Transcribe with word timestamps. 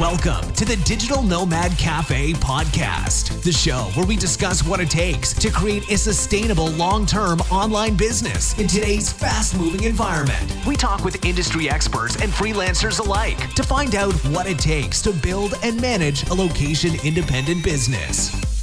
Welcome 0.00 0.52
to 0.54 0.64
the 0.64 0.74
Digital 0.84 1.22
Nomad 1.22 1.78
Cafe 1.78 2.32
podcast, 2.32 3.44
the 3.44 3.52
show 3.52 3.92
where 3.94 4.04
we 4.04 4.16
discuss 4.16 4.64
what 4.64 4.80
it 4.80 4.90
takes 4.90 5.32
to 5.34 5.50
create 5.52 5.88
a 5.88 5.96
sustainable 5.96 6.66
long 6.70 7.06
term 7.06 7.40
online 7.42 7.96
business 7.96 8.58
in 8.58 8.66
today's 8.66 9.12
fast 9.12 9.56
moving 9.56 9.84
environment. 9.84 10.52
We 10.66 10.74
talk 10.74 11.04
with 11.04 11.24
industry 11.24 11.70
experts 11.70 12.16
and 12.20 12.32
freelancers 12.32 12.98
alike 12.98 13.54
to 13.54 13.62
find 13.62 13.94
out 13.94 14.14
what 14.30 14.48
it 14.48 14.58
takes 14.58 15.00
to 15.02 15.12
build 15.12 15.54
and 15.62 15.80
manage 15.80 16.28
a 16.28 16.34
location 16.34 16.96
independent 17.04 17.62
business. 17.62 18.53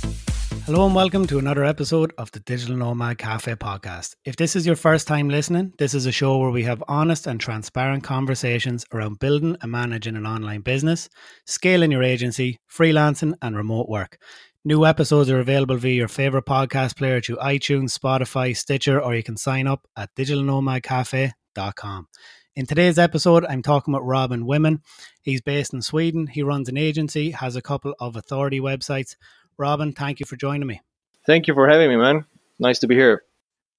Hello 0.66 0.86
and 0.86 0.94
welcome 0.94 1.26
to 1.26 1.40
another 1.40 1.66
episode 1.66 2.14
of 2.20 2.32
the 2.32 2.40
Digital 2.40 2.78
Nomad 2.78 3.18
Cafe 3.18 3.56
podcast. 3.56 4.16
If 4.26 4.36
this 4.36 4.56
is 4.56 4.66
your 4.66 4.76
first 4.76 5.08
time 5.08 5.28
listening, 5.28 5.74
this 5.80 5.96
is 5.96 6.06
a 6.06 6.12
show 6.12 6.38
where 6.38 6.52
we 6.52 6.64
have 6.64 6.84
honest 6.88 7.26
and 7.26 7.40
transparent 7.40 8.04
conversations 8.04 8.86
around 8.94 9.20
building 9.20 9.58
and 9.62 9.72
managing 9.72 10.16
an 10.16 10.28
online 10.28 10.62
business, 10.62 11.10
scaling 11.48 11.92
your 11.92 12.04
agency, 12.04 12.60
freelancing, 12.72 13.34
and 13.42 13.58
remote 13.58 13.90
work. 13.90 14.20
New 14.64 14.86
episodes 14.86 15.32
are 15.32 15.40
available 15.40 15.78
via 15.78 15.96
your 15.96 16.08
favorite 16.08 16.46
podcast 16.46 16.96
player 16.96 17.20
through 17.20 17.38
iTunes, 17.38 17.98
Spotify, 17.98 18.56
Stitcher, 18.56 19.02
or 19.02 19.16
you 19.16 19.24
can 19.24 19.38
sign 19.38 19.66
up 19.66 19.88
at 19.98 20.12
digitalnomadcafe.com. 20.16 22.08
In 22.54 22.66
today's 22.66 23.00
episode, 23.00 23.46
I'm 23.46 23.62
talking 23.62 23.94
with 23.94 24.04
Robin 24.04 24.46
Women. 24.46 24.82
He's 25.22 25.42
based 25.42 25.74
in 25.74 25.82
Sweden. 25.82 26.28
He 26.28 26.44
runs 26.44 26.68
an 26.68 26.78
agency, 26.78 27.32
has 27.32 27.56
a 27.56 27.62
couple 27.62 27.96
of 28.00 28.18
authority 28.18 28.60
websites. 28.60 29.16
Robin, 29.58 29.94
thank 29.94 30.20
you 30.20 30.26
for 30.26 30.36
joining 30.36 30.68
me. 30.68 30.82
Thank 31.26 31.48
you 31.48 31.54
for 31.54 31.68
having 31.68 31.90
me, 31.90 31.98
man. 31.98 32.26
Nice 32.60 32.80
to 32.80 32.88
be 32.88 32.96
here. 32.96 33.24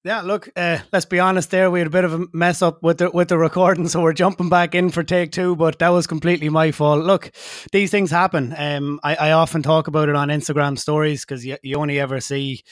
Yeah, 0.04 0.22
look, 0.22 0.48
uh, 0.56 0.78
let's 0.92 1.04
be 1.04 1.20
honest. 1.20 1.52
There, 1.52 1.70
we 1.70 1.78
had 1.78 1.86
a 1.86 1.90
bit 1.90 2.04
of 2.04 2.12
a 2.12 2.26
mess 2.32 2.60
up 2.60 2.82
with 2.82 2.98
the 2.98 3.10
with 3.12 3.28
the 3.28 3.38
recording, 3.38 3.86
so 3.86 4.02
we're 4.02 4.12
jumping 4.12 4.48
back 4.48 4.74
in 4.74 4.90
for 4.90 5.04
take 5.04 5.30
two. 5.30 5.54
But 5.54 5.78
that 5.78 5.90
was 5.90 6.08
completely 6.08 6.48
my 6.48 6.72
fault. 6.72 7.04
Look, 7.04 7.30
these 7.70 7.92
things 7.92 8.10
happen. 8.10 8.52
Um, 8.56 8.98
I, 9.04 9.14
I 9.14 9.32
often 9.32 9.62
talk 9.62 9.86
about 9.86 10.08
it 10.08 10.16
on 10.16 10.28
Instagram 10.28 10.76
stories 10.76 11.24
because 11.24 11.46
you, 11.46 11.56
you 11.62 11.76
only 11.76 12.00
ever 12.00 12.20
see 12.20 12.64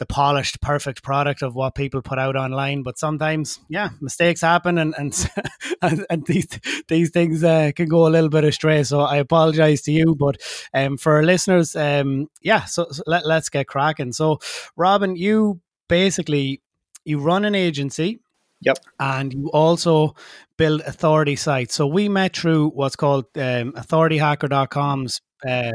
the 0.00 0.06
polished, 0.06 0.60
perfect 0.62 1.02
product 1.04 1.42
of 1.42 1.54
what 1.54 1.76
people 1.76 2.02
put 2.02 2.18
out 2.18 2.34
online. 2.34 2.82
But 2.82 2.98
sometimes, 2.98 3.60
yeah, 3.68 3.90
mistakes 4.00 4.40
happen, 4.40 4.78
and 4.78 4.94
and 4.98 5.30
and, 5.82 6.06
and 6.10 6.26
these 6.26 6.48
these 6.88 7.10
things 7.10 7.44
uh, 7.44 7.70
can 7.76 7.88
go 7.88 8.08
a 8.08 8.10
little 8.10 8.30
bit 8.30 8.42
astray. 8.42 8.82
So 8.82 9.00
I 9.00 9.18
apologize 9.18 9.82
to 9.82 9.92
you, 9.92 10.16
but 10.16 10.38
um, 10.74 10.96
for 10.96 11.12
our 11.16 11.22
listeners, 11.22 11.76
um, 11.76 12.28
yeah. 12.40 12.64
So, 12.64 12.88
so 12.90 13.02
let 13.06 13.26
let's 13.26 13.50
get 13.50 13.68
cracking. 13.68 14.12
So, 14.12 14.40
Robin, 14.74 15.14
you 15.14 15.60
basically 15.88 16.62
you 17.04 17.20
run 17.20 17.44
an 17.44 17.54
agency. 17.54 18.20
Yep. 18.62 18.76
And 18.98 19.32
you 19.32 19.50
also 19.54 20.14
build 20.58 20.82
authority 20.82 21.34
sites. 21.34 21.74
So 21.74 21.86
we 21.86 22.10
met 22.10 22.36
through 22.36 22.68
what's 22.72 22.94
called 22.94 23.24
um, 23.34 23.72
authorityhacker.com's 23.72 25.22
uh, 25.48 25.72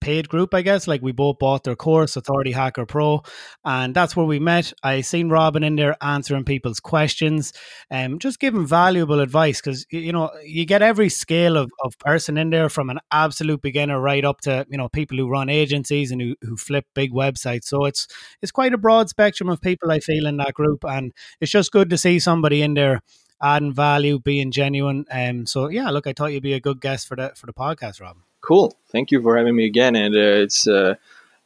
paid 0.00 0.28
group, 0.28 0.54
I 0.54 0.62
guess. 0.62 0.86
Like 0.86 1.02
we 1.02 1.12
both 1.12 1.38
bought 1.38 1.64
their 1.64 1.76
course, 1.76 2.16
Authority 2.16 2.52
Hacker 2.52 2.86
Pro, 2.86 3.22
and 3.64 3.94
that's 3.94 4.16
where 4.16 4.26
we 4.26 4.38
met. 4.38 4.72
I 4.82 5.00
seen 5.00 5.28
Robin 5.28 5.62
in 5.62 5.76
there 5.76 5.96
answering 6.02 6.44
people's 6.44 6.80
questions, 6.80 7.52
and 7.90 8.14
um, 8.14 8.18
just 8.18 8.40
giving 8.40 8.66
valuable 8.66 9.20
advice 9.20 9.60
because 9.60 9.86
you 9.90 10.12
know 10.12 10.30
you 10.44 10.64
get 10.64 10.82
every 10.82 11.08
scale 11.08 11.56
of, 11.56 11.70
of 11.84 11.98
person 11.98 12.38
in 12.38 12.50
there 12.50 12.68
from 12.68 12.90
an 12.90 13.00
absolute 13.10 13.62
beginner 13.62 14.00
right 14.00 14.24
up 14.24 14.40
to 14.42 14.66
you 14.68 14.78
know 14.78 14.88
people 14.88 15.16
who 15.16 15.28
run 15.28 15.48
agencies 15.48 16.10
and 16.10 16.20
who, 16.20 16.34
who 16.42 16.56
flip 16.56 16.86
big 16.94 17.12
websites. 17.12 17.64
So 17.64 17.84
it's 17.84 18.06
it's 18.42 18.52
quite 18.52 18.74
a 18.74 18.78
broad 18.78 19.08
spectrum 19.08 19.48
of 19.48 19.60
people 19.60 19.90
I 19.90 20.00
feel 20.00 20.26
in 20.26 20.36
that 20.38 20.54
group, 20.54 20.84
and 20.84 21.12
it's 21.40 21.52
just 21.52 21.72
good 21.72 21.90
to 21.90 21.98
see 21.98 22.18
somebody 22.18 22.62
in 22.62 22.74
there 22.74 23.00
adding 23.42 23.72
value, 23.72 24.18
being 24.18 24.50
genuine. 24.50 25.04
Um, 25.10 25.46
so 25.46 25.68
yeah, 25.68 25.90
look, 25.90 26.06
I 26.06 26.12
thought 26.12 26.32
you'd 26.32 26.42
be 26.42 26.54
a 26.54 26.60
good 26.60 26.80
guest 26.80 27.08
for 27.08 27.16
the 27.16 27.32
for 27.36 27.46
the 27.46 27.52
podcast, 27.52 28.00
Robin. 28.00 28.22
Cool. 28.40 28.76
Thank 28.90 29.10
you 29.10 29.20
for 29.22 29.36
having 29.36 29.56
me 29.56 29.66
again, 29.66 29.96
and 29.96 30.14
uh, 30.14 30.42
it's 30.44 30.66
uh, 30.66 30.94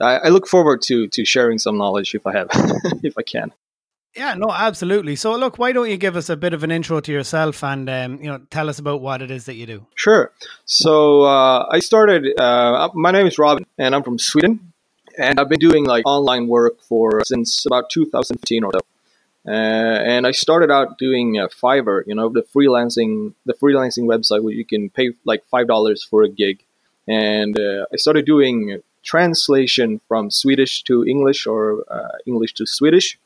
I, 0.01 0.17
I, 0.17 0.29
look 0.29 0.47
forward 0.47 0.83
to 0.83 1.09
to 1.09 1.25
sharing 1.25 1.59
some 1.59 1.77
knowledge 1.79 2.15
if 2.15 2.27
I 2.27 2.33
have 2.33 2.49
if 3.03 3.15
I 3.19 3.23
can. 3.23 3.53
Yeah, 4.15 4.35
no, 4.35 4.51
absolutely. 4.51 5.17
So, 5.17 5.35
look, 5.37 5.59
why 5.59 5.73
don't 5.73 5.89
you 5.89 5.97
give 5.97 6.17
us 6.17 6.29
a 6.29 6.37
bit 6.37 6.53
of 6.53 6.63
an 6.63 6.71
intro 6.71 7.01
to 7.01 7.11
yourself 7.11 7.65
and 7.65 7.89
um, 7.89 8.19
you 8.23 8.31
know 8.31 8.41
tell 8.51 8.69
us 8.69 8.79
about 8.79 9.01
what 9.01 9.23
it 9.23 9.31
is 9.31 9.47
that 9.47 9.55
you 9.55 9.67
do? 9.67 9.87
Sure. 9.95 10.33
So, 10.67 11.23
uh, 11.23 11.67
I 11.71 11.81
started. 11.81 12.39
Uh, 12.39 12.91
my 12.95 13.11
name 13.11 13.27
is 13.27 13.39
Robin, 13.39 13.65
and 13.79 13.95
I'm 13.95 14.03
from 14.03 14.19
Sweden, 14.19 14.73
and 15.19 15.41
I've 15.41 15.49
been 15.49 15.61
doing 15.61 15.85
like 15.85 16.07
online 16.07 16.47
work 16.47 16.83
for 16.83 17.25
since 17.25 17.65
about 17.67 17.89
2015 17.91 18.65
or 18.65 18.73
so. 18.75 18.81
Uh, 19.47 19.51
and 19.51 20.27
I 20.27 20.31
started 20.31 20.71
out 20.71 20.99
doing 20.99 21.39
uh, 21.39 21.49
Fiverr, 21.49 22.05
you 22.07 22.15
know, 22.15 22.29
the 22.29 22.43
freelancing, 22.43 23.35
the 23.45 23.55
freelancing 23.55 24.05
website 24.05 24.43
where 24.43 24.53
you 24.53 24.65
can 24.65 24.89
pay 24.89 25.13
like 25.25 25.45
five 25.51 25.67
dollars 25.67 26.05
for 26.05 26.23
a 26.23 26.29
gig, 26.29 26.63
and 27.09 27.59
uh, 27.59 27.87
I 27.93 27.97
started 27.97 28.27
doing 28.27 28.83
translation 29.03 30.01
from 30.09 30.31
Swedish 30.31 30.83
to 30.85 31.05
English 31.05 31.47
or 31.47 31.85
uh, 31.91 32.19
English 32.27 32.55
to 32.55 32.67
Swedish, 32.67 33.19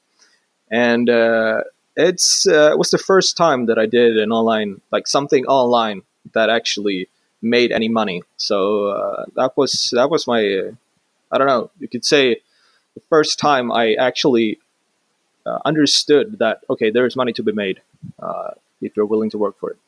and 0.71 1.11
uh, 1.11 1.63
it's 1.97 2.47
uh, 2.47 2.71
it 2.73 2.79
was 2.79 2.91
the 2.91 2.99
first 2.99 3.37
time 3.37 3.67
that 3.67 3.79
I 3.79 3.87
did 3.87 4.17
an 4.17 4.33
online 4.33 4.81
like 4.91 5.07
something 5.07 5.45
online 5.47 6.03
that 6.33 6.51
actually 6.51 7.09
made 7.43 7.73
any 7.73 7.89
money. 7.89 8.23
So 8.37 8.89
uh, 8.89 9.25
that 9.37 9.57
was 9.57 9.91
that 9.93 10.11
was 10.11 10.27
my 10.27 10.43
uh, 10.43 10.73
I 11.31 11.39
don't 11.39 11.47
know 11.47 11.71
you 11.79 11.89
could 11.89 12.05
say 12.05 12.41
the 12.95 13.03
first 13.09 13.39
time 13.39 13.71
I 13.73 13.95
actually 13.95 14.59
understood 15.65 16.41
that 16.41 16.63
okay 16.69 16.91
there 16.91 17.07
is 17.07 17.15
money 17.15 17.33
to 17.33 17.43
be 17.43 17.53
made 17.53 17.81
if 18.81 18.97
you're 18.97 19.07
willing 19.07 19.31
to 19.31 19.39
work 19.39 19.59
for 19.61 19.71
it. 19.71 19.79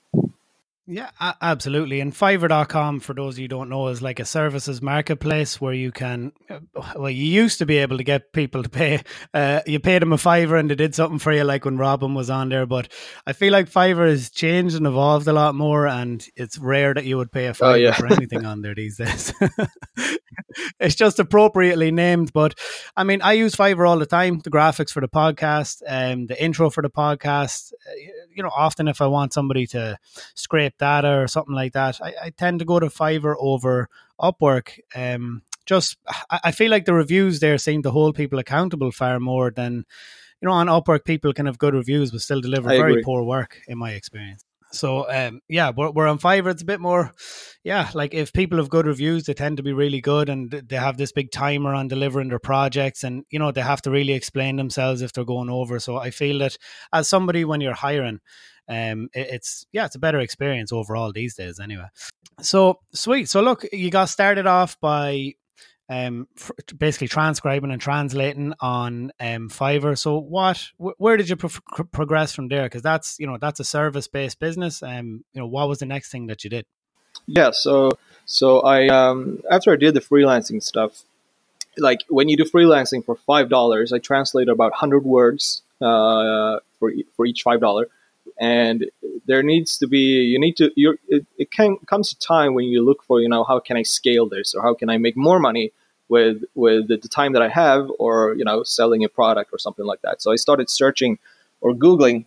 Yeah, 0.91 1.11
absolutely. 1.43 2.01
And 2.01 2.15
Fiverr.com, 2.15 3.01
for 3.01 3.13
those 3.13 3.35
of 3.35 3.41
you 3.41 3.45
who 3.45 3.49
don't 3.49 3.69
know, 3.69 3.89
is 3.89 4.01
like 4.01 4.21
a 4.21 4.25
services 4.25 4.81
marketplace 4.81 5.61
where 5.61 5.75
you 5.75 5.93
can, 5.93 6.33
uh, 6.49 6.61
well, 6.97 7.11
you 7.11 7.27
used 7.27 7.59
to 7.59 7.67
be 7.67 7.77
able 7.77 7.99
to 7.99 8.05
get 8.05 8.33
people 8.33 8.63
to 8.63 8.71
pay. 8.71 9.03
Uh, 9.35 9.61
you 9.67 9.81
paid 9.81 10.01
them 10.01 10.15
a 10.15 10.19
fiver 10.19 10.57
and 10.57 10.71
they 10.71 10.75
did 10.75 10.95
something 10.95 11.19
for 11.19 11.31
you, 11.31 11.45
like 11.45 11.67
when 11.67 11.77
Robin 11.77 12.15
was 12.15 12.31
on 12.31 12.49
there. 12.49 12.65
But 12.65 12.91
I 13.27 13.35
feel 13.35 13.53
like 13.53 13.71
Fiverr 13.71 14.09
has 14.09 14.31
changed 14.31 14.77
and 14.77 14.87
evolved 14.87 15.29
a 15.29 15.35
lot 15.35 15.55
more, 15.55 15.87
and 15.87 16.27
it's 16.37 16.57
rare 16.57 16.95
that 16.95 17.05
you 17.05 17.19
would 17.19 17.33
pay 17.33 17.49
a 17.49 17.55
fiver 17.55 17.73
oh, 17.73 17.75
yeah. 17.75 17.93
for 17.93 18.07
anything 18.07 18.47
on 18.47 18.63
there 18.63 18.75
these 18.75 18.97
days. 18.97 19.35
it's 20.81 20.95
just 20.95 21.19
appropriately 21.19 21.91
named. 21.91 22.33
But 22.33 22.59
I 22.97 23.05
mean, 23.05 23.21
I 23.21 23.35
use 23.35 23.55
Fiverr 23.55 23.87
all 23.87 23.99
the 23.99 24.07
time. 24.07 24.39
The 24.39 24.51
graphics 24.51 24.91
for 24.91 25.01
the 25.01 25.09
podcast, 25.09 25.83
um, 25.87 26.29
the 26.29 26.43
intro 26.43 26.71
for 26.71 26.83
the 26.83 26.91
podcast. 26.91 27.75
Uh, 27.75 27.93
you 28.35 28.43
know, 28.43 28.51
often 28.57 28.89
if 28.89 29.03
I 29.03 29.07
want 29.07 29.33
somebody 29.33 29.67
to 29.69 29.99
scrape 30.35 30.78
data 30.79 31.19
or 31.19 31.29
something 31.29 31.55
like 31.55 31.73
that, 31.73 32.01
I, 32.03 32.15
I 32.25 32.31
tend 32.31 32.61
to 32.61 32.65
go 32.65 32.81
to 32.81 32.87
Fiverr 32.87 33.35
over 33.39 33.89
Upwork. 34.21 34.79
Um, 34.95 35.43
just 35.67 35.99
I, 36.31 36.41
I 36.45 36.51
feel 36.53 36.71
like 36.71 36.87
the 36.87 36.95
reviews 36.95 37.41
there 37.41 37.59
seem 37.59 37.83
to 37.83 37.91
hold 37.91 38.17
people 38.17 38.39
accountable 38.39 38.91
far 38.91 39.21
more 39.21 39.51
than 39.51 39.85
you 40.41 40.49
know 40.49 40.53
on 40.53 40.67
Upwork. 40.67 41.05
People 41.05 41.33
can 41.33 41.47
have 41.47 41.59
good 41.59 41.75
reviews 41.75 42.11
but 42.11 42.21
still 42.21 42.41
deliver 42.41 42.71
I 42.71 42.77
very 42.77 42.93
agree. 42.93 43.03
poor 43.05 43.23
work, 43.23 43.61
in 43.69 43.79
my 43.79 43.93
experience. 43.93 44.45
So 44.71 45.11
um, 45.11 45.41
yeah, 45.49 45.73
we're, 45.75 45.91
we're 45.91 46.07
on 46.07 46.19
Fiverr. 46.19 46.51
It's 46.51 46.63
a 46.63 46.67
bit 46.67 46.81
more, 46.81 47.15
yeah. 47.65 47.91
Like 47.95 48.13
if 48.13 48.33
people 48.33 48.59
have 48.59 48.69
good 48.69 48.87
reviews, 48.87 49.25
they 49.25 49.35
tend 49.35 49.57
to 49.57 49.63
be 49.63 49.73
really 49.73 50.01
good, 50.01 50.29
and 50.29 50.51
they 50.51 50.77
have 50.77 50.97
this 50.97 51.13
big 51.13 51.31
timer 51.31 51.75
on 51.75 51.89
delivering 51.89 52.29
their 52.29 52.39
projects, 52.39 53.03
and 53.03 53.25
you 53.31 53.39
know 53.39 53.51
they 53.51 53.63
have 53.63 53.83
to 53.83 53.91
really 53.91 54.13
explain 54.13 54.57
themselves 54.57 55.03
if 55.03 55.13
they're 55.13 55.25
going 55.25 55.51
over. 55.51 55.79
So 55.79 55.97
I 55.97 56.11
feel 56.11 56.39
that 56.41 56.59
as 56.93 57.09
somebody 57.09 57.45
when 57.45 57.61
you're 57.61 57.75
hiring, 57.75 58.21
um, 58.69 59.09
it, 59.15 59.29
it's 59.31 59.67
yeah, 59.73 59.87
it's 59.87 59.97
a 59.97 60.01
better 60.01 60.21
experience 60.21 60.73
overall 60.73 61.13
these 61.13 61.35
days, 61.35 61.61
anyway. 61.61 61.87
So 62.41 62.81
sweet. 62.93 63.29
So 63.29 63.41
look, 63.41 63.65
you 63.73 63.91
got 63.91 64.07
started 64.07 64.47
off 64.47 64.79
by 64.81 65.35
um, 65.91 66.29
basically 66.77 67.09
transcribing 67.09 67.71
and 67.71 67.81
translating 67.81 68.53
on 68.61 69.11
um, 69.21 69.49
Fiverr. 69.49 69.97
So, 69.97 70.19
what, 70.19 70.63
wh- 70.77 71.01
where 71.01 71.17
did 71.17 71.29
you 71.29 71.37
pro- 71.37 71.85
progress 71.85 72.35
from 72.35 72.49
there? 72.49 72.65
Because 72.65 72.83
that's 72.83 73.19
you 73.19 73.27
know 73.27 73.39
that's 73.41 73.61
a 73.61 73.65
service 73.65 74.07
based 74.07 74.39
business. 74.39 74.83
Um, 74.83 75.25
you 75.33 75.41
know, 75.41 75.47
what 75.47 75.69
was 75.69 75.79
the 75.79 75.87
next 75.87 76.11
thing 76.11 76.27
that 76.27 76.45
you 76.45 76.51
did? 76.51 76.67
Yeah, 77.27 77.51
so 77.53 77.93
so 78.27 78.61
I 78.61 78.89
um, 78.89 79.43
after 79.51 79.73
I 79.73 79.77
did 79.77 79.95
the 79.95 80.01
freelancing 80.01 80.63
stuff, 80.63 81.03
like 81.79 82.01
when 82.09 82.29
you 82.29 82.37
do 82.37 82.45
freelancing 82.45 83.05
for 83.05 83.17
five 83.17 83.49
dollars, 83.49 83.93
I 83.93 83.99
translate 83.99 84.49
about 84.49 84.75
hundred 84.75 85.05
words 85.05 85.63
uh, 85.81 86.59
for 86.79 86.93
for 87.17 87.25
each 87.25 87.43
five 87.43 87.61
dollar, 87.61 87.89
and 88.39 88.87
there 89.27 89.43
needs 89.43 89.79
to 89.79 89.87
be 89.87 89.99
you 89.99 90.39
need 90.39 90.57
to 90.57 90.71
you 90.77 90.97
it, 91.09 91.27
it 91.39 91.51
can 91.51 91.77
comes 91.87 92.13
a 92.13 92.17
time 92.19 92.55
when 92.55 92.67
you 92.67 92.85
look 92.85 93.03
for 93.03 93.21
you 93.21 93.29
know 93.29 93.45
how 93.45 93.59
can 93.59 93.77
i 93.77 93.83
scale 93.83 94.29
this 94.29 94.55
or 94.55 94.63
how 94.63 94.75
can 94.75 94.89
i 94.89 94.97
make 94.97 95.17
more 95.17 95.39
money 95.41 95.73
with 96.09 96.45
with 96.55 96.89
the, 96.89 96.97
the 96.97 97.09
time 97.09 97.33
that 97.33 97.43
i 97.43 97.49
have 97.49 97.91
or 97.99 98.35
you 98.35 98.45
know 98.45 98.63
selling 98.63 99.05
a 99.05 99.09
product 99.09 99.51
or 99.53 99.59
something 99.59 99.85
like 99.85 100.01
that. 100.03 100.23
So 100.23 100.33
i 100.33 100.37
started 100.37 100.71
searching 100.71 101.19
or 101.61 101.75
googling 101.75 102.25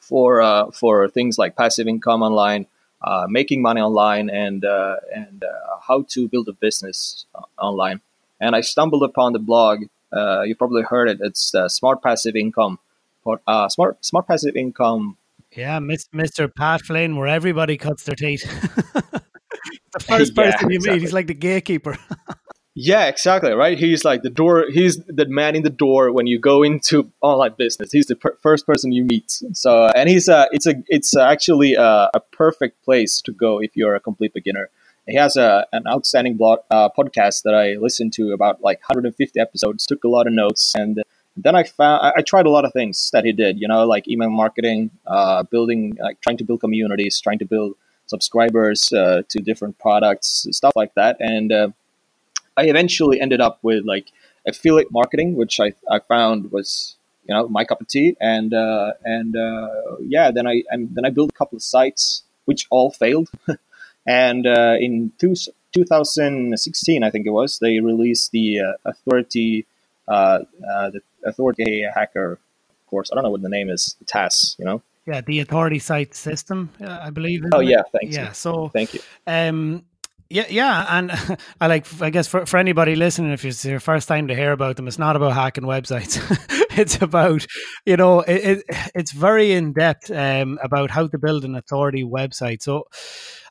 for 0.00 0.42
uh, 0.42 0.70
for 0.70 1.08
things 1.08 1.38
like 1.38 1.56
passive 1.56 1.88
income 1.88 2.22
online 2.22 2.66
uh, 3.02 3.26
making 3.28 3.62
money 3.62 3.80
online 3.80 4.30
and 4.30 4.64
uh, 4.64 4.96
and 5.14 5.42
uh, 5.44 5.78
how 5.86 6.02
to 6.10 6.28
build 6.28 6.48
a 6.48 6.52
business 6.52 7.26
uh, 7.34 7.40
online. 7.58 8.00
And 8.40 8.54
i 8.54 8.60
stumbled 8.60 9.02
upon 9.02 9.32
the 9.32 9.38
blog 9.38 9.84
uh, 10.12 10.42
you 10.42 10.54
probably 10.54 10.82
heard 10.82 11.08
it. 11.08 11.18
It's 11.22 11.54
smart 11.68 12.02
passive 12.02 12.36
income 12.36 12.78
smart 13.68 14.04
smart 14.04 14.26
passive 14.26 14.56
income 14.56 15.16
yeah, 15.56 15.78
Mr. 15.80 16.54
Pat 16.54 16.82
Flynn, 16.82 17.16
where 17.16 17.28
everybody 17.28 17.76
cuts 17.76 18.04
their 18.04 18.16
teeth. 18.16 18.42
the 19.92 20.00
first 20.00 20.34
person 20.34 20.60
yeah, 20.60 20.68
you 20.68 20.76
exactly. 20.76 20.92
meet. 20.92 21.02
He's 21.02 21.12
like 21.12 21.26
the 21.26 21.34
gatekeeper. 21.34 21.96
yeah, 22.74 23.06
exactly. 23.06 23.52
Right. 23.52 23.78
He's 23.78 24.04
like 24.04 24.22
the 24.22 24.30
door. 24.30 24.66
He's 24.70 24.98
the 25.06 25.26
man 25.26 25.56
in 25.56 25.62
the 25.62 25.70
door 25.70 26.12
when 26.12 26.26
you 26.26 26.38
go 26.38 26.62
into 26.62 27.10
online 27.20 27.54
business. 27.56 27.92
He's 27.92 28.06
the 28.06 28.16
per- 28.16 28.36
first 28.42 28.66
person 28.66 28.92
you 28.92 29.04
meet. 29.04 29.30
So, 29.52 29.86
and 29.94 30.08
he's 30.08 30.28
uh, 30.28 30.46
it's 30.52 30.66
a 30.66 30.74
it's 30.88 31.16
actually 31.16 31.74
a, 31.74 32.10
a 32.14 32.20
perfect 32.32 32.82
place 32.84 33.20
to 33.22 33.32
go 33.32 33.58
if 33.60 33.76
you're 33.76 33.94
a 33.94 34.00
complete 34.00 34.34
beginner. 34.34 34.70
He 35.06 35.16
has 35.16 35.36
a, 35.36 35.66
an 35.72 35.82
outstanding 35.88 36.36
blog, 36.36 36.60
uh, 36.70 36.88
podcast 36.96 37.42
that 37.42 37.54
I 37.54 37.72
listened 37.72 38.12
to 38.14 38.30
about 38.30 38.62
like 38.62 38.78
150 38.88 39.40
episodes. 39.40 39.84
Took 39.84 40.04
a 40.04 40.08
lot 40.08 40.28
of 40.28 40.32
notes, 40.32 40.74
and 40.76 41.02
then 41.36 41.54
I 41.54 41.64
found 41.64 42.02
I, 42.02 42.12
I 42.18 42.22
tried 42.22 42.46
a 42.46 42.50
lot 42.50 42.64
of 42.64 42.72
things 42.72 43.10
that 43.12 43.24
he 43.24 43.32
did. 43.32 43.60
You 43.60 43.68
know, 43.68 43.86
like 43.86 44.08
email 44.08 44.30
marketing, 44.30 44.90
uh, 45.06 45.42
building, 45.44 45.96
like 46.00 46.20
trying 46.20 46.36
to 46.38 46.44
build 46.44 46.60
communities, 46.60 47.20
trying 47.20 47.38
to 47.38 47.44
build 47.44 47.74
subscribers 48.06 48.92
uh, 48.92 49.22
to 49.28 49.38
different 49.38 49.78
products, 49.78 50.46
stuff 50.50 50.72
like 50.76 50.94
that. 50.94 51.16
And 51.20 51.52
uh, 51.52 51.68
I 52.56 52.64
eventually 52.64 53.20
ended 53.20 53.40
up 53.40 53.58
with 53.62 53.84
like 53.84 54.12
affiliate 54.46 54.90
marketing, 54.90 55.36
which 55.36 55.60
I, 55.60 55.72
I 55.90 56.00
found 56.00 56.52
was 56.52 56.96
you 57.26 57.34
know 57.34 57.48
my 57.48 57.64
cup 57.64 57.80
of 57.80 57.88
tea. 57.88 58.16
And 58.20 58.52
uh, 58.52 58.92
and 59.04 59.36
uh, 59.36 59.68
yeah, 60.00 60.30
then 60.30 60.46
I 60.46 60.62
and 60.70 60.94
then 60.94 61.04
I 61.04 61.10
built 61.10 61.30
a 61.30 61.34
couple 61.34 61.56
of 61.56 61.62
sites 61.62 62.24
which 62.44 62.66
all 62.70 62.90
failed. 62.90 63.30
and 64.06 64.46
uh, 64.46 64.76
in 64.80 65.12
two, 65.18 65.34
2016, 65.72 67.04
I 67.04 67.10
think 67.10 67.24
it 67.24 67.30
was, 67.30 67.60
they 67.60 67.78
released 67.78 68.32
the 68.32 68.60
uh, 68.60 68.72
Authority 68.84 69.64
the 70.08 71.00
Authority 71.24 71.86
Hacker 71.94 72.38
of 72.82 72.86
course. 72.86 73.10
I 73.10 73.14
don't 73.14 73.24
know 73.24 73.30
what 73.30 73.42
the 73.42 73.48
name 73.48 73.70
is. 73.70 73.96
TAS, 74.06 74.56
you 74.58 74.64
know. 74.64 74.82
Yeah, 75.06 75.20
the 75.20 75.40
authority 75.40 75.78
site 75.78 76.14
system, 76.14 76.70
uh, 76.80 77.00
I 77.02 77.10
believe. 77.10 77.42
Oh 77.52 77.60
yeah, 77.60 77.82
thanks. 77.92 78.14
Yeah, 78.14 78.32
so 78.32 78.68
thank 78.68 78.94
you. 78.94 79.00
Um, 79.26 79.84
yeah, 80.30 80.46
yeah, 80.48 80.86
and 80.88 81.10
I 81.60 81.66
like. 81.66 81.86
I 82.00 82.10
guess 82.10 82.28
for, 82.28 82.46
for 82.46 82.56
anybody 82.56 82.94
listening, 82.94 83.32
if 83.32 83.44
it's 83.44 83.64
your 83.64 83.80
first 83.80 84.06
time 84.06 84.28
to 84.28 84.34
hear 84.34 84.52
about 84.52 84.76
them, 84.76 84.86
it's 84.86 84.98
not 84.98 85.16
about 85.16 85.32
hacking 85.32 85.64
websites. 85.64 86.20
it's 86.78 87.02
about 87.02 87.44
you 87.84 87.96
know, 87.96 88.20
it, 88.20 88.58
it 88.58 88.64
it's 88.94 89.12
very 89.12 89.52
in 89.52 89.72
depth 89.72 90.10
um, 90.10 90.58
about 90.62 90.90
how 90.90 91.08
to 91.08 91.18
build 91.18 91.44
an 91.44 91.56
authority 91.56 92.04
website. 92.04 92.62
So, 92.62 92.84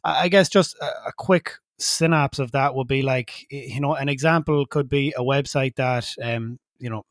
I 0.05 0.29
guess 0.29 0.47
just 0.47 0.75
a, 0.79 1.09
a 1.09 1.11
quick 1.17 1.51
synapse 1.77 2.39
of 2.39 2.51
that 2.53 2.75
would 2.75 2.87
be 2.87 3.01
like 3.01 3.45
you 3.49 3.81
know, 3.81 3.95
an 3.95 4.07
example 4.07 4.65
could 4.65 4.87
be 4.87 5.13
a 5.17 5.21
website 5.21 5.75
that 5.75 6.07
um, 6.23 6.59
you 6.79 6.89
know 6.89 7.03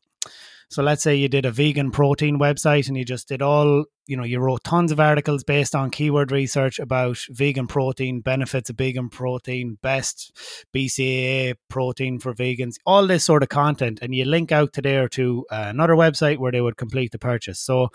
so 0.71 0.81
let's 0.81 1.03
say 1.03 1.13
you 1.17 1.27
did 1.27 1.45
a 1.45 1.51
vegan 1.51 1.91
protein 1.91 2.39
website 2.39 2.87
and 2.87 2.95
you 2.95 3.03
just 3.03 3.27
did 3.27 3.41
all, 3.41 3.83
you 4.07 4.15
know, 4.15 4.23
you 4.23 4.39
wrote 4.39 4.63
tons 4.63 4.93
of 4.93 5.01
articles 5.01 5.43
based 5.43 5.75
on 5.75 5.91
keyword 5.91 6.31
research 6.31 6.79
about 6.79 7.17
vegan 7.29 7.67
protein, 7.67 8.21
benefits 8.21 8.69
of 8.69 8.77
vegan 8.77 9.09
protein, 9.09 9.77
best 9.81 10.33
BCAA 10.73 11.55
protein 11.67 12.19
for 12.19 12.33
vegans, 12.33 12.75
all 12.85 13.05
this 13.05 13.25
sort 13.25 13.43
of 13.43 13.49
content. 13.49 13.99
And 14.01 14.15
you 14.15 14.23
link 14.23 14.53
out 14.53 14.71
to 14.71 14.81
there 14.81 15.09
to 15.09 15.45
another 15.51 15.95
website 15.95 16.37
where 16.37 16.53
they 16.53 16.61
would 16.61 16.77
complete 16.77 17.11
the 17.11 17.19
purchase. 17.19 17.59
So 17.59 17.89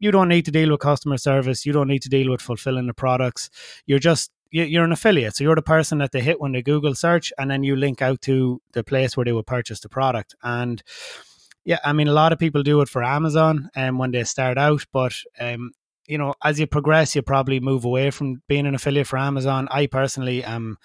you 0.00 0.10
don't 0.10 0.28
need 0.28 0.46
to 0.46 0.50
deal 0.50 0.72
with 0.72 0.80
customer 0.80 1.18
service. 1.18 1.64
You 1.64 1.72
don't 1.72 1.88
need 1.88 2.02
to 2.02 2.08
deal 2.08 2.32
with 2.32 2.42
fulfilling 2.42 2.88
the 2.88 2.94
products. 2.94 3.50
You're 3.86 4.00
just 4.00 4.32
you're 4.50 4.84
an 4.84 4.92
affiliate. 4.92 5.36
So 5.36 5.44
you're 5.44 5.54
the 5.54 5.62
person 5.62 5.98
that 5.98 6.10
they 6.10 6.22
hit 6.22 6.40
when 6.40 6.52
they 6.52 6.62
Google 6.62 6.94
search, 6.96 7.32
and 7.38 7.50
then 7.50 7.62
you 7.62 7.76
link 7.76 8.02
out 8.02 8.20
to 8.22 8.60
the 8.72 8.82
place 8.82 9.16
where 9.16 9.24
they 9.24 9.32
would 9.32 9.46
purchase 9.46 9.80
the 9.80 9.88
product. 9.88 10.34
And 10.42 10.82
yeah, 11.66 11.80
I 11.84 11.92
mean, 11.92 12.06
a 12.06 12.12
lot 12.12 12.32
of 12.32 12.38
people 12.38 12.62
do 12.62 12.80
it 12.80 12.88
for 12.88 13.02
Amazon 13.02 13.68
and 13.74 13.90
um, 13.90 13.98
when 13.98 14.12
they 14.12 14.22
start 14.22 14.56
out, 14.56 14.86
but 14.92 15.12
um, 15.40 15.72
you 16.06 16.16
know, 16.16 16.32
as 16.44 16.60
you 16.60 16.66
progress, 16.68 17.16
you 17.16 17.22
probably 17.22 17.58
move 17.58 17.84
away 17.84 18.12
from 18.12 18.40
being 18.46 18.66
an 18.66 18.76
affiliate 18.76 19.08
for 19.08 19.18
Amazon. 19.18 19.66
I 19.72 19.86
personally 19.88 20.44
am 20.44 20.78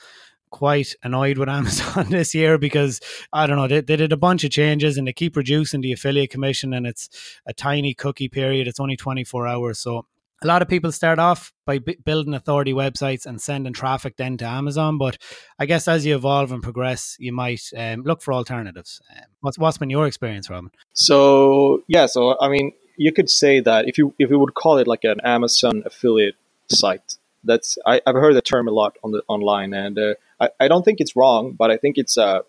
quite 0.49 0.95
annoyed 1.03 1.37
with 1.37 1.49
Amazon 1.59 2.09
this 2.09 2.33
year 2.33 2.57
because 2.57 2.99
I 3.31 3.45
don't 3.45 3.57
know 3.57 3.67
they, 3.67 3.81
they 3.81 3.95
did 3.95 4.11
a 4.11 4.17
bunch 4.17 4.43
of 4.43 4.49
changes 4.49 4.97
and 4.97 5.07
they 5.07 5.13
keep 5.13 5.37
reducing 5.37 5.81
the 5.81 5.91
affiliate 5.93 6.31
commission 6.31 6.73
and 6.73 6.87
it's 6.87 7.09
a 7.45 7.53
tiny 7.53 7.93
cookie 7.93 8.27
period. 8.27 8.67
It's 8.67 8.79
only 8.79 8.97
twenty 8.97 9.23
four 9.23 9.45
hours, 9.45 9.77
so 9.77 10.07
a 10.43 10.47
lot 10.47 10.61
of 10.61 10.67
people 10.67 10.91
start 10.91 11.19
off 11.19 11.53
by 11.65 11.79
b- 11.79 11.97
building 12.03 12.33
authority 12.33 12.73
websites 12.73 13.25
and 13.25 13.41
sending 13.41 13.73
traffic 13.73 14.17
then 14.17 14.37
to 14.37 14.45
Amazon. 14.45 14.97
But 14.97 15.17
I 15.59 15.65
guess 15.65 15.87
as 15.87 16.05
you 16.05 16.15
evolve 16.15 16.51
and 16.51 16.63
progress, 16.63 17.15
you 17.19 17.31
might 17.31 17.61
um, 17.77 18.01
look 18.01 18.21
for 18.21 18.33
alternatives. 18.33 19.01
Um, 19.15 19.25
what's 19.41 19.59
what's 19.59 19.77
been 19.77 19.89
your 19.89 20.07
experience, 20.07 20.49
Robin? 20.49 20.71
So 20.93 21.83
yeah, 21.87 22.07
so 22.07 22.37
I 22.41 22.49
mean, 22.49 22.73
you 22.97 23.11
could 23.11 23.29
say 23.29 23.59
that 23.59 23.87
if 23.87 23.97
you 23.97 24.13
if 24.17 24.29
you 24.29 24.39
would 24.39 24.53
call 24.53 24.77
it 24.77 24.87
like 24.87 25.03
an 25.03 25.19
Amazon 25.23 25.83
affiliate 25.85 26.35
site, 26.69 27.17
that's 27.43 27.77
I, 27.85 28.01
have 28.05 28.15
heard 28.15 28.35
the 28.35 28.41
term 28.41 28.67
a 28.67 28.71
lot 28.71 28.97
on 29.03 29.11
the 29.11 29.23
online, 29.27 29.73
and 29.73 29.97
uh, 29.97 30.13
I, 30.39 30.49
I 30.59 30.67
don't 30.67 30.83
think 30.83 30.99
it's 30.99 31.15
wrong, 31.15 31.53
but 31.53 31.69
I 31.69 31.77
think 31.77 31.97
it's 31.97 32.17
uh 32.17 32.41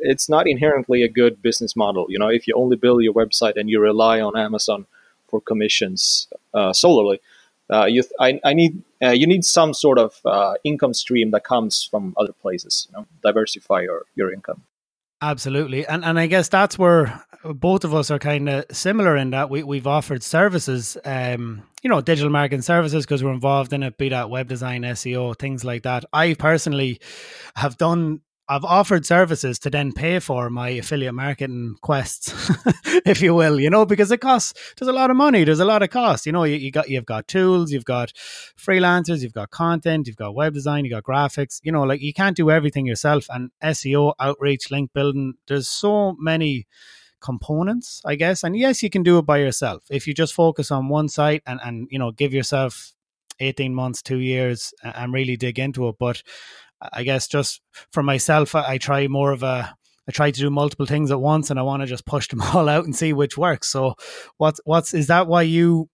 it's 0.00 0.28
not 0.28 0.48
inherently 0.48 1.02
a 1.02 1.08
good 1.08 1.42
business 1.42 1.76
model. 1.76 2.06
You 2.08 2.18
know, 2.18 2.28
if 2.28 2.48
you 2.48 2.54
only 2.56 2.76
build 2.76 3.02
your 3.04 3.14
website 3.14 3.56
and 3.56 3.70
you 3.70 3.80
rely 3.80 4.20
on 4.20 4.36
Amazon 4.36 4.86
for 5.28 5.40
commissions 5.40 6.28
solely. 6.72 7.20
Uh, 7.72 7.86
you, 7.86 8.02
I, 8.20 8.38
I 8.44 8.52
need 8.52 8.82
uh, 9.02 9.10
you 9.10 9.26
need 9.26 9.44
some 9.44 9.72
sort 9.72 9.98
of 9.98 10.20
uh, 10.24 10.54
income 10.62 10.92
stream 10.94 11.30
that 11.30 11.44
comes 11.44 11.88
from 11.90 12.14
other 12.18 12.32
places. 12.32 12.86
You 12.90 12.98
know, 12.98 13.06
diversify 13.22 13.82
your 13.82 14.04
your 14.14 14.32
income. 14.32 14.62
Absolutely, 15.22 15.86
and 15.86 16.04
and 16.04 16.18
I 16.18 16.26
guess 16.26 16.48
that's 16.48 16.78
where 16.78 17.24
both 17.44 17.84
of 17.84 17.94
us 17.94 18.10
are 18.10 18.18
kind 18.18 18.48
of 18.48 18.64
similar 18.70 19.16
in 19.16 19.30
that 19.30 19.50
we 19.50 19.62
we've 19.62 19.86
offered 19.86 20.22
services, 20.22 20.98
um, 21.04 21.62
you 21.82 21.88
know, 21.88 22.00
digital 22.00 22.30
marketing 22.30 22.62
services 22.62 23.06
because 23.06 23.24
we're 23.24 23.32
involved 23.32 23.72
in 23.72 23.82
it, 23.82 23.96
be 23.96 24.10
that 24.10 24.30
web 24.30 24.48
design, 24.48 24.82
SEO, 24.82 25.38
things 25.38 25.64
like 25.64 25.84
that. 25.84 26.04
I 26.12 26.34
personally 26.34 27.00
have 27.54 27.76
done 27.78 28.20
I've 28.52 28.66
offered 28.66 29.06
services 29.06 29.58
to 29.60 29.70
then 29.70 29.92
pay 29.92 30.18
for 30.18 30.50
my 30.50 30.68
affiliate 30.68 31.14
marketing 31.14 31.76
quests, 31.80 32.50
if 33.06 33.22
you 33.22 33.34
will, 33.34 33.58
you 33.58 33.70
know, 33.70 33.86
because 33.86 34.10
it 34.10 34.20
costs. 34.20 34.74
There's 34.76 34.90
a 34.90 34.92
lot 34.92 35.10
of 35.10 35.16
money. 35.16 35.44
There's 35.44 35.58
a 35.58 35.64
lot 35.64 35.82
of 35.82 35.88
cost. 35.88 36.26
You 36.26 36.32
know, 36.32 36.44
you, 36.44 36.56
you 36.56 36.70
got 36.70 36.90
you've 36.90 37.06
got 37.06 37.28
tools, 37.28 37.72
you've 37.72 37.86
got 37.86 38.12
freelancers, 38.58 39.22
you've 39.22 39.32
got 39.32 39.50
content, 39.52 40.06
you've 40.06 40.16
got 40.16 40.34
web 40.34 40.52
design, 40.52 40.84
you 40.84 40.90
got 40.90 41.04
graphics. 41.04 41.60
You 41.62 41.72
know, 41.72 41.84
like 41.84 42.02
you 42.02 42.12
can't 42.12 42.36
do 42.36 42.50
everything 42.50 42.84
yourself. 42.84 43.26
And 43.30 43.52
SEO, 43.64 44.12
outreach, 44.20 44.70
link 44.70 44.92
building. 44.92 45.32
There's 45.48 45.66
so 45.66 46.14
many 46.18 46.66
components, 47.22 48.02
I 48.04 48.16
guess. 48.16 48.44
And 48.44 48.54
yes, 48.54 48.82
you 48.82 48.90
can 48.90 49.02
do 49.02 49.16
it 49.16 49.24
by 49.24 49.38
yourself 49.38 49.84
if 49.90 50.06
you 50.06 50.12
just 50.12 50.34
focus 50.34 50.70
on 50.70 50.90
one 50.90 51.08
site 51.08 51.42
and 51.46 51.58
and 51.64 51.88
you 51.90 51.98
know 51.98 52.10
give 52.10 52.34
yourself 52.34 52.92
18 53.40 53.74
months, 53.74 54.02
two 54.02 54.18
years, 54.18 54.74
and 54.82 55.12
really 55.12 55.38
dig 55.38 55.58
into 55.58 55.88
it. 55.88 55.96
But 55.98 56.22
I 56.92 57.02
guess 57.02 57.28
just 57.28 57.60
for 57.92 58.02
myself, 58.02 58.54
I, 58.54 58.72
I 58.72 58.78
try 58.78 59.08
more 59.08 59.32
of 59.32 59.42
a 59.42 59.74
I 60.08 60.12
try 60.12 60.30
to 60.30 60.40
do 60.40 60.50
multiple 60.50 60.86
things 60.86 61.10
at 61.10 61.20
once, 61.20 61.50
and 61.50 61.58
I 61.58 61.62
want 61.62 61.82
to 61.82 61.86
just 61.86 62.06
push 62.06 62.28
them 62.28 62.42
all 62.54 62.68
out 62.68 62.84
and 62.84 62.94
see 62.94 63.12
which 63.12 63.38
works. 63.38 63.68
So, 63.68 63.94
what's 64.38 64.60
what's 64.64 64.94
is 64.94 65.06
that 65.06 65.26
why 65.26 65.42
you 65.42 65.88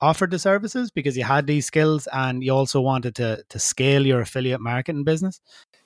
offered 0.00 0.32
the 0.32 0.38
services 0.38 0.90
because 0.90 1.16
you 1.16 1.22
had 1.22 1.46
these 1.46 1.64
skills 1.64 2.08
and 2.12 2.42
you 2.42 2.52
also 2.52 2.80
wanted 2.80 3.14
to 3.16 3.44
to 3.48 3.58
scale 3.58 4.06
your 4.06 4.20
affiliate 4.20 4.60
marketing 4.60 5.04
business? 5.04 5.40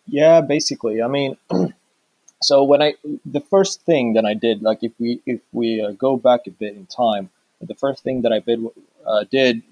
Yeah, 0.07 0.41
basically. 0.41 1.03
I 1.03 1.09
mean, 1.09 1.37
so 2.43 2.65
when 2.65 2.83
I 2.83 2.95
the 3.25 3.41
first 3.41 3.83
thing 3.83 4.15
that 4.15 4.25
I 4.25 4.35
did, 4.35 4.63
like 4.63 4.79
if 4.83 4.93
we 4.99 5.21
if 5.27 5.41
we 5.53 5.81
uh, 5.81 5.93
go 5.93 6.17
back 6.17 6.47
a 6.47 6.51
bit 6.51 6.75
in 6.75 6.87
time, 6.87 7.31
the 7.61 7.75
first 7.75 8.03
thing 8.03 8.23
that 8.23 8.33
I 8.33 8.41
did 8.41 8.65
uh, 9.07 9.25
did 9.31 9.63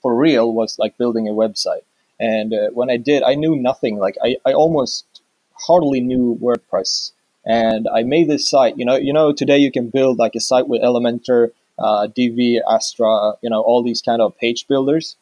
for 0.00 0.14
real 0.14 0.52
was 0.52 0.78
like 0.78 0.96
building 0.98 1.28
a 1.28 1.32
website. 1.32 1.82
And 2.20 2.52
uh, 2.52 2.68
when 2.72 2.90
I 2.90 2.98
did, 2.98 3.22
I 3.22 3.34
knew 3.34 3.56
nothing. 3.56 3.98
Like 3.98 4.16
I, 4.22 4.36
I 4.44 4.52
almost 4.52 5.22
hardly 5.54 6.00
knew 6.00 6.38
WordPress. 6.40 7.12
And 7.46 7.88
I 7.88 8.02
made 8.02 8.28
this 8.28 8.48
site. 8.48 8.76
You 8.76 8.84
know, 8.84 8.96
you 8.96 9.14
know, 9.14 9.32
today 9.32 9.58
you 9.58 9.72
can 9.72 9.88
build 9.88 10.18
like 10.18 10.34
a 10.34 10.40
site 10.40 10.68
with 10.68 10.82
Elementor, 10.82 11.52
uh, 11.78 12.06
Divi, 12.08 12.60
Astra, 12.60 13.32
you 13.40 13.48
know, 13.48 13.62
all 13.62 13.82
these 13.82 14.02
kind 14.02 14.20
of 14.20 14.36
page 14.36 14.68
builders. 14.68 15.16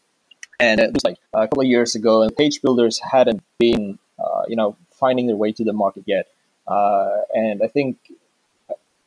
And 0.59 0.81
it 0.81 0.93
was 0.93 1.05
like 1.05 1.19
a 1.33 1.47
couple 1.47 1.61
of 1.61 1.69
years 1.69 1.95
ago, 1.95 2.23
and 2.23 2.37
page 2.37 2.61
builders 2.62 2.99
hadn't 2.99 3.45
been, 3.61 3.97
uh, 4.19 4.43
you 4.49 4.57
know, 4.57 4.76
finding 4.90 5.28
their 5.28 5.37
way 5.37 5.52
to 5.52 5.62
the 5.62 5.73
market 5.73 6.02
yet. 6.05 6.26
Uh, 6.67 7.19
and 7.33 7.62
I 7.62 7.69
think, 7.69 7.97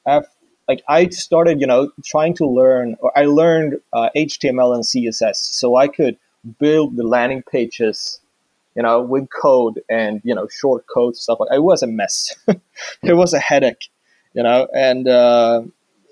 after, 0.06 0.32
like 0.70 0.82
I 0.88 1.10
started, 1.10 1.60
you 1.60 1.68
know, 1.68 1.92
trying 2.06 2.36
to 2.36 2.46
learn, 2.48 2.96
or 3.02 3.12
I 3.18 3.26
learned 3.26 3.82
HTML 3.94 4.72
uh, 4.72 4.76
and 4.76 4.84
CSS, 4.86 5.36
so 5.36 5.76
I 5.76 5.90
could 5.90 6.18
build 6.60 6.96
the 6.96 7.04
landing 7.04 7.44
pages, 7.44 8.20
you 8.76 8.84
know, 8.84 9.02
with 9.02 9.30
code 9.30 9.82
and 9.90 10.22
you 10.24 10.34
know 10.34 10.48
short 10.48 10.86
code 10.88 11.16
stuff. 11.16 11.40
Like 11.40 11.52
it 11.54 11.64
was 11.64 11.84
a 11.84 11.88
mess. 11.88 12.36
it 13.04 13.14
was 13.14 13.34
a 13.34 13.40
headache, 13.40 13.90
you 14.34 14.44
know, 14.44 14.68
and 14.74 15.08
uh, 15.08 15.64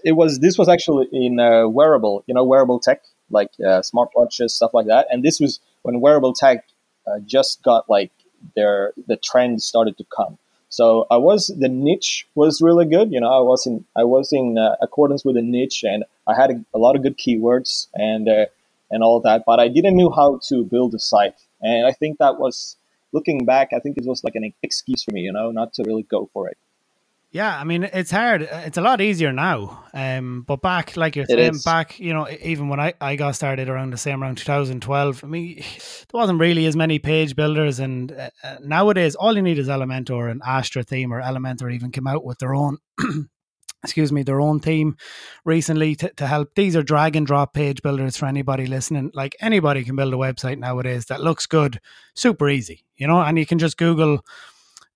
it 0.03 0.13
was 0.13 0.39
this 0.39 0.57
was 0.57 0.69
actually 0.69 1.07
in 1.11 1.39
uh, 1.39 1.67
wearable, 1.67 2.23
you 2.27 2.33
know, 2.33 2.43
wearable 2.43 2.79
tech 2.79 3.01
like 3.31 3.51
uh, 3.59 3.81
smartwatches, 3.81 4.51
stuff 4.51 4.73
like 4.73 4.87
that. 4.87 5.07
And 5.11 5.23
this 5.23 5.39
was 5.39 5.59
when 5.83 6.01
wearable 6.01 6.33
tech 6.33 6.65
uh, 7.07 7.19
just 7.25 7.61
got 7.63 7.89
like 7.89 8.11
their 8.55 8.93
the 9.07 9.17
trend 9.17 9.61
started 9.61 9.97
to 9.97 10.05
come. 10.15 10.37
So 10.69 11.07
I 11.09 11.17
was 11.17 11.47
the 11.47 11.67
niche 11.67 12.27
was 12.35 12.61
really 12.61 12.85
good. 12.85 13.11
You 13.11 13.19
know, 13.19 13.31
I 13.31 13.41
was 13.41 13.65
in 13.65 13.85
I 13.95 14.03
was 14.03 14.31
in 14.31 14.57
uh, 14.57 14.75
accordance 14.81 15.25
with 15.25 15.35
the 15.35 15.41
niche, 15.41 15.83
and 15.83 16.03
I 16.27 16.35
had 16.35 16.51
a, 16.51 16.65
a 16.73 16.77
lot 16.77 16.95
of 16.95 17.01
good 17.01 17.17
keywords, 17.17 17.87
and 17.95 18.29
uh, 18.29 18.45
and 18.91 19.03
all 19.03 19.21
that, 19.21 19.43
but 19.45 19.59
I 19.59 19.67
didn't 19.67 19.97
know 19.97 20.09
how 20.09 20.39
to 20.49 20.63
build 20.63 20.93
a 20.93 20.99
site. 20.99 21.39
And 21.61 21.85
I 21.85 21.91
think 21.91 22.17
that 22.19 22.39
was 22.39 22.77
looking 23.11 23.45
back, 23.45 23.69
I 23.73 23.79
think 23.79 23.97
it 23.97 24.05
was 24.05 24.23
like 24.23 24.35
an 24.35 24.53
excuse 24.63 25.03
for 25.03 25.11
me, 25.11 25.21
you 25.21 25.31
know, 25.31 25.51
not 25.51 25.73
to 25.73 25.83
really 25.85 26.03
go 26.03 26.29
for 26.33 26.47
it. 26.47 26.57
Yeah, 27.31 27.59
I 27.59 27.63
mean 27.63 27.83
it's 27.83 28.09
hard. 28.09 28.41
It's 28.41 28.77
a 28.79 28.81
lot 28.81 29.01
easier 29.01 29.31
now. 29.31 29.83
Um, 29.93 30.43
but 30.47 30.63
back, 30.63 30.97
like 30.97 31.15
you're 31.15 31.25
saying, 31.25 31.59
back, 31.63 31.99
you 31.99 32.11
know, 32.11 32.27
even 32.41 32.69
when 32.69 32.79
I, 32.79 32.95
I 32.99 33.15
got 33.17 33.35
started 33.35 33.69
around 33.69 33.93
the 33.93 33.97
same 33.97 34.23
around 34.23 34.39
2012, 34.39 35.23
I 35.23 35.27
mean, 35.27 35.57
there 35.57 35.65
wasn't 36.11 36.39
really 36.39 36.65
as 36.65 36.75
many 36.75 36.97
page 36.97 37.35
builders. 37.35 37.79
And 37.79 38.11
uh, 38.11 38.29
uh, 38.43 38.55
nowadays, 38.63 39.13
all 39.13 39.35
you 39.35 39.43
need 39.43 39.59
is 39.59 39.67
Elementor 39.67 40.31
and 40.31 40.41
Astra 40.43 40.81
theme, 40.81 41.13
or 41.13 41.21
Elementor 41.21 41.71
even 41.71 41.91
came 41.91 42.07
out 42.07 42.25
with 42.25 42.39
their 42.39 42.55
own. 42.55 42.77
excuse 43.83 44.11
me, 44.11 44.23
their 44.23 44.41
own 44.41 44.59
team 44.59 44.97
recently 45.45 45.95
to, 45.95 46.09
to 46.15 46.27
help. 46.27 46.55
These 46.55 46.75
are 46.75 46.83
drag 46.83 47.15
and 47.15 47.25
drop 47.25 47.53
page 47.53 47.81
builders 47.81 48.17
for 48.17 48.25
anybody 48.25 48.65
listening. 48.65 49.11
Like 49.13 49.35
anybody 49.39 49.83
can 49.83 49.95
build 49.95 50.13
a 50.13 50.17
website 50.17 50.57
nowadays 50.57 51.05
that 51.05 51.21
looks 51.21 51.45
good, 51.45 51.79
super 52.13 52.49
easy, 52.49 52.83
you 52.97 53.07
know, 53.07 53.21
and 53.21 53.37
you 53.39 53.45
can 53.45 53.59
just 53.59 53.77
Google 53.77 54.25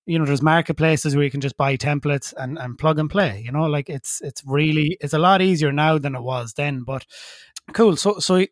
you 0.06 0.18
know 0.18 0.24
there's 0.24 0.42
marketplaces 0.42 1.14
where 1.14 1.24
you 1.24 1.30
can 1.30 1.40
just 1.40 1.56
buy 1.56 1.76
templates 1.76 2.34
and, 2.36 2.58
and 2.58 2.78
plug 2.78 2.98
and 2.98 3.10
play 3.10 3.42
you 3.44 3.50
know 3.50 3.64
like 3.64 3.88
it's 3.88 4.20
it's 4.22 4.42
really 4.44 4.96
it's 5.00 5.14
a 5.14 5.18
lot 5.18 5.40
easier 5.40 5.72
now 5.72 5.98
than 5.98 6.14
it 6.14 6.22
was 6.22 6.54
then 6.54 6.82
but 6.82 7.06
cool 7.72 7.96
so 7.96 8.18
so 8.18 8.44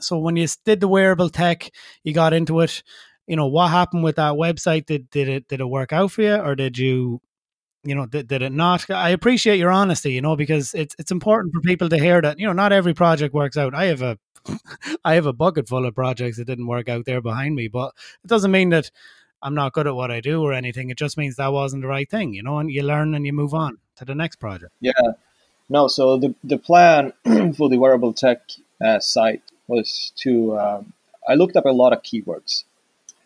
so 0.00 0.18
when 0.18 0.36
you 0.36 0.46
did 0.64 0.80
the 0.80 0.88
wearable 0.88 1.28
tech 1.28 1.70
you 2.04 2.12
got 2.12 2.32
into 2.32 2.60
it 2.60 2.82
you 3.26 3.34
know 3.34 3.46
what 3.46 3.70
happened 3.70 4.04
with 4.04 4.16
that 4.16 4.34
website 4.34 4.86
did 4.86 5.10
did 5.10 5.28
it 5.28 5.48
did 5.48 5.60
it 5.60 5.66
work 5.66 5.92
out 5.92 6.12
for 6.12 6.22
you 6.22 6.36
or 6.36 6.54
did 6.54 6.78
you 6.78 7.20
you 7.84 7.94
know 7.94 8.06
did, 8.06 8.26
did 8.28 8.42
it 8.42 8.52
not 8.52 8.88
i 8.90 9.10
appreciate 9.10 9.58
your 9.58 9.70
honesty 9.70 10.12
you 10.12 10.20
know 10.20 10.36
because 10.36 10.74
it's 10.74 10.94
it's 10.98 11.10
important 11.10 11.52
for 11.52 11.60
people 11.60 11.88
to 11.88 11.98
hear 11.98 12.20
that 12.20 12.38
you 12.38 12.46
know 12.46 12.52
not 12.52 12.72
every 12.72 12.94
project 12.94 13.34
works 13.34 13.56
out 13.56 13.74
i 13.74 13.84
have 13.84 14.02
a 14.02 14.18
i 15.04 15.14
have 15.14 15.26
a 15.26 15.32
bucket 15.32 15.68
full 15.68 15.86
of 15.86 15.94
projects 15.94 16.36
that 16.36 16.46
didn't 16.46 16.66
work 16.66 16.88
out 16.88 17.04
there 17.04 17.20
behind 17.20 17.54
me 17.54 17.68
but 17.68 17.92
it 18.22 18.28
doesn't 18.28 18.50
mean 18.50 18.70
that 18.70 18.90
I'm 19.44 19.54
not 19.54 19.74
good 19.74 19.86
at 19.86 19.94
what 19.94 20.10
I 20.10 20.20
do 20.20 20.42
or 20.42 20.54
anything. 20.54 20.88
It 20.88 20.96
just 20.96 21.18
means 21.18 21.36
that 21.36 21.52
wasn't 21.52 21.82
the 21.82 21.88
right 21.88 22.10
thing, 22.10 22.32
you 22.32 22.42
know, 22.42 22.58
and 22.58 22.70
you 22.70 22.82
learn 22.82 23.14
and 23.14 23.26
you 23.26 23.32
move 23.34 23.52
on 23.52 23.76
to 23.96 24.04
the 24.06 24.14
next 24.14 24.36
project. 24.36 24.72
Yeah. 24.80 24.92
No, 25.68 25.86
so 25.86 26.16
the, 26.16 26.34
the 26.42 26.56
plan 26.56 27.12
for 27.54 27.68
the 27.68 27.76
wearable 27.76 28.14
tech 28.14 28.40
uh, 28.82 29.00
site 29.00 29.42
was 29.66 30.12
to, 30.16 30.58
um, 30.58 30.92
I 31.28 31.34
looked 31.34 31.56
up 31.56 31.66
a 31.66 31.70
lot 31.70 31.92
of 31.92 32.02
keywords. 32.02 32.64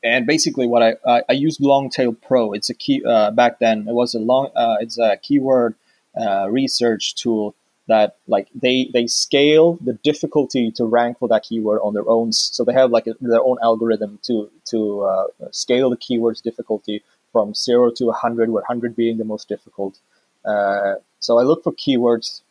And 0.02 0.26
basically, 0.26 0.66
what 0.66 0.82
I, 0.82 0.96
I, 1.06 1.22
I 1.28 1.32
used 1.32 1.60
Long 1.60 1.90
Tail 1.90 2.12
Pro. 2.12 2.52
It's 2.52 2.70
a 2.70 2.74
key, 2.74 3.02
uh, 3.04 3.30
back 3.32 3.58
then, 3.58 3.86
it 3.88 3.94
was 3.94 4.14
a 4.14 4.18
long, 4.20 4.50
uh, 4.54 4.76
it's 4.80 4.98
a 4.98 5.16
keyword 5.16 5.74
uh, 6.18 6.48
research 6.50 7.14
tool 7.14 7.54
that 7.88 8.16
like 8.26 8.48
they 8.54 8.90
they 8.92 9.06
scale 9.06 9.78
the 9.84 9.94
difficulty 10.04 10.70
to 10.70 10.84
rank 10.84 11.18
for 11.18 11.28
that 11.28 11.42
keyword 11.42 11.80
on 11.82 11.94
their 11.94 12.08
own 12.08 12.32
so 12.32 12.62
they 12.62 12.72
have 12.72 12.90
like 12.90 13.06
a, 13.06 13.14
their 13.20 13.42
own 13.42 13.56
algorithm 13.62 14.18
to 14.22 14.50
to 14.64 15.02
uh, 15.02 15.26
scale 15.50 15.90
the 15.90 15.96
keyword's 15.96 16.40
difficulty 16.40 17.02
from 17.32 17.54
0 17.54 17.90
to 17.92 18.04
100 18.06 18.50
with 18.50 18.62
100 18.62 18.94
being 18.94 19.18
the 19.18 19.24
most 19.24 19.48
difficult 19.48 19.98
uh, 20.44 20.94
so 21.18 21.38
i 21.38 21.42
looked 21.42 21.64
for 21.64 21.72
keywords 21.72 22.42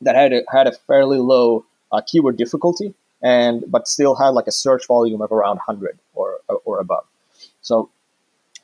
that 0.00 0.14
had 0.14 0.32
a, 0.32 0.42
had 0.50 0.66
a 0.66 0.72
fairly 0.72 1.18
low 1.18 1.64
uh, 1.90 2.00
keyword 2.06 2.36
difficulty 2.36 2.94
and 3.22 3.64
but 3.68 3.88
still 3.88 4.14
had 4.14 4.28
like 4.28 4.46
a 4.46 4.52
search 4.52 4.86
volume 4.86 5.20
of 5.20 5.32
around 5.32 5.56
100 5.56 5.98
or 6.14 6.38
or 6.64 6.80
above 6.80 7.04
so 7.62 7.90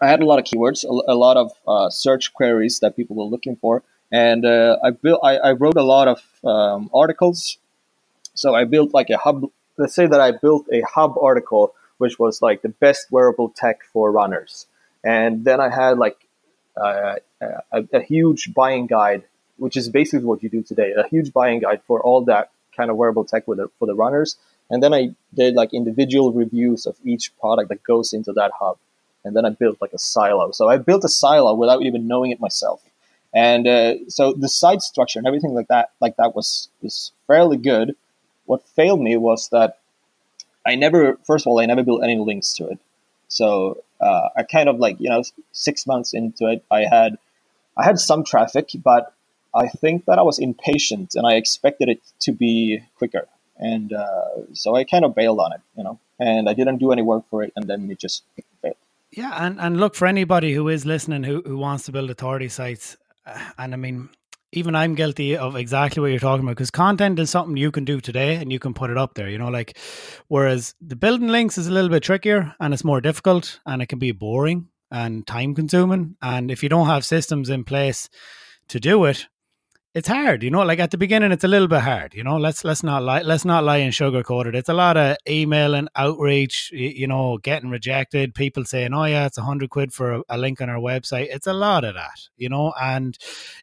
i 0.01 0.09
had 0.09 0.21
a 0.21 0.27
lot 0.27 0.39
of 0.39 0.45
keywords 0.45 0.85
a, 0.85 1.15
lot 1.15 1.37
of 1.37 1.53
uh, 1.67 1.91
search 1.91 2.33
queries 2.33 2.81
that 2.81 2.97
people 2.97 3.17
were 3.17 3.25
looking 3.25 3.57
for 3.57 3.83
and 4.15 4.45
uh, 4.45 4.79
I 4.83 4.91
built 4.91 5.21
I, 5.25 5.37
I, 5.39 5.53
wrote 5.53 5.77
a 5.77 5.83
lot 5.83 6.07
of 6.07 6.23
um, 6.45 6.89
articles. 6.95 7.59
So 8.35 8.55
I 8.55 8.65
built 8.65 8.95
like 8.95 9.11
a 9.11 9.17
hub. 9.17 9.51
Let's 9.77 9.95
say 9.95 10.07
that 10.07 10.21
I 10.21 10.31
built 10.31 10.67
a 10.73 10.83
hub 10.83 11.17
article, 11.21 11.75
which 11.99 12.17
was 12.17 12.41
like 12.41 12.63
the 12.63 12.69
best 12.69 13.11
wearable 13.11 13.53
tech 13.57 13.83
for 13.93 14.13
runners, 14.13 14.67
and 15.03 15.45
then 15.45 15.61
I 15.61 15.69
had 15.69 15.99
like 15.99 16.17
uh, 16.77 17.17
a, 17.41 17.85
a, 17.93 18.03
huge 18.03 18.55
buying 18.55 18.87
guide, 18.87 19.25
which 19.57 19.77
is 19.77 19.89
basically 19.89 20.27
what 20.27 20.45
you 20.45 20.49
do 20.49 20.63
today, 20.63 20.93
a 20.97 21.09
huge 21.09 21.33
buying 21.33 21.59
guide 21.61 21.83
for 21.87 22.01
all 22.01 22.25
that 22.27 22.51
kind 22.77 22.91
of 22.91 22.97
wearable 22.97 23.25
tech 23.25 23.47
the, 23.47 23.69
for 23.79 23.87
the 23.87 23.95
runners. 23.95 24.37
And 24.71 24.83
then 24.83 24.95
I 24.95 25.15
did 25.35 25.55
like 25.55 25.75
individual 25.75 26.33
reviews 26.33 26.87
of 26.87 26.97
each 27.05 27.37
product 27.39 27.69
that 27.69 27.83
goes 27.83 28.13
into 28.13 28.33
that 28.33 28.53
hub. 28.59 28.79
And 29.25 29.35
then 29.35 29.45
I 29.45 29.51
built 29.51 29.79
like 29.81 29.93
a 29.93 29.99
silo. 29.99 30.53
So 30.53 30.69
I 30.69 30.77
built 30.77 31.05
a 31.05 31.09
silo 31.09 31.55
without 31.55 31.83
even 31.83 32.07
knowing 32.07 32.31
it 32.31 32.41
myself 32.41 32.83
and 33.35 33.67
uh, 33.67 33.95
so 34.09 34.33
the 34.33 34.49
site 34.49 34.81
structure 34.81 35.19
and 35.19 35.27
everything 35.27 35.55
like 35.55 35.69
that 35.69 35.91
like 36.01 36.17
that 36.17 36.35
was 36.35 36.69
was 36.81 37.13
fairly 37.27 37.57
good 37.57 37.97
what 38.47 38.67
failed 38.69 39.01
me 39.01 39.17
was 39.17 39.49
that 39.51 39.79
i 40.65 40.75
never 40.75 41.19
first 41.27 41.45
of 41.45 41.51
all 41.51 41.61
i 41.61 41.67
never 41.67 41.83
built 41.83 42.03
any 42.03 42.17
links 42.17 42.53
to 42.55 42.67
it 42.69 42.79
so 43.29 43.83
uh, 44.01 44.29
i 44.37 44.43
kind 44.43 44.69
of 44.69 44.79
like 44.79 44.97
you 45.01 45.11
know 45.11 45.23
six 45.53 45.87
months 45.87 46.15
into 46.15 46.47
it 46.47 46.65
i 46.71 46.85
had 46.85 47.19
i 47.77 47.85
had 47.85 47.99
some 47.99 48.25
traffic 48.25 48.71
but 48.83 49.13
i 49.55 49.69
think 49.69 50.05
that 50.07 50.19
i 50.19 50.23
was 50.23 50.39
impatient 50.39 51.15
and 51.15 51.27
i 51.27 51.35
expected 51.35 51.89
it 51.89 52.01
to 52.21 52.33
be 52.33 52.81
quicker 52.97 53.27
and 53.57 53.93
uh, 53.93 54.53
so 54.53 54.75
i 54.75 54.85
kind 54.85 55.05
of 55.05 55.15
bailed 55.15 55.39
on 55.39 55.53
it 55.53 55.61
you 55.77 55.85
know 55.85 55.99
and 56.19 56.49
i 56.49 56.55
didn't 56.55 56.79
do 56.79 56.93
any 56.93 57.03
work 57.03 57.25
for 57.31 57.43
it 57.43 57.53
and 57.57 57.69
then 57.69 57.91
it 57.91 57.99
just 57.99 58.25
failed 58.63 58.77
yeah, 59.11 59.47
and, 59.47 59.61
and 59.61 59.79
look 59.79 59.95
for 59.95 60.07
anybody 60.09 60.53
who 60.55 60.69
is 60.69 60.85
listening 60.85 61.23
who, 61.23 61.41
who 61.47 61.57
wants 61.57 61.85
to 61.85 61.93
build 61.93 62.11
authority 62.11 62.49
sites 62.49 62.97
and 63.59 63.75
I 63.75 63.77
mean, 63.77 64.09
even 64.53 64.75
I'm 64.75 64.95
guilty 64.95 65.37
of 65.37 65.57
exactly 65.57 66.01
what 66.01 66.11
you're 66.11 66.21
talking 66.21 66.45
about 66.45 66.53
because 66.53 66.71
content 66.71 67.19
is 67.19 67.31
something 67.31 67.57
you 67.57 67.71
can 67.71 67.85
do 67.85 68.01
today 68.01 68.37
and 68.37 68.53
you 68.53 68.59
can 68.59 68.75
put 68.75 68.91
it 68.91 68.97
up 68.97 69.15
there, 69.15 69.29
you 69.29 69.39
know, 69.39 69.49
like 69.49 69.77
whereas 70.29 70.75
the 70.81 70.97
building 70.97 71.29
links 71.29 71.59
is 71.59 71.67
a 71.67 71.73
little 71.73 71.91
bit 71.91 72.03
trickier 72.03 72.55
and 72.61 72.73
it's 72.73 72.85
more 72.85 73.01
difficult 73.01 73.61
and 73.67 73.83
it 73.83 73.87
can 73.87 73.99
be 73.99 74.13
boring 74.13 74.69
and 74.91 75.27
time 75.27 75.55
consuming. 75.55 76.17
And 76.23 76.51
if 76.51 76.63
you 76.63 76.69
don't 76.69 76.87
have 76.87 77.05
systems 77.05 77.51
in 77.51 77.65
place 77.65 78.09
to 78.69 78.79
do 78.79 79.05
it, 79.07 79.27
it's 79.95 80.09
hard, 80.09 80.43
you 80.43 80.51
know. 80.51 80.63
Like 80.63 80.81
at 80.81 80.91
the 80.91 80.99
beginning, 80.99 81.31
it's 81.31 81.45
a 81.45 81.49
little 81.49 81.69
bit 81.69 81.83
hard, 81.83 82.15
you 82.15 82.25
know. 82.25 82.37
Let's 82.37 82.65
let's 82.65 82.83
not 82.83 83.03
lie, 83.05 83.23
let's 83.23 83.45
not 83.45 83.63
lie 83.63 83.77
and 83.79 83.93
sugarcoat 83.93 84.47
it. 84.47 84.57
It's 84.57 84.69
a 84.69 84.75
lot 84.75 84.97
of 84.97 85.17
emailing, 85.29 85.89
outreach, 85.95 86.73
you 86.73 87.07
know, 87.07 87.39
getting 87.39 87.71
rejected. 87.71 88.35
People 88.35 88.65
saying, 88.65 88.93
"Oh 88.93 89.05
yeah, 89.05 89.27
it's 89.27 89.39
a 89.39 89.43
hundred 89.43 89.71
quid 89.71 89.93
for 89.93 90.13
a, 90.13 90.23
a, 90.31 90.39
link 90.39 90.61
on 90.61 90.69
our 90.69 90.81
website." 90.81 91.29
It's 91.31 91.47
a 91.47 91.53
lot 91.53 91.85
of 91.85 91.95
that, 91.95 92.29
you 92.37 92.49
know, 92.49 92.75
and 92.81 93.17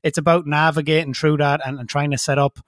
it's 0.04 0.18
about 0.18 0.48
navigating 0.48 1.14
through 1.14 1.38
that 1.38 1.60
and, 1.66 1.78
and 1.80 1.90
trying 1.90 2.12
to 2.12 2.18
set 2.18 2.38
up 2.38 2.60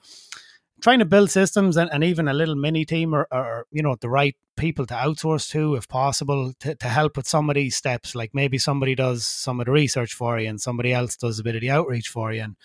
trying 0.84 1.00
to 1.00 1.06
build 1.06 1.32
systems 1.32 1.78
and, 1.78 1.90
and 1.94 2.04
even 2.04 2.28
a 2.28 2.34
little 2.34 2.56
mini 2.56 2.84
team 2.84 3.16
or, 3.16 3.26
or, 3.32 3.66
you 3.72 3.82
know 3.82 3.96
the 4.02 4.10
right 4.10 4.36
people 4.58 4.86
to 4.86 4.94
outsource 4.94 5.50
to 5.50 5.76
if 5.76 5.88
possible 5.88 6.54
to, 6.60 6.76
to 6.76 6.88
help 6.90 7.16
with 7.16 7.26
some 7.26 7.50
of 7.50 7.56
these 7.56 7.76
steps. 7.76 8.14
Like 8.14 8.36
maybe 8.36 8.58
somebody 8.58 8.94
does 8.94 9.26
some 9.26 9.62
of 9.62 9.66
the 9.66 9.72
research 9.72 10.14
for 10.14 10.38
you 10.38 10.50
and 10.50 10.62
somebody 10.62 10.92
else 10.94 11.16
does 11.16 11.40
a 11.40 11.44
bit 11.44 11.56
of 11.56 11.62
the 11.62 11.72
outreach 11.72 12.10
for 12.10 12.34
you. 12.34 12.42
And 12.44 12.56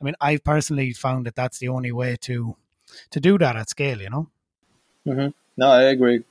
i 0.00 0.04
mean 0.04 0.14
i've 0.20 0.44
personally 0.44 0.92
found 0.92 1.26
that 1.26 1.34
that's 1.34 1.58
the 1.58 1.68
only 1.68 1.90
way 1.90 2.16
to 2.20 2.56
to 3.10 3.20
do 3.20 3.36
that 3.38 3.56
at 3.56 3.68
scale 3.68 4.00
you 4.00 4.10
know? 4.10 4.28
Mm-hmm. 5.06 5.30
no 5.56 5.68
i 5.68 5.82
agree. 5.82 6.22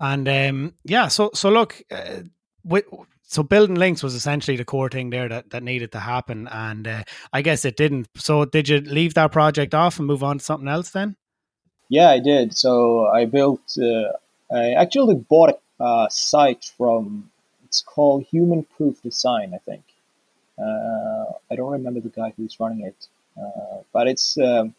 And 0.00 0.26
um 0.28 0.74
yeah 0.84 1.08
so 1.08 1.30
so 1.34 1.50
look 1.50 1.82
uh, 1.90 2.22
with 2.64 2.86
so 3.34 3.42
building 3.42 3.76
links 3.76 4.02
was 4.02 4.14
essentially 4.14 4.56
the 4.56 4.64
core 4.64 4.88
thing 4.88 5.10
there 5.10 5.28
that, 5.28 5.50
that 5.50 5.62
needed 5.62 5.92
to 5.92 6.00
happen. 6.00 6.48
And 6.48 6.86
uh, 6.86 7.02
i 7.32 7.42
guess 7.42 7.64
it 7.64 7.76
didn't. 7.76 8.08
So 8.16 8.44
did 8.44 8.68
you 8.68 8.80
leave 8.80 9.14
that 9.14 9.32
project 9.32 9.74
off 9.74 9.98
and 9.98 10.06
move 10.06 10.22
on 10.22 10.38
to 10.38 10.44
something 10.44 10.68
else 10.68 10.90
then? 10.90 11.16
Yeah 11.88 12.10
i 12.10 12.20
did. 12.20 12.56
So 12.56 13.06
i 13.06 13.24
built 13.24 13.76
uh, 13.78 14.12
i 14.54 14.72
actually 14.72 15.16
bought 15.16 15.60
a 15.80 16.06
site 16.10 16.64
from 16.76 17.30
it's 17.64 17.82
called 17.82 18.24
human 18.24 18.62
proof 18.76 19.02
design 19.02 19.52
i 19.54 19.58
think. 19.58 19.82
Uh, 20.56 21.32
i 21.50 21.56
don't 21.56 21.72
remember 21.72 22.00
the 22.00 22.08
guy 22.08 22.32
who's 22.36 22.58
running 22.60 22.84
it. 22.86 23.08
Uh, 23.36 23.78
but 23.92 24.06
it's 24.06 24.38
um, 24.38 24.74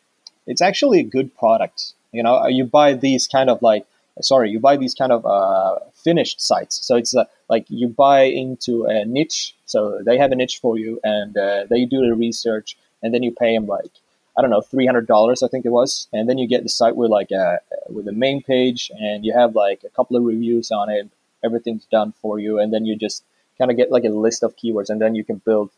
it's 0.47 0.61
actually 0.61 1.01
a 1.01 1.03
good 1.03 1.35
product. 1.35 1.93
You 2.13 2.23
know 2.23 2.47
you 2.47 2.63
buy 2.63 2.93
these 2.93 3.27
kind 3.27 3.49
of 3.49 3.61
like 3.61 3.85
sorry, 4.21 4.49
you 4.49 4.59
buy 4.59 4.77
these 4.77 4.93
kind 4.93 5.11
of 5.11 5.25
uh, 5.25 5.79
finished 5.93 6.41
sites. 6.41 6.85
So 6.85 6.95
it's 6.95 7.15
uh, 7.15 7.25
like 7.49 7.65
you 7.69 7.87
buy 7.87 8.23
into 8.23 8.85
a 8.85 9.05
niche. 9.05 9.55
So 9.65 10.01
they 10.05 10.17
have 10.17 10.31
a 10.31 10.35
niche 10.35 10.59
for 10.61 10.77
you, 10.77 10.99
and 11.03 11.37
uh, 11.37 11.65
they 11.69 11.85
do 11.85 12.01
the 12.07 12.15
research, 12.15 12.77
and 13.01 13.13
then 13.13 13.23
you 13.23 13.31
pay 13.31 13.55
them 13.55 13.67
like 13.67 13.91
I 14.37 14.41
don't 14.41 14.49
know, 14.49 14.61
three 14.61 14.85
hundred 14.85 15.07
dollars, 15.07 15.43
I 15.43 15.47
think 15.47 15.65
it 15.65 15.69
was, 15.69 16.07
and 16.11 16.27
then 16.27 16.37
you 16.37 16.47
get 16.47 16.63
the 16.63 16.69
site 16.69 16.95
with 16.95 17.09
like 17.09 17.31
a 17.31 17.59
with 17.87 18.07
a 18.07 18.11
main 18.11 18.41
page, 18.41 18.91
and 18.99 19.25
you 19.25 19.33
have 19.33 19.55
like 19.55 19.83
a 19.83 19.89
couple 19.89 20.17
of 20.17 20.23
reviews 20.23 20.71
on 20.71 20.89
it. 20.89 21.09
Everything's 21.43 21.85
done 21.85 22.13
for 22.21 22.39
you, 22.39 22.59
and 22.59 22.73
then 22.73 22.85
you 22.85 22.95
just 22.95 23.23
kind 23.57 23.71
of 23.71 23.77
get 23.77 23.91
like 23.91 24.03
a 24.03 24.09
list 24.09 24.43
of 24.43 24.55
keywords, 24.57 24.89
and 24.89 24.99
then 25.01 25.15
you 25.15 25.23
can 25.23 25.37
build 25.45 25.69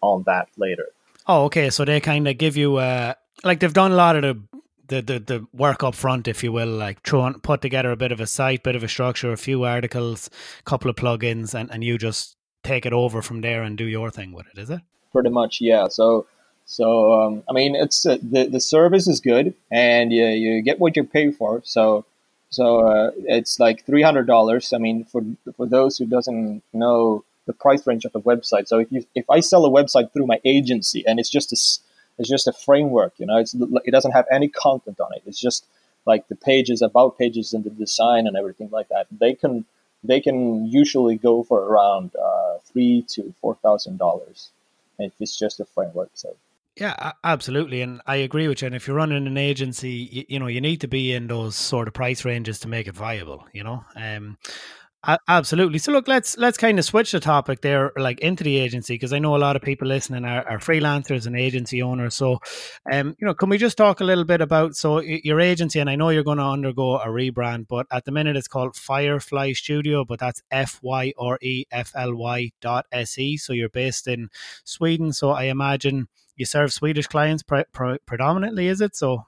on 0.00 0.22
that 0.24 0.48
later. 0.56 0.88
Oh, 1.26 1.44
okay. 1.44 1.70
So 1.70 1.84
they 1.84 2.00
kind 2.00 2.28
of 2.28 2.38
give 2.38 2.56
you 2.56 2.76
uh 2.76 3.14
like 3.42 3.60
they've 3.60 3.72
done 3.72 3.92
a 3.92 3.96
lot 3.96 4.16
of 4.16 4.22
the 4.22 4.53
the, 4.88 5.02
the 5.02 5.18
the 5.18 5.46
work 5.52 5.82
up 5.82 5.94
front, 5.94 6.28
if 6.28 6.42
you 6.44 6.52
will, 6.52 6.68
like 6.68 7.02
throw 7.02 7.32
put 7.42 7.60
together 7.60 7.90
a 7.90 7.96
bit 7.96 8.12
of 8.12 8.20
a 8.20 8.26
site, 8.26 8.62
bit 8.62 8.76
of 8.76 8.82
a 8.82 8.88
structure, 8.88 9.32
a 9.32 9.36
few 9.36 9.64
articles, 9.64 10.30
couple 10.64 10.90
of 10.90 10.96
plugins, 10.96 11.54
and, 11.54 11.70
and 11.70 11.82
you 11.84 11.98
just 11.98 12.36
take 12.62 12.86
it 12.86 12.92
over 12.92 13.22
from 13.22 13.40
there 13.40 13.62
and 13.62 13.78
do 13.78 13.84
your 13.84 14.10
thing 14.10 14.32
with 14.32 14.46
it, 14.54 14.58
is 14.60 14.70
it? 14.70 14.80
Pretty 15.12 15.30
much, 15.30 15.60
yeah. 15.60 15.88
So 15.88 16.26
so 16.66 17.12
um, 17.12 17.42
I 17.48 17.52
mean, 17.52 17.74
it's 17.74 18.06
uh, 18.06 18.18
the 18.22 18.46
the 18.46 18.60
service 18.60 19.08
is 19.08 19.20
good, 19.20 19.54
and 19.70 20.12
you 20.12 20.26
you 20.26 20.62
get 20.62 20.78
what 20.80 20.96
you 20.96 21.04
pay 21.04 21.30
for. 21.30 21.62
So 21.64 22.04
So 22.50 22.86
uh, 22.86 23.10
it's 23.26 23.58
like 23.58 23.84
three 23.84 24.02
hundred 24.02 24.26
dollars. 24.26 24.72
I 24.72 24.78
mean, 24.78 25.04
for 25.04 25.22
for 25.56 25.66
those 25.66 25.98
who 25.98 26.06
doesn't 26.06 26.62
know 26.72 27.24
the 27.46 27.52
price 27.52 27.86
range 27.86 28.04
of 28.04 28.14
a 28.14 28.20
website. 28.20 28.68
So 28.68 28.78
if 28.78 28.92
you 28.92 29.04
if 29.14 29.28
I 29.28 29.40
sell 29.40 29.66
a 29.66 29.70
website 29.70 30.12
through 30.12 30.26
my 30.26 30.40
agency 30.44 31.04
and 31.06 31.18
it's 31.18 31.30
just 31.30 31.52
a 31.52 31.56
it's 32.18 32.28
just 32.28 32.46
a 32.46 32.52
framework, 32.52 33.14
you 33.18 33.26
know, 33.26 33.38
it's 33.38 33.54
it 33.84 33.90
doesn't 33.90 34.12
have 34.12 34.26
any 34.30 34.48
content 34.48 35.00
on 35.00 35.12
it. 35.14 35.22
It's 35.26 35.40
just 35.40 35.66
like 36.06 36.28
the 36.28 36.36
pages, 36.36 36.82
about 36.82 37.18
pages, 37.18 37.54
and 37.54 37.64
the 37.64 37.70
design 37.70 38.26
and 38.26 38.36
everything 38.36 38.68
like 38.70 38.88
that. 38.88 39.06
They 39.10 39.34
can 39.34 39.64
they 40.02 40.20
can 40.20 40.66
usually 40.66 41.16
go 41.16 41.42
for 41.42 41.60
around 41.60 42.14
uh, 42.14 42.58
three 42.64 43.04
to 43.08 43.34
four 43.40 43.56
thousand 43.56 43.98
dollars 43.98 44.50
if 44.98 45.12
it's 45.20 45.36
just 45.36 45.60
a 45.60 45.64
framework. 45.64 46.10
So 46.14 46.36
yeah, 46.76 47.12
absolutely, 47.22 47.82
and 47.82 48.00
I 48.06 48.16
agree 48.16 48.48
with 48.48 48.62
you. 48.62 48.66
And 48.66 48.74
if 48.74 48.86
you're 48.86 48.96
running 48.96 49.26
an 49.26 49.36
agency, 49.36 50.08
you, 50.10 50.24
you, 50.28 50.38
know 50.40 50.48
you 50.48 50.60
need 50.60 50.80
to 50.80 50.88
be 50.88 51.12
in 51.12 51.28
those 51.28 51.56
sort 51.56 51.88
of 51.88 51.94
price 51.94 52.24
ranges 52.24 52.58
to 52.60 52.68
make 52.68 52.88
it 52.88 52.94
viable. 52.94 53.46
You 53.52 53.64
know, 53.64 53.84
um, 53.96 54.38
absolutely. 55.28 55.78
So 55.78 55.92
look, 55.92 56.08
let's 56.08 56.36
let's 56.38 56.56
kind 56.58 56.78
of 56.78 56.84
switch 56.84 57.12
the 57.12 57.20
topic 57.20 57.60
there, 57.60 57.92
like 57.96 58.20
into 58.20 58.44
the 58.44 58.56
agency, 58.58 58.94
because 58.94 59.12
I 59.12 59.18
know 59.18 59.36
a 59.36 59.38
lot 59.38 59.56
of 59.56 59.62
people 59.62 59.88
listening 59.88 60.24
are, 60.24 60.46
are, 60.48 60.58
freelancers 60.58 61.26
and 61.26 61.36
agency 61.36 61.82
owners. 61.82 62.14
So, 62.14 62.40
um, 62.90 63.14
you 63.18 63.26
know, 63.26 63.34
can 63.34 63.48
we 63.48 63.58
just 63.58 63.76
talk 63.76 64.00
a 64.00 64.04
little 64.04 64.24
bit 64.24 64.40
about 64.40 64.76
so 64.76 65.00
your 65.00 65.40
agency? 65.40 65.80
And 65.80 65.90
I 65.90 65.96
know 65.96 66.10
you're 66.10 66.24
going 66.24 66.38
to 66.38 66.44
undergo 66.44 66.96
a 66.96 67.06
rebrand, 67.06 67.66
but 67.68 67.86
at 67.90 68.04
the 68.04 68.12
minute 68.12 68.36
it's 68.36 68.48
called 68.48 68.74
Fyrefly 68.74 69.56
Studio, 69.56 70.04
but 70.04 70.20
that's 70.20 70.42
F 70.50 70.80
Y 70.82 71.12
R 71.18 71.38
E 71.42 71.64
F 71.70 71.92
L 71.94 72.14
Y 72.14 72.50
dot 72.60 72.86
S 72.92 73.18
E. 73.18 73.36
So 73.36 73.52
you're 73.52 73.68
based 73.68 74.06
in 74.06 74.28
Sweden. 74.64 75.12
So 75.12 75.30
I 75.30 75.44
imagine 75.44 76.08
you 76.36 76.46
serve 76.46 76.72
Swedish 76.72 77.06
clients 77.06 77.42
pre- 77.42 77.64
pre- 77.72 77.98
predominantly, 78.06 78.68
is 78.68 78.80
it? 78.80 78.96
So 78.96 79.26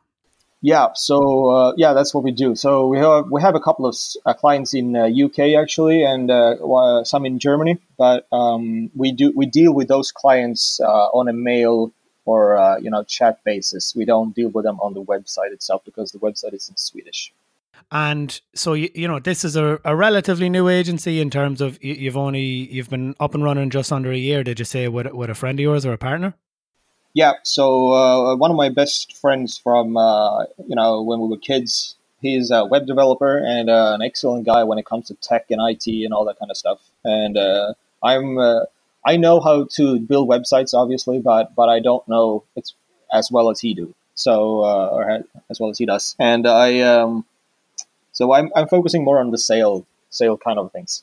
yeah, 0.63 0.89
so 0.95 1.51
uh, 1.51 1.73
yeah, 1.77 1.93
that's 1.93 2.15
what 2.15 2.25
we 2.25 2.33
do. 2.33 2.55
So 2.55 2.89
we 2.89 2.99
have 2.99 3.31
we 3.31 3.43
have 3.43 3.55
a 3.55 3.61
couple 3.61 3.87
of 3.87 3.97
uh, 4.25 4.35
clients 4.35 4.75
in 4.75 4.97
uh, 4.97 5.05
UK 5.07 5.61
actually, 5.61 6.03
and 6.03 6.31
uh, 6.31 7.05
some 7.05 7.27
in 7.27 7.39
Germany. 7.39 7.79
But 7.99 8.27
um, 8.33 8.91
we 8.95 9.13
do 9.13 9.33
we 9.37 9.47
deal 9.47 9.73
with 9.73 9.89
those 9.89 10.11
clients 10.11 10.81
uh, 10.81 11.09
on 11.13 11.29
a 11.29 11.33
mail 11.33 11.93
or 12.25 12.57
uh, 12.57 12.79
you 12.79 12.91
know 12.91 13.05
chat 13.05 13.45
basis. 13.45 13.95
We 13.95 14.07
don't 14.07 14.35
deal 14.35 14.49
with 14.49 14.65
them 14.65 14.81
on 14.81 14.95
the 14.95 15.03
website 15.03 15.53
itself 15.53 15.83
because 15.85 16.13
the 16.13 16.19
website 16.19 16.55
is 16.55 16.69
in 16.69 16.77
Swedish. 16.77 17.33
And 17.93 18.41
so 18.55 18.73
you, 18.73 18.89
you 18.95 19.07
know 19.07 19.21
this 19.21 19.45
is 19.45 19.57
a, 19.57 19.79
a 19.85 19.95
relatively 19.95 20.49
new 20.49 20.69
agency 20.69 21.21
in 21.21 21.31
terms 21.31 21.61
of 21.61 21.83
you, 21.85 22.11
have 22.11 22.17
only 22.17 22.41
you've 22.41 22.91
been 22.91 23.15
up 23.21 23.35
and 23.35 23.45
running 23.45 23.69
just 23.69 23.93
under 23.93 24.11
a 24.11 24.17
year. 24.17 24.43
Did 24.43 24.59
you 24.59 24.65
say 24.65 24.89
with 24.89 25.13
with 25.13 25.29
a 25.29 25.35
friend 25.35 25.61
of 25.61 25.63
yours 25.63 25.85
or 25.85 25.93
a 25.93 25.99
partner? 25.99 26.35
Yeah, 27.17 27.33
so 27.45 27.95
uh, 27.95 28.37
one 28.37 28.51
of 28.51 28.59
my 28.59 28.69
best 28.69 29.17
friends 29.17 29.57
from 29.57 29.97
uh, 29.97 30.45
you 30.69 30.77
know 30.77 31.01
when 31.01 31.19
we 31.19 31.29
were 31.29 31.39
kids, 31.39 31.97
he's 32.21 32.51
a 32.51 32.67
web 32.67 32.87
developer 32.87 33.39
and 33.39 33.71
uh, 33.71 33.93
an 33.95 34.03
excellent 34.03 34.45
guy 34.45 34.65
when 34.65 34.77
it 34.77 34.85
comes 34.85 35.07
to 35.07 35.15
tech 35.15 35.47
and 35.49 35.59
IT 35.67 35.87
and 36.05 36.13
all 36.13 36.27
that 36.27 36.39
kind 36.39 36.51
of 36.51 36.59
stuff. 36.59 36.79
And 37.05 37.39
uh, 37.39 37.73
I'm 38.03 38.37
uh, 38.37 38.65
I 39.03 39.17
know 39.17 39.41
how 39.41 39.65
to 39.77 39.99
build 39.99 40.29
websites, 40.29 40.75
obviously, 40.75 41.19
but 41.19 41.55
but 41.55 41.71
I 41.71 41.81
don't 41.81 42.07
know 42.07 42.45
it's 42.55 42.75
as 43.11 43.33
well 43.33 43.49
as 43.49 43.61
he 43.61 43.73
do. 43.73 43.95
So 44.15 44.63
uh, 44.63 44.89
or 44.89 45.25
as 45.49 45.59
well 45.59 45.71
as 45.71 45.79
he 45.79 45.87
does. 45.87 46.17
And 46.19 46.47
I 46.47 46.81
um, 46.81 47.25
so 48.13 48.35
I'm 48.35 48.51
I'm 48.55 48.69
focusing 48.69 49.05
more 49.05 49.21
on 49.21 49.31
the 49.31 49.39
sale 49.39 49.87
sale 50.11 50.37
kind 50.37 50.59
of 50.59 50.71
things. 50.71 51.03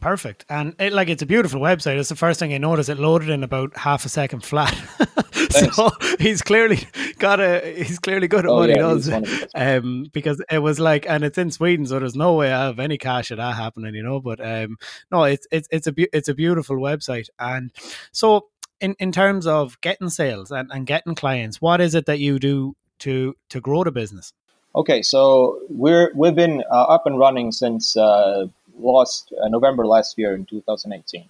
Perfect. 0.00 0.44
And 0.50 0.76
it, 0.78 0.92
like 0.92 1.08
it's 1.08 1.22
a 1.22 1.26
beautiful 1.26 1.62
website. 1.62 1.96
It's 1.96 2.10
the 2.10 2.14
first 2.14 2.38
thing 2.38 2.52
I 2.52 2.58
noticed. 2.58 2.90
It 2.90 2.98
loaded 2.98 3.30
in 3.30 3.42
about 3.42 3.74
half 3.74 4.04
a 4.04 4.10
second 4.10 4.44
flat. 4.44 4.76
so 5.72 5.90
he's 6.18 6.42
clearly 6.42 6.78
got 7.18 7.40
a 7.40 7.74
he's 7.76 7.98
clearly 7.98 8.28
good 8.28 8.44
at 8.44 8.50
oh, 8.50 8.56
what 8.56 8.68
yeah, 8.68 8.74
he 8.76 8.80
does. 8.80 9.48
Um, 9.54 10.06
because 10.12 10.42
it 10.50 10.58
was 10.58 10.78
like 10.78 11.06
and 11.08 11.24
it's 11.24 11.38
in 11.38 11.50
Sweden, 11.50 11.86
so 11.86 11.98
there's 11.98 12.16
no 12.16 12.34
way 12.34 12.52
I 12.52 12.66
have 12.66 12.78
any 12.78 12.98
cash 12.98 13.30
of 13.30 13.38
that 13.38 13.56
happening, 13.56 13.94
you 13.94 14.02
know. 14.02 14.20
But 14.20 14.44
um 14.44 14.76
no, 15.10 15.24
it's 15.24 15.46
it's 15.50 15.68
it's 15.70 15.86
a 15.86 15.94
it's 16.16 16.28
a 16.28 16.34
beautiful 16.34 16.76
website. 16.76 17.28
And 17.38 17.70
so 18.12 18.48
in, 18.80 18.94
in 18.98 19.12
terms 19.12 19.46
of 19.46 19.80
getting 19.80 20.08
sales 20.08 20.50
and, 20.50 20.70
and 20.72 20.86
getting 20.86 21.14
clients, 21.14 21.60
what 21.60 21.80
is 21.80 21.94
it 21.94 22.06
that 22.06 22.18
you 22.18 22.38
do 22.38 22.76
to 23.00 23.34
to 23.48 23.60
grow 23.60 23.84
the 23.84 23.92
business? 23.92 24.32
Okay, 24.74 25.02
so 25.02 25.60
we're 25.70 26.12
we've 26.14 26.34
been 26.34 26.62
uh, 26.70 26.82
up 26.82 27.06
and 27.06 27.18
running 27.18 27.52
since 27.52 27.96
uh, 27.96 28.46
last 28.78 29.32
uh, 29.42 29.48
November 29.48 29.86
last 29.86 30.18
year 30.18 30.34
in 30.34 30.44
2018. 30.44 31.28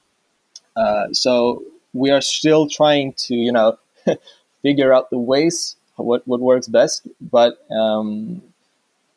Uh, 0.76 1.12
so 1.12 1.62
we 1.92 2.10
are 2.10 2.20
still 2.20 2.68
trying 2.68 3.14
to, 3.14 3.34
you 3.34 3.52
know, 3.52 3.78
figure 4.62 4.92
out 4.92 5.10
the 5.10 5.18
ways 5.18 5.76
what 5.96 6.26
what 6.26 6.40
works 6.40 6.68
best. 6.68 7.06
But 7.20 7.58
um, 7.70 8.42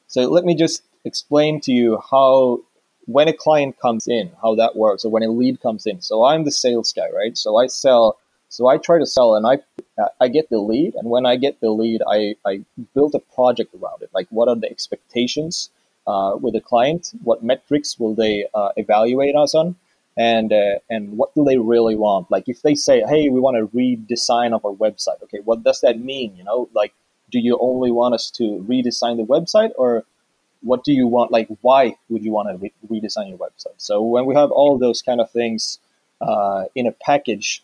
so 0.08 0.30
let 0.30 0.46
me 0.46 0.56
just 0.56 0.84
explain 1.06 1.62
to 1.62 1.72
you 1.72 2.02
how 2.12 2.62
when 3.06 3.28
a 3.28 3.34
client 3.34 3.80
comes 3.80 4.08
in, 4.08 4.32
how 4.42 4.56
that 4.56 4.76
works, 4.76 5.04
or 5.04 5.12
when 5.12 5.24
a 5.24 5.30
lead 5.30 5.62
comes 5.62 5.86
in. 5.86 6.02
So 6.02 6.26
I'm 6.26 6.44
the 6.44 6.52
sales 6.52 6.94
guy, 6.94 7.10
right? 7.14 7.38
So 7.38 7.58
I 7.58 7.68
sell. 7.68 8.18
So 8.52 8.68
I 8.68 8.78
try 8.78 8.98
to 8.98 9.06
sell, 9.06 9.36
and 9.36 9.46
I 9.46 9.60
I 10.20 10.28
get 10.28 10.50
the 10.50 10.60
lead, 10.60 10.96
and 10.96 11.10
when 11.10 11.26
I 11.26 11.36
get 11.36 11.60
the 11.60 11.70
lead, 11.70 12.02
I 12.08 12.36
I 12.46 12.66
build 12.96 13.14
a 13.16 13.20
project 13.20 13.76
around 13.76 14.02
it. 14.02 14.10
Like, 14.14 14.28
what 14.30 14.48
are 14.48 14.56
the 14.56 14.70
expectations? 14.70 15.70
uh, 16.10 16.36
with 16.36 16.54
the 16.54 16.62
client? 16.62 17.14
What 17.24 17.44
metrics 17.44 18.00
will 18.00 18.16
they 18.16 18.46
uh, 18.54 18.72
evaluate 18.76 19.36
us 19.36 19.54
on? 19.54 19.76
And 20.20 20.52
uh, 20.52 20.80
and 20.90 21.18
what 21.18 21.34
do 21.34 21.46
they 21.46 21.58
really 21.58 21.96
want? 21.96 22.30
Like 22.30 22.50
if 22.50 22.62
they 22.62 22.76
say, 22.76 23.02
"Hey, 23.08 23.30
we 23.30 23.40
want 23.40 23.58
a 23.58 23.66
redesign 23.68 24.54
of 24.54 24.66
our 24.66 24.74
website," 24.74 25.24
okay, 25.24 25.40
what 25.46 25.64
does 25.64 25.80
that 25.82 26.00
mean? 26.00 26.36
You 26.36 26.44
know, 26.44 26.70
like 26.74 26.94
do 27.32 27.40
you 27.40 27.58
only 27.62 27.92
want 27.92 28.14
us 28.16 28.30
to 28.32 28.44
redesign 28.68 29.18
the 29.18 29.24
website, 29.24 29.72
or 29.78 30.04
what 30.62 30.84
do 30.84 30.92
you 30.92 31.08
want? 31.08 31.32
Like, 31.32 31.48
why 31.62 31.96
would 32.10 32.24
you 32.24 32.32
want 32.32 32.50
to 32.50 32.58
re- 32.58 32.74
redesign 33.02 33.30
your 33.30 33.38
website? 33.38 33.78
So 33.78 34.02
when 34.02 34.26
we 34.26 34.36
have 34.36 34.52
all 34.52 34.78
those 34.78 35.02
kind 35.02 35.22
of 35.22 35.32
things 35.32 35.80
uh, 36.22 36.66
in 36.76 36.88
a 36.88 36.92
package, 36.92 37.64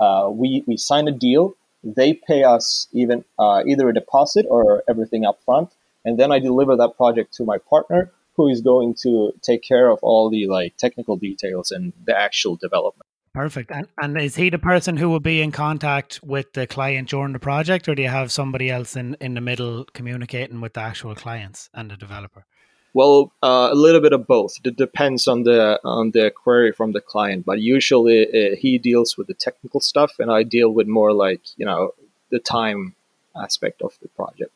uh, 0.00 0.28
we 0.32 0.64
we 0.66 0.76
sign 0.76 1.08
a 1.08 1.12
deal. 1.12 1.54
They 1.84 2.14
pay 2.14 2.44
us 2.44 2.88
even 2.92 3.24
uh, 3.38 3.62
either 3.66 3.88
a 3.88 3.94
deposit 3.94 4.46
or 4.48 4.82
everything 4.88 5.24
up 5.24 5.38
front, 5.44 5.70
and 6.04 6.18
then 6.18 6.32
I 6.32 6.38
deliver 6.38 6.76
that 6.76 6.96
project 6.96 7.34
to 7.34 7.44
my 7.44 7.58
partner, 7.58 8.10
who 8.36 8.48
is 8.48 8.60
going 8.60 8.94
to 9.02 9.32
take 9.42 9.62
care 9.62 9.88
of 9.88 9.98
all 10.02 10.30
the 10.30 10.46
like 10.46 10.76
technical 10.76 11.16
details 11.16 11.70
and 11.70 11.92
the 12.04 12.16
actual 12.16 12.56
development. 12.56 13.06
Perfect. 13.32 13.72
And 13.72 13.88
and 14.00 14.20
is 14.20 14.36
he 14.36 14.48
the 14.48 14.60
person 14.60 14.96
who 14.96 15.08
will 15.08 15.20
be 15.20 15.42
in 15.42 15.50
contact 15.50 16.20
with 16.22 16.52
the 16.52 16.66
client 16.66 17.08
during 17.08 17.32
the 17.32 17.40
project, 17.40 17.88
or 17.88 17.94
do 17.94 18.02
you 18.02 18.08
have 18.08 18.30
somebody 18.30 18.70
else 18.70 18.94
in 18.94 19.16
in 19.20 19.34
the 19.34 19.40
middle 19.40 19.84
communicating 19.92 20.60
with 20.60 20.74
the 20.74 20.80
actual 20.80 21.14
clients 21.16 21.68
and 21.74 21.90
the 21.90 21.96
developer? 21.96 22.46
Well, 22.94 23.32
uh, 23.42 23.70
a 23.72 23.74
little 23.74 24.00
bit 24.00 24.12
of 24.12 24.28
both. 24.28 24.54
It 24.64 24.76
depends 24.76 25.26
on 25.26 25.42
the 25.42 25.80
on 25.82 26.12
the 26.12 26.30
query 26.30 26.70
from 26.70 26.92
the 26.92 27.00
client, 27.00 27.44
but 27.44 27.58
usually 27.60 28.22
uh, 28.28 28.54
he 28.56 28.78
deals 28.78 29.18
with 29.18 29.26
the 29.26 29.34
technical 29.34 29.80
stuff, 29.80 30.12
and 30.20 30.30
I 30.30 30.44
deal 30.44 30.70
with 30.70 30.86
more 30.86 31.12
like 31.12 31.40
you 31.56 31.66
know 31.66 31.92
the 32.30 32.38
time 32.38 32.94
aspect 33.34 33.82
of 33.82 33.98
the 34.00 34.08
project. 34.08 34.52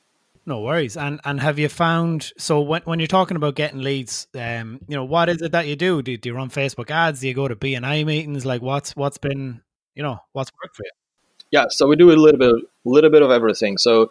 No 0.49 0.61
worries. 0.61 0.97
And 0.97 1.21
and 1.27 1.41
have 1.41 1.59
you 1.59 1.69
found 1.69 2.33
so 2.39 2.63
when 2.63 2.81
when 2.87 3.01
you're 3.01 3.07
talking 3.07 3.37
about 3.37 3.55
getting 3.55 3.83
leads, 3.83 4.29
um, 4.35 4.81
you 4.89 4.97
know, 4.97 5.05
what 5.05 5.29
is 5.29 5.43
it 5.43 5.53
that 5.53 5.67
you 5.67 5.77
do? 5.77 6.01
Do, 6.01 6.17
do 6.17 6.31
you 6.31 6.35
run 6.35 6.49
Facebook 6.49 6.91
ads? 6.91 7.21
Do 7.21 7.29
you 7.29 7.35
go 7.35 7.49
to 7.49 7.55
BNI 7.55 8.07
meetings? 8.07 8.47
Like 8.47 8.63
what's 8.63 8.97
what's 8.97 9.19
been 9.19 9.61
you 9.95 10.03
know 10.03 10.21
what's 10.33 10.51
worked 10.63 10.75
for 10.75 10.85
you? 10.85 10.91
Yeah, 11.51 11.67
so 11.69 11.87
we 11.87 11.97
do 11.97 12.11
a 12.11 12.17
little 12.17 12.39
bit, 12.39 12.65
little 12.87 13.11
bit 13.11 13.21
of 13.21 13.31
everything. 13.31 13.77
So, 13.77 14.11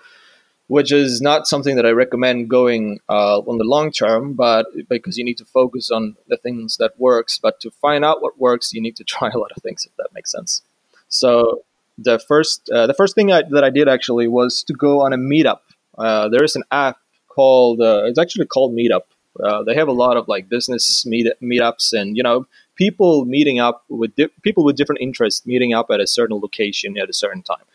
which 0.67 0.91
is 0.91 1.21
not 1.21 1.47
something 1.47 1.76
that 1.76 1.88
I 1.88 1.89
recommend 1.89 2.52
going 2.52 3.00
uh, 3.10 3.39
on 3.39 3.58
the 3.58 3.63
long 3.63 3.91
term, 3.91 4.34
but 4.34 4.67
because 4.89 5.17
you 5.17 5.26
need 5.26 5.39
to 5.39 5.45
focus 5.45 5.89
on 5.89 6.17
the 6.28 6.38
things 6.38 6.78
that 6.78 7.00
works. 7.00 7.39
But 7.39 7.60
to 7.62 7.71
find 7.71 8.06
out 8.06 8.21
what 8.21 8.39
works, 8.39 8.73
you 8.73 8.82
need 8.82 8.95
to 8.97 9.04
try 9.15 9.30
a 9.30 9.39
lot 9.39 9.52
of 9.58 9.63
things. 9.63 9.88
If 9.88 9.95
that 9.97 10.10
makes 10.13 10.32
sense. 10.32 10.62
So 11.10 11.63
the 11.97 12.19
first, 12.19 12.69
uh, 12.69 12.86
the 12.86 12.93
first 12.93 13.15
thing 13.15 13.32
I, 13.32 13.41
that 13.50 13.63
I 13.63 13.71
did 13.71 13.89
actually 13.89 14.28
was 14.28 14.62
to 14.65 14.73
go 14.73 15.02
on 15.02 15.13
a 15.13 15.17
meetup 15.17 15.62
uh, 15.98 16.30
there 16.30 16.44
is 16.44 16.56
an 16.56 16.64
app 16.72 16.98
called 17.28 17.82
uh, 17.82 18.04
it's 18.06 18.20
actually 18.20 18.46
called 18.46 18.74
Meetup. 18.74 19.04
Uh, 19.44 19.64
they 19.64 19.76
have 19.76 19.88
a 19.88 19.94
lot 19.94 20.18
of 20.18 20.28
like 20.28 20.50
business 20.50 21.06
meet 21.06 21.28
meetups 21.42 21.94
and 21.94 22.18
you 22.18 22.24
know 22.24 22.48
people 22.76 23.26
meeting 23.26 23.60
up 23.60 23.84
with 23.90 24.12
people 24.42 24.64
with 24.64 24.76
different 24.76 25.02
interests 25.02 25.46
meeting 25.46 25.74
up 25.74 25.88
at 25.92 26.00
a 26.00 26.08
certain 26.08 26.40
location 26.40 26.98
at 26.98 27.10
a 27.10 27.14
certain 27.14 27.42
time. 27.42 27.66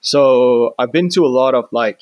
So 0.00 0.74
I've 0.78 0.92
been 0.92 1.08
to 1.10 1.24
a 1.24 1.32
lot 1.42 1.54
of 1.54 1.68
like 1.72 2.00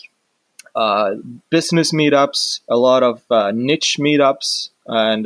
uh, 0.75 1.15
business 1.51 1.93
meetups, 1.93 2.61
a 2.69 2.77
lot 2.77 3.05
of 3.05 3.23
uh, 3.31 3.53
niche 3.55 3.97
meetups, 4.01 4.71
and 4.87 5.25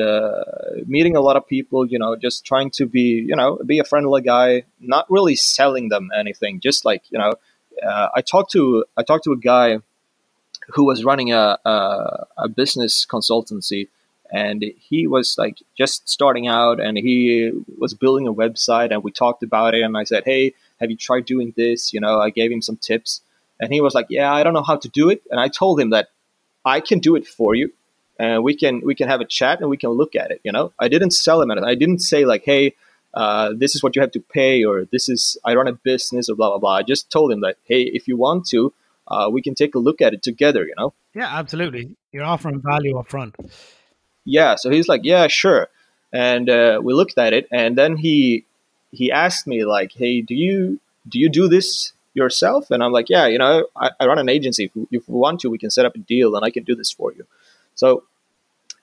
meeting 0.87 1.17
a 1.17 1.21
lot 1.21 1.37
of 1.37 1.47
people. 1.47 1.87
You 1.87 1.99
know, 1.99 2.17
just 2.17 2.45
trying 2.45 2.71
to 2.73 2.87
be 2.87 3.25
you 3.27 3.37
know 3.37 3.59
be 3.65 3.79
a 3.79 3.85
friendly 3.85 4.23
guy, 4.23 4.65
not 4.81 5.07
really 5.11 5.37
selling 5.37 5.89
them 5.89 6.11
anything. 6.15 6.61
Just 6.61 6.85
like 6.85 7.03
you 7.11 7.19
know, 7.19 7.33
I 8.15 8.21
talked 8.21 8.53
to 8.53 8.85
I 8.97 9.03
talked 9.03 9.25
to 9.25 9.33
a 9.33 9.39
guy 9.39 9.79
who 10.69 10.85
was 10.85 11.05
running 11.05 11.33
a, 11.33 11.59
a, 11.65 12.27
a 12.39 12.49
business 12.49 13.07
consultancy 13.07 13.89
and 14.31 14.63
he 14.79 15.07
was 15.07 15.37
like 15.39 15.59
just 15.77 16.09
starting 16.09 16.47
out 16.47 16.81
and 16.81 16.99
he 16.99 17.51
was 17.79 17.95
building 17.95 18.29
a 18.29 18.35
website 18.35 18.93
and 18.93 19.03
we 19.03 19.11
talked 19.11 19.43
about 19.43 19.75
it 19.75 19.83
and 19.83 19.97
i 19.97 20.05
said 20.05 20.23
hey 20.25 20.53
have 20.81 20.91
you 20.91 20.97
tried 20.97 21.25
doing 21.25 21.55
this 21.57 21.93
you 21.93 22.01
know 22.01 22.21
i 22.21 22.29
gave 22.29 22.53
him 22.53 22.61
some 22.61 22.77
tips 22.77 23.23
and 23.59 23.73
he 23.73 23.81
was 23.81 23.95
like 23.95 24.07
yeah 24.11 24.33
i 24.33 24.43
don't 24.43 24.53
know 24.53 24.63
how 24.63 24.77
to 24.77 24.89
do 24.89 25.09
it 25.09 25.23
and 25.31 25.41
i 25.41 25.49
told 25.49 25.81
him 25.81 25.91
that 25.91 26.11
i 26.65 26.79
can 26.79 26.99
do 26.99 27.17
it 27.17 27.27
for 27.27 27.55
you 27.55 27.73
and 28.19 28.43
we 28.43 28.55
can 28.55 28.81
we 28.85 28.95
can 28.95 29.09
have 29.09 29.21
a 29.21 29.25
chat 29.25 29.61
and 29.61 29.71
we 29.71 29.77
can 29.77 29.91
look 29.91 30.17
at 30.17 30.31
it. 30.31 30.41
You 30.43 30.53
know, 30.53 30.73
I 30.79 30.89
didn't 30.89 31.13
sell 31.13 31.41
him 31.41 31.51
anything. 31.51 31.69
I 31.69 31.75
didn't 31.75 32.01
say 32.01 32.25
like, 32.25 32.45
hey, 32.45 32.75
uh, 33.15 33.53
this 33.57 33.75
is 33.75 33.83
what 33.83 33.95
you 33.97 34.03
have 34.03 34.11
to 34.13 34.21
pay, 34.21 34.65
or 34.65 34.85
this 34.87 35.09
is 35.09 35.39
I 35.45 35.55
run 35.55 35.69
a 35.69 35.73
business, 35.73 36.29
or 36.29 36.35
blah 36.35 36.51
blah 36.51 36.59
blah. 36.59 36.77
I 36.77 36.83
just 36.83 37.11
told 37.11 37.33
him 37.33 37.41
that, 37.43 37.57
hey, 37.65 37.83
if 37.83 38.09
you 38.09 38.17
want 38.17 38.47
to, 38.49 38.73
uh, 39.09 39.29
we 39.31 39.43
can 39.43 39.55
take 39.55 39.75
a 39.75 39.79
look 39.79 40.01
at 40.01 40.15
it 40.15 40.23
together. 40.23 40.65
You 40.65 40.75
know. 40.79 40.95
Yeah, 41.15 41.27
absolutely. 41.27 41.97
You're 42.13 42.25
offering 42.25 42.61
value 42.61 42.99
up 42.99 43.09
front. 43.09 43.35
Yeah. 44.25 44.57
So 44.57 44.71
he's 44.71 44.89
like, 44.89 45.03
yeah, 45.05 45.27
sure, 45.27 45.69
and 46.13 46.49
uh, 46.49 46.81
we 46.83 46.95
looked 46.95 47.19
at 47.19 47.33
it, 47.33 47.49
and 47.51 47.77
then 47.77 47.97
he 47.97 48.45
he 48.93 49.11
asked 49.11 49.47
me 49.47 49.65
like, 49.65 49.93
hey, 49.93 50.21
do 50.21 50.35
you 50.35 50.81
do 51.09 51.19
you 51.19 51.29
do 51.29 51.49
this 51.49 51.93
yourself? 52.15 52.71
And 52.71 52.83
I'm 52.83 52.93
like, 52.93 53.09
yeah, 53.09 53.27
you 53.27 53.39
know, 53.39 53.67
I, 53.77 53.91
I 54.01 54.07
run 54.07 54.19
an 54.19 54.29
agency. 54.29 54.65
If, 54.65 54.87
if 54.91 55.09
we 55.09 55.19
want 55.19 55.41
to, 55.41 55.51
we 55.51 55.59
can 55.59 55.71
set 55.71 55.87
up 55.87 55.95
a 55.95 55.99
deal, 55.99 56.37
and 56.37 56.45
I 56.45 56.51
can 56.51 56.65
do 56.65 56.75
this 56.75 56.91
for 56.91 57.13
you. 57.13 57.27
So, 57.75 58.05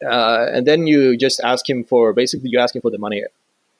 uh, 0.06 0.48
and 0.52 0.66
then 0.66 0.88
you 0.88 1.18
just 1.18 1.40
ask 1.42 1.70
him 1.70 1.84
for 1.84 2.14
basically 2.14 2.50
you 2.50 2.60
ask 2.60 2.76
him 2.76 2.82
for 2.82 2.92
the 2.92 2.98
money, 2.98 3.24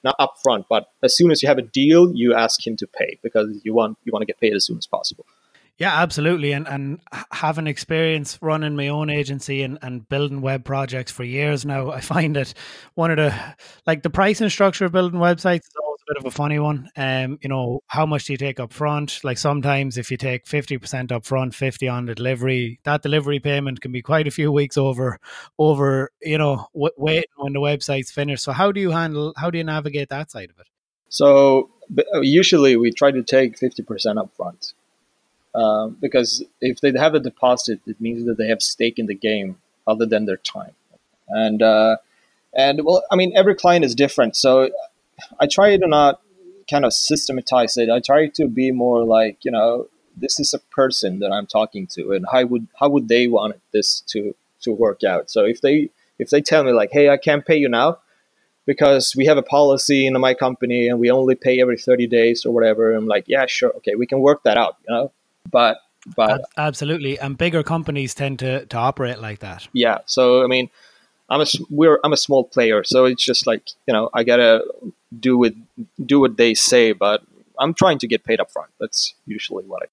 not 0.04 0.16
upfront, 0.18 0.66
but 0.68 0.90
as 1.02 1.16
soon 1.16 1.30
as 1.30 1.42
you 1.42 1.48
have 1.48 1.58
a 1.58 1.62
deal, 1.62 2.14
you 2.14 2.34
ask 2.34 2.66
him 2.66 2.76
to 2.76 2.86
pay 2.86 3.18
because 3.22 3.60
you 3.64 3.74
want 3.74 3.98
you 4.04 4.12
want 4.12 4.22
to 4.22 4.26
get 4.26 4.40
paid 4.40 4.54
as 4.54 4.64
soon 4.64 4.78
as 4.78 4.86
possible. 4.86 5.26
Yeah, 5.78 5.94
absolutely. 6.00 6.52
And 6.52 6.66
and 6.66 7.00
having 7.30 7.66
experience 7.66 8.38
running 8.40 8.76
my 8.76 8.88
own 8.88 9.10
agency 9.10 9.62
and, 9.62 9.78
and 9.82 10.08
building 10.08 10.40
web 10.40 10.64
projects 10.64 11.12
for 11.12 11.22
years 11.22 11.66
now, 11.66 11.90
I 11.90 12.00
find 12.00 12.34
that 12.36 12.54
one 12.94 13.10
of 13.10 13.18
the 13.18 13.34
like 13.86 14.02
the 14.02 14.08
pricing 14.08 14.48
structure 14.48 14.86
of 14.86 14.92
building 14.92 15.20
websites 15.20 15.66
is 15.66 15.74
always 15.82 16.00
a 16.00 16.14
bit 16.14 16.16
of 16.16 16.24
a 16.24 16.30
funny 16.30 16.58
one. 16.58 16.88
Um, 16.96 17.38
you 17.42 17.50
know, 17.50 17.80
how 17.88 18.06
much 18.06 18.24
do 18.24 18.32
you 18.32 18.38
take 18.38 18.58
up 18.58 18.72
front? 18.72 19.20
Like 19.22 19.36
sometimes 19.36 19.98
if 19.98 20.10
you 20.10 20.16
take 20.16 20.46
fifty 20.46 20.78
percent 20.78 21.12
up 21.12 21.26
front, 21.26 21.54
fifty 21.54 21.88
on 21.88 22.06
the 22.06 22.14
delivery, 22.14 22.80
that 22.84 23.02
delivery 23.02 23.38
payment 23.38 23.82
can 23.82 23.92
be 23.92 24.00
quite 24.00 24.26
a 24.26 24.30
few 24.30 24.50
weeks 24.50 24.78
over 24.78 25.18
over, 25.58 26.10
you 26.22 26.38
know, 26.38 26.68
w- 26.72 26.94
waiting 26.96 27.30
when 27.36 27.52
the 27.52 27.60
website's 27.60 28.10
finished. 28.10 28.44
So 28.44 28.52
how 28.52 28.72
do 28.72 28.80
you 28.80 28.92
handle 28.92 29.34
how 29.36 29.50
do 29.50 29.58
you 29.58 29.64
navigate 29.64 30.08
that 30.08 30.30
side 30.30 30.48
of 30.48 30.58
it? 30.58 30.68
So 31.10 31.68
usually 32.22 32.76
we 32.76 32.92
try 32.92 33.10
to 33.10 33.22
take 33.22 33.58
50% 33.58 34.18
up 34.18 34.34
front 34.34 34.72
um, 35.56 35.96
because 36.00 36.44
if 36.60 36.80
they 36.80 36.92
have 36.92 37.14
a 37.14 37.20
deposit, 37.20 37.80
it 37.86 38.00
means 38.00 38.26
that 38.26 38.36
they 38.36 38.48
have 38.48 38.62
stake 38.62 38.98
in 38.98 39.06
the 39.06 39.14
game 39.14 39.56
other 39.86 40.04
than 40.04 40.26
their 40.26 40.36
time. 40.36 40.74
And 41.28 41.62
uh, 41.62 41.96
and 42.54 42.84
well, 42.84 43.02
I 43.10 43.16
mean, 43.16 43.32
every 43.34 43.54
client 43.54 43.84
is 43.84 43.94
different, 43.94 44.36
so 44.36 44.70
I 45.40 45.46
try 45.46 45.76
to 45.76 45.86
not 45.86 46.20
kind 46.70 46.84
of 46.84 46.92
systematize 46.92 47.76
it. 47.76 47.88
I 47.88 48.00
try 48.00 48.28
to 48.28 48.48
be 48.48 48.70
more 48.70 49.04
like 49.04 49.38
you 49.44 49.50
know, 49.50 49.88
this 50.16 50.38
is 50.38 50.52
a 50.52 50.58
person 50.58 51.20
that 51.20 51.32
I'm 51.32 51.46
talking 51.46 51.86
to, 51.88 52.12
and 52.12 52.26
how 52.30 52.44
would 52.44 52.68
how 52.78 52.90
would 52.90 53.08
they 53.08 53.26
want 53.26 53.56
this 53.72 54.00
to 54.08 54.34
to 54.60 54.72
work 54.72 55.02
out? 55.04 55.30
So 55.30 55.44
if 55.44 55.62
they 55.62 55.88
if 56.18 56.30
they 56.30 56.42
tell 56.42 56.64
me 56.64 56.72
like, 56.72 56.90
hey, 56.92 57.08
I 57.08 57.16
can't 57.16 57.46
pay 57.46 57.56
you 57.56 57.68
now 57.68 57.98
because 58.66 59.14
we 59.16 59.26
have 59.26 59.38
a 59.38 59.42
policy 59.42 60.06
in 60.06 60.20
my 60.20 60.34
company 60.34 60.88
and 60.88 60.98
we 60.98 61.10
only 61.10 61.34
pay 61.34 61.60
every 61.60 61.78
30 61.78 62.06
days 62.08 62.44
or 62.44 62.52
whatever. 62.52 62.92
I'm 62.92 63.06
like, 63.06 63.24
yeah, 63.28 63.46
sure. 63.46 63.70
Okay. 63.76 63.94
We 63.94 64.06
can 64.06 64.20
work 64.20 64.42
that 64.42 64.56
out, 64.56 64.76
you 64.86 64.94
know? 64.94 65.12
But 65.50 65.78
but 66.14 66.42
absolutely, 66.56 67.18
and 67.18 67.36
bigger 67.36 67.62
companies 67.62 68.14
tend 68.14 68.38
to 68.40 68.66
to 68.66 68.76
operate 68.76 69.20
like 69.20 69.40
that. 69.40 69.66
Yeah. 69.72 69.98
So 70.06 70.44
I 70.44 70.46
mean, 70.46 70.70
I'm 71.28 71.40
a 71.40 71.46
we're 71.70 71.98
I'm 72.04 72.12
a 72.12 72.16
small 72.16 72.44
player, 72.44 72.84
so 72.84 73.04
it's 73.04 73.24
just 73.24 73.46
like 73.46 73.68
you 73.86 73.94
know 73.94 74.10
I 74.14 74.24
gotta 74.24 74.64
do 75.18 75.36
with 75.36 75.56
do 76.04 76.20
what 76.20 76.36
they 76.36 76.54
say, 76.54 76.92
but 76.92 77.22
I'm 77.58 77.74
trying 77.74 77.98
to 77.98 78.06
get 78.06 78.24
paid 78.24 78.40
up 78.40 78.50
front. 78.50 78.70
That's 78.78 79.14
usually 79.26 79.64
what 79.64 79.82
I. 79.84 79.86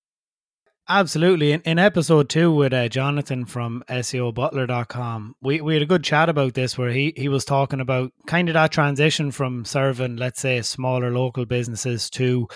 Absolutely. 0.89 1.53
In, 1.53 1.61
in 1.61 1.79
episode 1.79 2.27
two 2.27 2.53
with 2.53 2.73
uh, 2.73 2.89
Jonathan 2.89 3.45
from 3.45 3.85
SEOButler.com, 3.87 5.37
we, 5.41 5.61
we 5.61 5.75
had 5.75 5.81
a 5.81 5.85
good 5.85 6.03
chat 6.03 6.27
about 6.27 6.55
this 6.55 6.77
where 6.77 6.89
he, 6.89 7.13
he 7.15 7.29
was 7.29 7.45
talking 7.45 7.79
about 7.79 8.11
kind 8.27 8.49
of 8.49 8.53
that 8.55 8.73
transition 8.73 9.31
from 9.31 9.63
serving, 9.63 10.17
let's 10.17 10.41
say, 10.41 10.61
smaller 10.61 11.09
local 11.09 11.45
businesses 11.45 12.09
to 12.09 12.49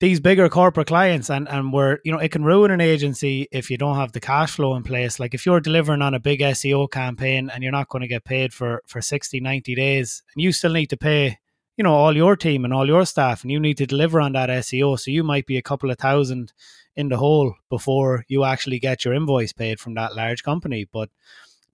these 0.00 0.20
bigger 0.20 0.48
corporate 0.48 0.86
clients 0.86 1.28
and 1.28 1.48
and 1.48 1.72
where 1.72 2.00
you 2.04 2.12
know 2.12 2.18
it 2.18 2.30
can 2.30 2.44
ruin 2.44 2.70
an 2.70 2.80
agency 2.80 3.48
if 3.50 3.70
you 3.70 3.76
don't 3.76 3.96
have 3.96 4.12
the 4.12 4.20
cash 4.20 4.52
flow 4.52 4.76
in 4.76 4.82
place. 4.82 5.18
Like 5.18 5.34
if 5.34 5.44
you're 5.44 5.60
delivering 5.60 6.02
on 6.02 6.14
a 6.14 6.20
big 6.20 6.40
SEO 6.40 6.90
campaign 6.90 7.50
and 7.52 7.62
you're 7.62 7.72
not 7.72 7.88
going 7.88 8.02
to 8.02 8.08
get 8.08 8.24
paid 8.24 8.52
for 8.52 8.82
for 8.86 9.00
60 9.00 9.40
90 9.40 9.74
days 9.74 10.22
and 10.34 10.42
you 10.42 10.52
still 10.52 10.72
need 10.72 10.90
to 10.90 10.96
pay 10.96 11.38
you 11.76 11.84
know 11.84 11.94
all 11.94 12.16
your 12.16 12.36
team 12.36 12.64
and 12.64 12.74
all 12.74 12.86
your 12.86 13.04
staff 13.04 13.42
and 13.42 13.50
you 13.50 13.60
need 13.60 13.76
to 13.78 13.86
deliver 13.86 14.20
on 14.20 14.32
that 14.32 14.50
SEO 14.50 14.98
so 14.98 15.10
you 15.10 15.22
might 15.24 15.46
be 15.46 15.56
a 15.56 15.62
couple 15.62 15.90
of 15.90 15.98
thousand 15.98 16.52
in 16.98 17.08
the 17.08 17.16
hole 17.16 17.54
before 17.70 18.24
you 18.26 18.42
actually 18.42 18.80
get 18.80 19.04
your 19.04 19.14
invoice 19.14 19.52
paid 19.52 19.78
from 19.78 19.94
that 19.94 20.16
large 20.16 20.42
company. 20.42 20.84
But 20.92 21.10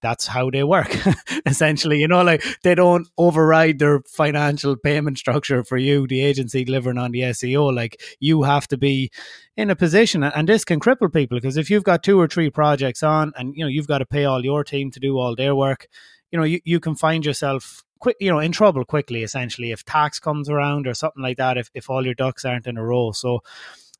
that's 0.04 0.26
how 0.26 0.50
they 0.50 0.62
work 0.62 0.94
essentially. 1.46 1.98
You 1.98 2.08
know 2.08 2.22
like 2.22 2.44
they 2.62 2.74
don't 2.74 3.08
override 3.18 3.78
their 3.78 4.00
financial 4.06 4.76
payment 4.76 5.18
structure 5.18 5.64
for 5.64 5.76
you 5.76 6.06
the 6.06 6.20
agency 6.20 6.64
delivering 6.64 6.98
on 6.98 7.12
the 7.12 7.20
seo 7.20 7.74
like 7.74 8.00
you 8.20 8.42
have 8.42 8.68
to 8.68 8.76
be 8.76 9.10
in 9.56 9.70
a 9.70 9.76
position 9.76 10.22
and 10.22 10.48
this 10.48 10.64
can 10.64 10.80
cripple 10.80 11.12
people 11.12 11.36
because 11.36 11.56
if 11.56 11.70
you've 11.70 11.84
got 11.84 12.02
two 12.02 12.20
or 12.20 12.28
three 12.28 12.50
projects 12.50 13.02
on 13.02 13.32
and 13.36 13.54
you 13.56 13.64
know 13.64 13.68
you've 13.68 13.86
got 13.86 13.98
to 13.98 14.06
pay 14.06 14.24
all 14.24 14.44
your 14.44 14.64
team 14.64 14.90
to 14.90 15.00
do 15.00 15.18
all 15.18 15.34
their 15.34 15.54
work 15.54 15.86
you 16.30 16.38
know 16.38 16.44
you, 16.44 16.60
you 16.64 16.80
can 16.80 16.94
find 16.94 17.24
yourself 17.24 17.84
quick 18.04 18.16
you 18.20 18.30
know 18.30 18.38
in 18.38 18.52
trouble 18.52 18.84
quickly 18.84 19.22
essentially 19.22 19.72
if 19.72 19.84
tax 19.84 20.18
comes 20.18 20.50
around 20.50 20.86
or 20.86 20.92
something 20.92 21.22
like 21.22 21.38
that 21.38 21.56
if, 21.56 21.70
if 21.74 21.88
all 21.88 22.04
your 22.04 22.14
ducks 22.14 22.44
aren't 22.44 22.66
in 22.66 22.76
a 22.76 22.84
row. 22.84 23.12
So 23.12 23.40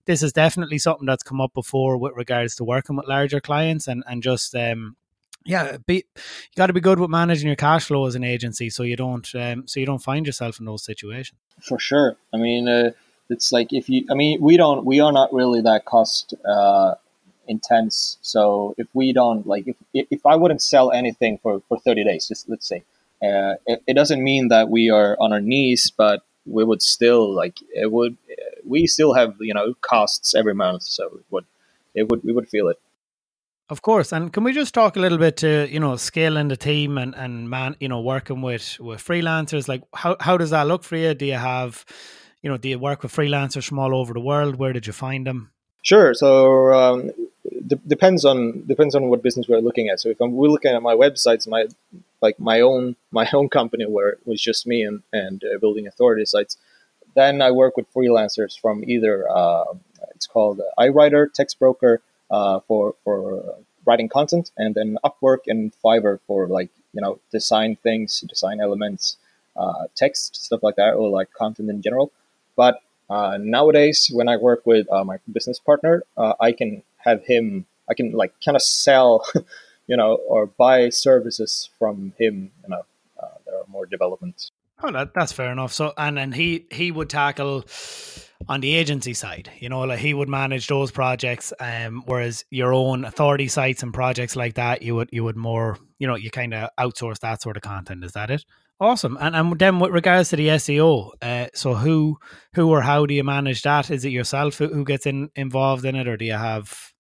this 0.07 0.23
is 0.23 0.33
definitely 0.33 0.79
something 0.79 1.07
that's 1.07 1.23
come 1.23 1.40
up 1.40 1.55
before 1.55 1.97
with 1.97 2.12
regards 2.14 2.57
to 2.57 2.64
working 2.64 2.97
with 2.97 3.09
larger 3.09 3.40
clients 3.40 3.88
and 3.88 4.05
and 4.07 4.23
just 4.23 4.55
um 4.55 4.97
yeah, 5.44 5.76
be, 5.87 5.96
you 5.96 6.22
got 6.57 6.68
to 6.68 6.72
be 6.72 6.80
good 6.80 6.98
with 6.98 7.11
managing 7.11 7.46
your 7.46 7.57
cash 7.57 7.85
flow 7.85 8.07
as 8.07 8.14
an 8.14 8.24
agency, 8.24 8.70
so 8.70 8.83
you 8.83 8.96
don't 8.96 9.28
um, 9.35 9.66
so 9.66 9.80
you 9.80 9.87
don't 9.87 10.02
find 10.02 10.26
yourself 10.26 10.59
in 10.59 10.66
those 10.66 10.85
situations. 10.85 11.38
For 11.61 11.78
sure. 11.78 12.16
I 12.33 12.38
mean, 12.38 12.68
uh, 12.68 12.90
it's 13.28 13.52
like 13.52 13.72
if 13.72 13.88
you. 13.88 14.07
I 14.11 14.14
mean, 14.14 14.40
we 14.40 14.57
don't. 14.57 14.85
We 14.85 15.00
are 15.00 15.12
not 15.12 15.33
really 15.33 15.61
that 15.62 15.85
cost 15.85 16.35
uh, 16.46 16.94
intense. 17.46 18.18
So 18.22 18.74
if 18.78 18.87
we 18.94 19.12
don't 19.12 19.46
like, 19.46 19.66
if 19.66 19.76
if 19.92 20.24
I 20.26 20.37
wouldn't 20.37 20.62
sell 20.62 20.90
anything 20.90 21.38
for 21.42 21.61
for 21.68 21.78
thirty 21.78 22.04
days, 22.04 22.28
just 22.28 22.48
let's 22.48 22.66
say, 22.66 22.83
uh, 23.22 23.57
it, 23.66 23.83
it 23.87 23.94
doesn't 23.94 24.22
mean 24.22 24.48
that 24.48 24.68
we 24.68 24.90
are 24.90 25.16
on 25.20 25.33
our 25.33 25.40
knees, 25.40 25.92
but 25.96 26.22
we 26.46 26.64
would 26.64 26.83
still 26.83 27.35
like 27.35 27.59
it 27.74 27.90
would. 27.90 28.16
We 28.66 28.87
still 28.87 29.14
have 29.14 29.37
you 29.40 29.54
know 29.54 29.74
costs 29.80 30.35
every 30.35 30.54
month, 30.54 30.85
so 30.85 31.07
it 31.07 31.24
would 31.30 31.44
it 31.94 32.09
would 32.09 32.24
we 32.24 32.33
would 32.33 32.48
feel 32.48 32.68
it. 32.68 32.78
Of 33.70 33.81
course, 33.81 34.12
and 34.12 34.31
can 34.31 34.44
we 34.44 34.53
just 34.53 34.74
talk 34.74 34.96
a 34.96 35.00
little 35.00 35.16
bit 35.16 35.38
to 35.38 35.66
you 35.70 35.81
know 35.81 35.96
scaling 35.96 36.48
the 36.48 36.57
team 36.57 36.98
and 36.98 37.14
and 37.14 37.48
man 37.48 37.77
you 37.81 37.88
know 37.88 38.00
working 38.00 38.42
with 38.42 38.79
with 38.79 39.03
freelancers? 39.03 39.68
Like 39.68 39.83
how 39.94 40.16
how 40.20 40.37
does 40.37 40.50
that 40.50 40.66
look 40.66 40.85
for 40.85 40.96
you? 40.96 41.14
Do 41.14 41.24
you 41.24 41.35
have 41.35 41.85
you 42.42 42.50
know 42.50 42.59
do 42.59 42.68
you 42.68 42.79
work 42.79 43.03
with 43.03 43.12
freelancers 43.14 43.66
from 43.66 43.79
all 43.79 43.94
over 43.94 44.12
the 44.12 44.20
world? 44.20 44.57
Where 44.57 44.74
did 44.74 44.87
you 44.87 44.92
find 44.92 45.27
them? 45.27 45.50
Sure. 45.83 46.12
So 46.12 46.74
um, 46.74 47.11
d- 47.66 47.81
depends 47.87 48.27
on 48.27 48.66
depends 48.66 48.94
on 48.94 49.09
what 49.09 49.22
business 49.22 49.48
we're 49.48 49.61
looking 49.61 49.88
at. 49.88 49.98
So 49.98 50.11
if 50.11 50.20
I'm 50.20 50.33
we're 50.33 50.48
looking 50.48 50.72
at 50.72 50.83
my 50.83 50.94
websites, 50.94 51.48
my 51.48 51.64
like 52.20 52.38
my 52.38 52.61
own 52.61 52.96
my 53.12 53.27
own 53.33 53.48
company 53.48 53.87
where 53.87 54.11
it 54.11 54.27
was 54.27 54.42
just 54.42 54.66
me 54.66 54.83
and 54.83 55.03
and 55.11 55.42
uh, 55.42 55.59
building 55.59 55.87
authority 55.87 56.27
sites, 56.27 56.59
then 57.14 57.40
I 57.40 57.50
work 57.50 57.79
with 57.79 57.92
freelancers 57.94 58.61
from 58.61 58.85
either 58.87 59.27
uh, 59.31 59.72
it's 60.14 60.27
called 60.27 60.61
iWriter, 60.79 61.33
Text 61.33 61.59
Broker 61.59 62.03
uh, 62.35 62.61
for 62.66 62.94
for 63.05 63.57
writing 63.87 64.09
content, 64.09 64.51
and 64.57 64.75
then 64.75 64.99
Upwork 65.05 65.42
and 65.47 65.73
Fiverr 65.83 66.18
for 66.27 66.49
like 66.49 66.70
you 66.92 67.01
know 67.01 67.20
design 67.31 67.77
things, 67.77 68.20
design 68.29 68.61
elements, 68.61 69.16
uh, 69.57 69.85
text 69.94 70.37
stuff 70.47 70.62
like 70.62 70.77
that, 70.77 70.94
or 70.94 71.09
like 71.11 71.33
content 71.33 71.70
in 71.70 71.81
general. 71.81 72.11
But 72.57 72.81
uh, 73.09 73.38
nowadays, 73.40 74.11
when 74.12 74.29
I 74.29 74.37
work 74.37 74.62
with 74.64 74.90
uh, 74.90 75.05
my 75.05 75.18
business 75.33 75.59
partner, 75.59 76.03
uh, 76.16 76.35
I 76.40 76.51
can 76.53 76.83
have 76.99 77.25
him. 77.25 77.66
I 77.88 77.94
can 77.94 78.12
like 78.12 78.33
kind 78.44 78.57
of 78.57 78.62
sell, 78.62 79.25
you 79.87 79.97
know, 79.97 80.14
or 80.14 80.47
buy 80.47 80.88
services 80.88 81.70
from 81.79 82.14
him. 82.18 82.51
You 82.64 82.70
know, 82.70 82.83
there 83.47 83.57
are 83.61 83.66
more 83.68 83.87
developments. 83.87 84.51
Oh, 84.83 84.90
that, 84.90 85.14
that's 85.14 85.33
fair 85.33 85.53
enough. 85.53 85.73
So, 85.73 85.92
and 85.97 86.16
then 86.16 86.33
he 86.33 86.66
he 86.70 86.90
would 86.90 87.09
tackle 87.11 87.64
on 88.48 88.61
the 88.61 88.74
agency 88.74 89.14
side. 89.14 89.50
You 89.59 89.68
know, 89.68 89.80
like 89.80 89.98
he 89.98 90.14
would 90.14 90.28
manage 90.28 90.66
those 90.66 90.90
projects, 90.90 91.52
um, 91.61 92.02
whereas 92.07 92.44
your 92.50 92.72
own 92.72 93.04
authority 93.04 93.48
sites 93.48 93.83
and 93.83 93.92
projects 93.92 94.37
like 94.37 94.54
that, 94.54 94.83
you 94.83 94.94
would 94.94 95.09
you 95.12 95.24
would 95.24 95.37
more, 95.37 95.78
you 95.98 96.07
know, 96.07 96.16
you 96.16 96.30
kind 96.30 96.54
of 96.54 96.70
outsource 96.78 97.18
that 97.20 97.42
sort 97.42 97.57
of 97.57 97.62
content. 97.62 98.04
Is 98.04 98.12
that 98.12 98.30
it? 98.30 98.44
Awesome. 98.80 99.16
And 99.20 99.37
and 99.37 99.59
then 99.59 99.78
with 99.78 99.92
regards 99.92 100.30
to 100.30 100.37
the 100.37 100.48
SEO, 100.48 101.12
uh, 101.22 101.46
so 101.54 101.74
who 101.74 102.18
who 102.54 102.70
or 102.70 102.83
how 102.83 103.07
do 103.07 103.14
you 103.14 103.24
manage 103.24 103.62
that? 103.62 103.90
Is 103.90 104.04
it 104.04 104.11
yourself 104.11 104.59
who, 104.59 104.68
who 104.68 104.85
gets 104.85 105.07
in, 105.07 105.30
involved 105.37 105.85
in 105.85 105.94
it, 105.94 106.09
or 106.09 106.16
do 106.16 106.24
you 106.24 106.33
have 106.33 106.92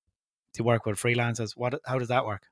to 0.54 0.62
work 0.62 0.86
with 0.86 0.98
freelancers? 0.98 1.56
What 1.56 1.80
how 1.84 1.98
does 1.98 2.08
that 2.08 2.24
work? 2.24 2.42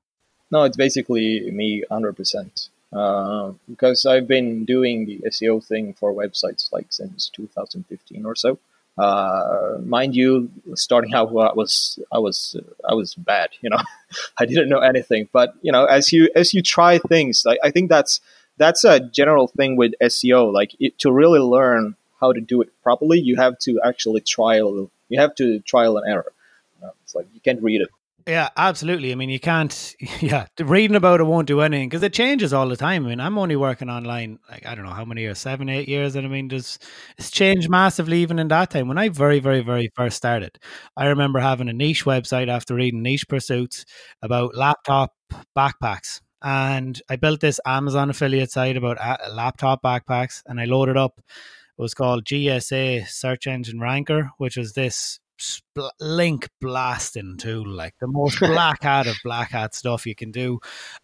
No, 0.51 0.63
it's 0.63 0.77
basically 0.77 1.49
me, 1.51 1.83
hundred 1.89 2.15
percent. 2.17 2.69
Uh, 2.91 3.53
because 3.67 4.05
I've 4.05 4.27
been 4.27 4.65
doing 4.65 5.07
the 5.07 5.17
SEO 5.25 5.65
thing 5.65 5.93
for 5.93 6.13
websites 6.13 6.71
like 6.71 6.93
since 6.93 7.27
2015 7.29 8.23
or 8.23 8.35
so 8.35 8.59
Uh, 8.97 9.77
mind 9.83 10.15
you, 10.15 10.51
starting 10.75 11.13
out, 11.13 11.29
I 11.29 11.53
was 11.53 11.99
I 12.11 12.19
was 12.19 12.55
I 12.87 12.93
was 12.93 13.15
bad. 13.15 13.49
You 13.61 13.69
know, 13.71 13.81
I 14.37 14.45
didn't 14.45 14.69
know 14.69 14.79
anything. 14.79 15.29
But 15.31 15.55
you 15.61 15.71
know, 15.71 15.85
as 15.85 16.13
you 16.13 16.29
as 16.35 16.53
you 16.53 16.61
try 16.61 16.99
things, 16.99 17.45
I, 17.47 17.57
I 17.63 17.71
think 17.71 17.89
that's 17.89 18.21
that's 18.57 18.83
a 18.83 18.99
general 18.99 19.47
thing 19.47 19.75
with 19.77 19.93
SEO. 20.01 20.53
Like 20.53 20.75
it, 20.79 20.99
to 20.99 21.11
really 21.11 21.39
learn 21.39 21.95
how 22.19 22.33
to 22.33 22.41
do 22.41 22.61
it 22.61 22.69
properly, 22.83 23.19
you 23.19 23.35
have 23.37 23.57
to 23.59 23.81
actually 23.83 24.21
trial. 24.21 24.89
You 25.09 25.19
have 25.19 25.35
to 25.35 25.59
trial 25.61 25.97
and 25.97 26.07
error. 26.07 26.31
You 26.79 26.87
know, 26.87 26.93
it's 27.03 27.15
like 27.15 27.27
you 27.33 27.39
can't 27.39 27.61
read 27.63 27.81
it. 27.81 27.89
Yeah, 28.25 28.49
absolutely. 28.55 29.11
I 29.11 29.15
mean, 29.15 29.29
you 29.29 29.39
can't. 29.39 29.95
Yeah, 30.21 30.45
reading 30.59 30.95
about 30.95 31.19
it 31.19 31.23
won't 31.25 31.47
do 31.47 31.59
anything 31.59 31.89
because 31.89 32.03
it 32.03 32.13
changes 32.13 32.53
all 32.53 32.69
the 32.69 32.77
time. 32.77 33.05
I 33.05 33.09
mean, 33.09 33.19
I'm 33.19 33.37
only 33.37 33.55
working 33.57 33.89
online 33.89 34.39
like 34.49 34.65
I 34.65 34.73
don't 34.75 34.85
know 34.85 34.91
how 34.91 35.03
many 35.03 35.21
years, 35.21 35.39
seven, 35.39 35.67
eight 35.67 35.89
years, 35.89 36.15
and 36.15 36.25
I 36.25 36.29
mean, 36.29 36.47
there's 36.47 36.79
it's 37.17 37.29
changed 37.29 37.69
massively 37.69 38.19
even 38.21 38.39
in 38.39 38.47
that 38.49 38.69
time. 38.69 38.87
When 38.87 38.97
I 38.97 39.09
very, 39.09 39.39
very, 39.39 39.61
very 39.61 39.89
first 39.95 40.15
started, 40.17 40.57
I 40.95 41.07
remember 41.07 41.39
having 41.39 41.67
a 41.67 41.73
niche 41.73 42.05
website 42.05 42.47
after 42.47 42.75
reading 42.75 43.01
Niche 43.03 43.27
Pursuits 43.27 43.83
about 44.21 44.55
laptop 44.55 45.13
backpacks, 45.57 46.21
and 46.41 47.01
I 47.09 47.17
built 47.17 47.41
this 47.41 47.59
Amazon 47.65 48.09
affiliate 48.09 48.51
site 48.51 48.77
about 48.77 48.97
uh, 49.01 49.17
laptop 49.31 49.81
backpacks, 49.83 50.41
and 50.45 50.59
I 50.61 50.65
loaded 50.65 50.95
up. 50.95 51.19
It 51.19 51.81
was 51.81 51.93
called 51.93 52.23
GSA 52.25 53.03
Search 53.03 53.47
Engine 53.47 53.79
Ranker, 53.81 54.31
which 54.37 54.55
was 54.57 54.73
this 54.73 55.19
spl- 55.43 55.91
link 55.99 56.49
blasting 56.61 57.37
tool, 57.37 57.67
like 57.67 57.95
the 57.99 58.07
most 58.07 58.39
black 58.39 58.83
hat 58.83 59.07
of 59.07 59.15
black 59.23 59.51
hat 59.51 59.75
stuff 59.75 60.05
you 60.05 60.15
can 60.15 60.31
do. 60.31 60.59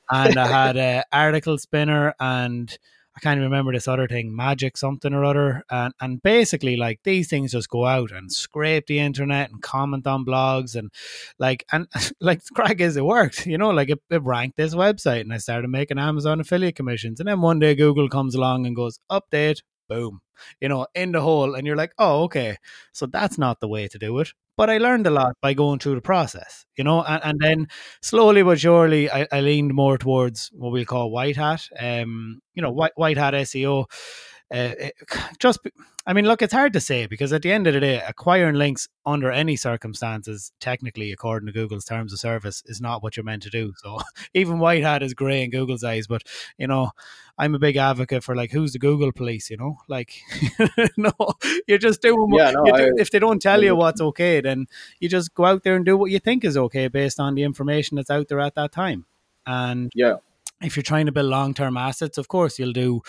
And 0.10 0.38
I 0.38 0.48
had 0.48 0.78
a 0.78 1.04
article 1.12 1.58
spinner 1.58 2.14
and 2.20 2.76
I 3.16 3.20
can't 3.22 3.42
remember 3.42 3.74
this 3.74 3.88
other 3.88 4.08
thing, 4.08 4.34
magic 4.34 4.78
something 4.78 5.14
or 5.14 5.26
other. 5.26 5.64
And 5.70 5.94
and 6.00 6.22
basically 6.24 6.78
like 6.78 7.02
these 7.04 7.28
things 7.28 7.52
just 7.52 7.70
go 7.70 7.86
out 7.86 8.12
and 8.12 8.32
scrape 8.32 8.88
the 8.88 9.00
internet 9.00 9.52
and 9.52 9.62
comment 9.62 10.08
on 10.08 10.26
blogs 10.26 10.76
and 10.76 10.92
like 11.38 11.66
and 11.72 11.88
like 12.22 12.44
the 12.44 12.54
crack 12.54 12.80
is 12.80 12.96
it 12.96 13.06
worked, 13.06 13.46
you 13.46 13.58
know, 13.58 13.72
like 13.72 13.90
it, 13.90 14.00
it 14.10 14.24
ranked 14.24 14.58
this 14.58 14.74
website 14.74 15.22
and 15.22 15.34
I 15.34 15.38
started 15.38 15.70
making 15.70 16.00
Amazon 16.00 16.40
affiliate 16.40 16.76
commissions. 16.76 17.20
And 17.20 17.28
then 17.28 17.42
one 17.42 17.60
day 17.60 17.76
Google 17.76 18.10
comes 18.10 18.36
along 18.36 18.66
and 18.66 18.76
goes, 18.76 19.00
update, 19.12 19.62
boom, 19.90 20.22
you 20.62 20.70
know, 20.70 20.88
in 20.96 21.12
the 21.12 21.22
hole. 21.22 21.56
And 21.56 21.68
you're 21.68 21.76
like, 21.76 21.92
oh, 21.98 22.24
okay. 22.24 22.58
So 22.94 23.06
that's 23.06 23.38
not 23.38 23.60
the 23.60 23.68
way 23.68 23.88
to 23.90 24.00
do 24.00 24.20
it. 24.20 24.32
But 24.56 24.70
I 24.70 24.78
learned 24.78 25.08
a 25.08 25.10
lot 25.10 25.36
by 25.42 25.54
going 25.54 25.80
through 25.80 25.96
the 25.96 26.02
process, 26.02 26.66
you 26.78 26.84
know, 26.84 27.02
and, 27.04 27.22
and 27.24 27.40
then 27.40 27.68
slowly 28.02 28.44
but 28.44 28.60
surely 28.60 29.10
I, 29.10 29.26
I, 29.32 29.40
leaned 29.40 29.74
more 29.74 29.98
towards 29.98 30.50
what 30.54 30.74
we'll 30.74 30.84
call 30.84 31.12
white 31.12 31.38
hat, 31.38 31.68
um, 31.80 32.42
you 32.56 32.62
know, 32.62 32.72
white, 32.72 32.92
white 32.96 33.18
hat 33.18 33.34
SEO. 33.34 33.86
Uh, 34.52 34.74
just 35.40 35.60
I 36.10 36.14
mean, 36.14 36.26
look, 36.26 36.42
it's 36.42 36.54
hard 36.54 36.74
to 36.74 36.80
say 36.80 37.06
because 37.06 37.32
at 37.34 37.44
the 37.44 37.52
end 37.52 37.68
of 37.68 37.76
the 37.76 37.80
day, 37.80 38.02
acquiring 38.08 38.56
links 38.56 38.88
under 39.06 39.32
any 39.32 39.56
circumstances, 39.56 40.52
technically, 40.60 41.12
according 41.12 41.46
to 41.46 41.54
Google's 41.54 41.86
terms 41.86 42.12
of 42.12 42.20
service, 42.20 42.64
is 42.66 42.82
not 42.82 43.04
what 43.04 43.16
you're 43.16 43.24
meant 43.24 43.44
to 43.44 43.52
do. 43.52 43.74
So 43.78 44.00
even 44.34 44.58
white 44.58 44.82
hat 44.82 45.04
is 45.04 45.14
grey 45.14 45.44
in 45.44 45.52
Google's 45.52 45.84
eyes. 45.84 46.08
But 46.08 46.24
you 46.58 46.66
know, 46.66 46.92
I'm 47.38 47.54
a 47.54 47.60
big 47.60 47.78
advocate 47.78 48.24
for 48.24 48.36
like, 48.36 48.52
who's 48.52 48.74
the 48.74 48.80
Google 48.80 49.12
police? 49.12 49.52
You 49.52 49.58
know, 49.58 49.78
like, 49.88 50.16
no, 50.98 51.12
you're 51.68 51.78
just 51.78 52.02
doing. 52.02 52.32
What, 52.32 52.44
yeah, 52.44 52.52
no, 52.52 52.64
do, 52.64 52.76
I, 52.76 52.90
if 52.98 53.12
they 53.12 53.20
don't 53.20 53.42
tell 53.42 53.64
you 53.64 53.76
what's 53.76 54.02
okay, 54.02 54.42
then 54.42 54.66
you 55.00 55.10
just 55.10 55.36
go 55.36 55.46
out 55.46 55.64
there 55.64 55.76
and 55.76 55.86
do 55.86 55.96
what 55.96 56.10
you 56.10 56.20
think 56.20 56.44
is 56.44 56.58
okay 56.58 56.88
based 56.88 57.20
on 57.20 57.36
the 57.36 57.44
information 57.44 57.98
that's 57.98 58.10
out 58.10 58.30
there 58.30 58.40
at 58.40 58.56
that 58.56 58.72
time. 58.72 59.06
And 59.46 59.92
yeah, 59.94 60.16
if 60.60 60.76
you're 60.76 60.84
trying 60.84 61.06
to 61.06 61.12
build 61.12 61.28
long 61.28 61.54
term 61.54 61.78
assets, 61.78 62.18
of 62.18 62.28
course 62.28 62.58
you'll 62.58 62.74
do 62.74 63.04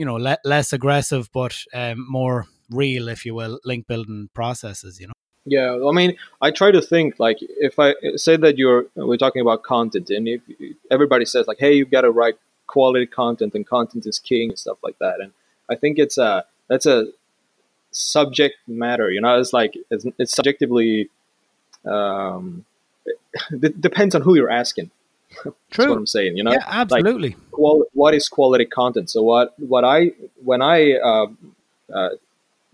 you 0.00 0.06
know 0.06 0.16
le- 0.16 0.44
less 0.44 0.72
aggressive 0.72 1.28
but 1.32 1.54
um, 1.74 2.06
more 2.10 2.46
real 2.70 3.08
if 3.08 3.26
you 3.26 3.34
will 3.34 3.60
link 3.66 3.86
building 3.86 4.30
processes 4.32 4.98
you 4.98 5.06
know? 5.06 5.12
Yeah 5.44 5.78
i 5.88 5.92
mean 5.92 6.16
i 6.40 6.50
try 6.50 6.70
to 6.70 6.80
think 6.80 7.20
like 7.26 7.38
if 7.40 7.78
i 7.78 7.94
say 8.16 8.36
that 8.38 8.56
you're 8.56 8.86
we're 8.96 9.18
talking 9.18 9.42
about 9.42 9.62
content 9.62 10.08
and 10.08 10.26
if 10.26 10.40
everybody 10.90 11.26
says 11.26 11.46
like 11.46 11.58
hey 11.60 11.74
you've 11.74 11.90
got 11.90 12.02
to 12.02 12.10
write 12.10 12.36
quality 12.66 13.06
content 13.06 13.54
and 13.54 13.66
content 13.66 14.06
is 14.06 14.18
king 14.18 14.48
and 14.48 14.58
stuff 14.58 14.78
like 14.82 14.98
that 15.00 15.20
and 15.20 15.32
i 15.68 15.74
think 15.74 15.98
it's 15.98 16.16
a 16.16 16.44
that's 16.68 16.86
a 16.86 17.06
subject 17.90 18.56
matter 18.66 19.10
you 19.10 19.20
know? 19.20 19.38
It's 19.38 19.52
like 19.52 19.74
it's, 19.90 20.06
it's 20.18 20.34
subjectively 20.34 21.10
um, 21.84 22.64
it 23.50 23.80
depends 23.88 24.14
on 24.14 24.22
who 24.22 24.34
you're 24.34 24.50
asking 24.50 24.90
True. 25.30 25.54
That's 25.70 25.88
what 25.88 25.96
I'm 25.96 26.06
saying. 26.06 26.36
You 26.36 26.44
know, 26.44 26.52
yeah, 26.52 26.64
absolutely. 26.66 27.30
Like, 27.30 27.50
quali- 27.50 27.86
what 27.92 28.14
is 28.14 28.28
quality 28.28 28.64
content? 28.64 29.10
So 29.10 29.22
what 29.22 29.58
what 29.58 29.84
I 29.84 30.12
when 30.42 30.62
I 30.62 30.94
uh, 30.94 31.26
uh, 31.92 32.10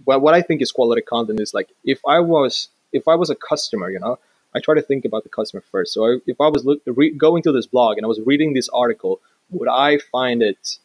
what 0.05 0.21
what 0.23 0.35
I 0.35 0.43
think 0.43 0.63
is 0.63 0.73
quality 0.73 1.03
content 1.03 1.41
is 1.41 1.55
like 1.55 1.69
if 1.85 2.01
I 2.07 2.21
was 2.21 2.69
if 2.93 3.09
I 3.09 3.15
was 3.15 3.31
a 3.31 3.35
customer, 3.35 3.91
you 3.91 3.99
know, 3.99 4.19
I 4.55 4.61
try 4.61 4.75
to 4.75 4.83
think 4.83 5.05
about 5.05 5.23
the 5.23 5.29
customer 5.29 5.63
first. 5.71 5.93
So 5.93 6.07
I, 6.07 6.17
if 6.27 6.41
I 6.41 6.49
was 6.49 6.65
look, 6.65 6.81
re- 6.87 7.11
going 7.11 7.43
to 7.43 7.53
this 7.53 7.67
blog 7.67 7.99
and 7.99 8.05
I 8.05 8.09
was 8.09 8.21
reading 8.21 8.55
this 8.55 8.69
article, 8.71 9.21
would 9.51 9.69
I 9.69 9.99
find 9.99 10.43
it 10.43 10.79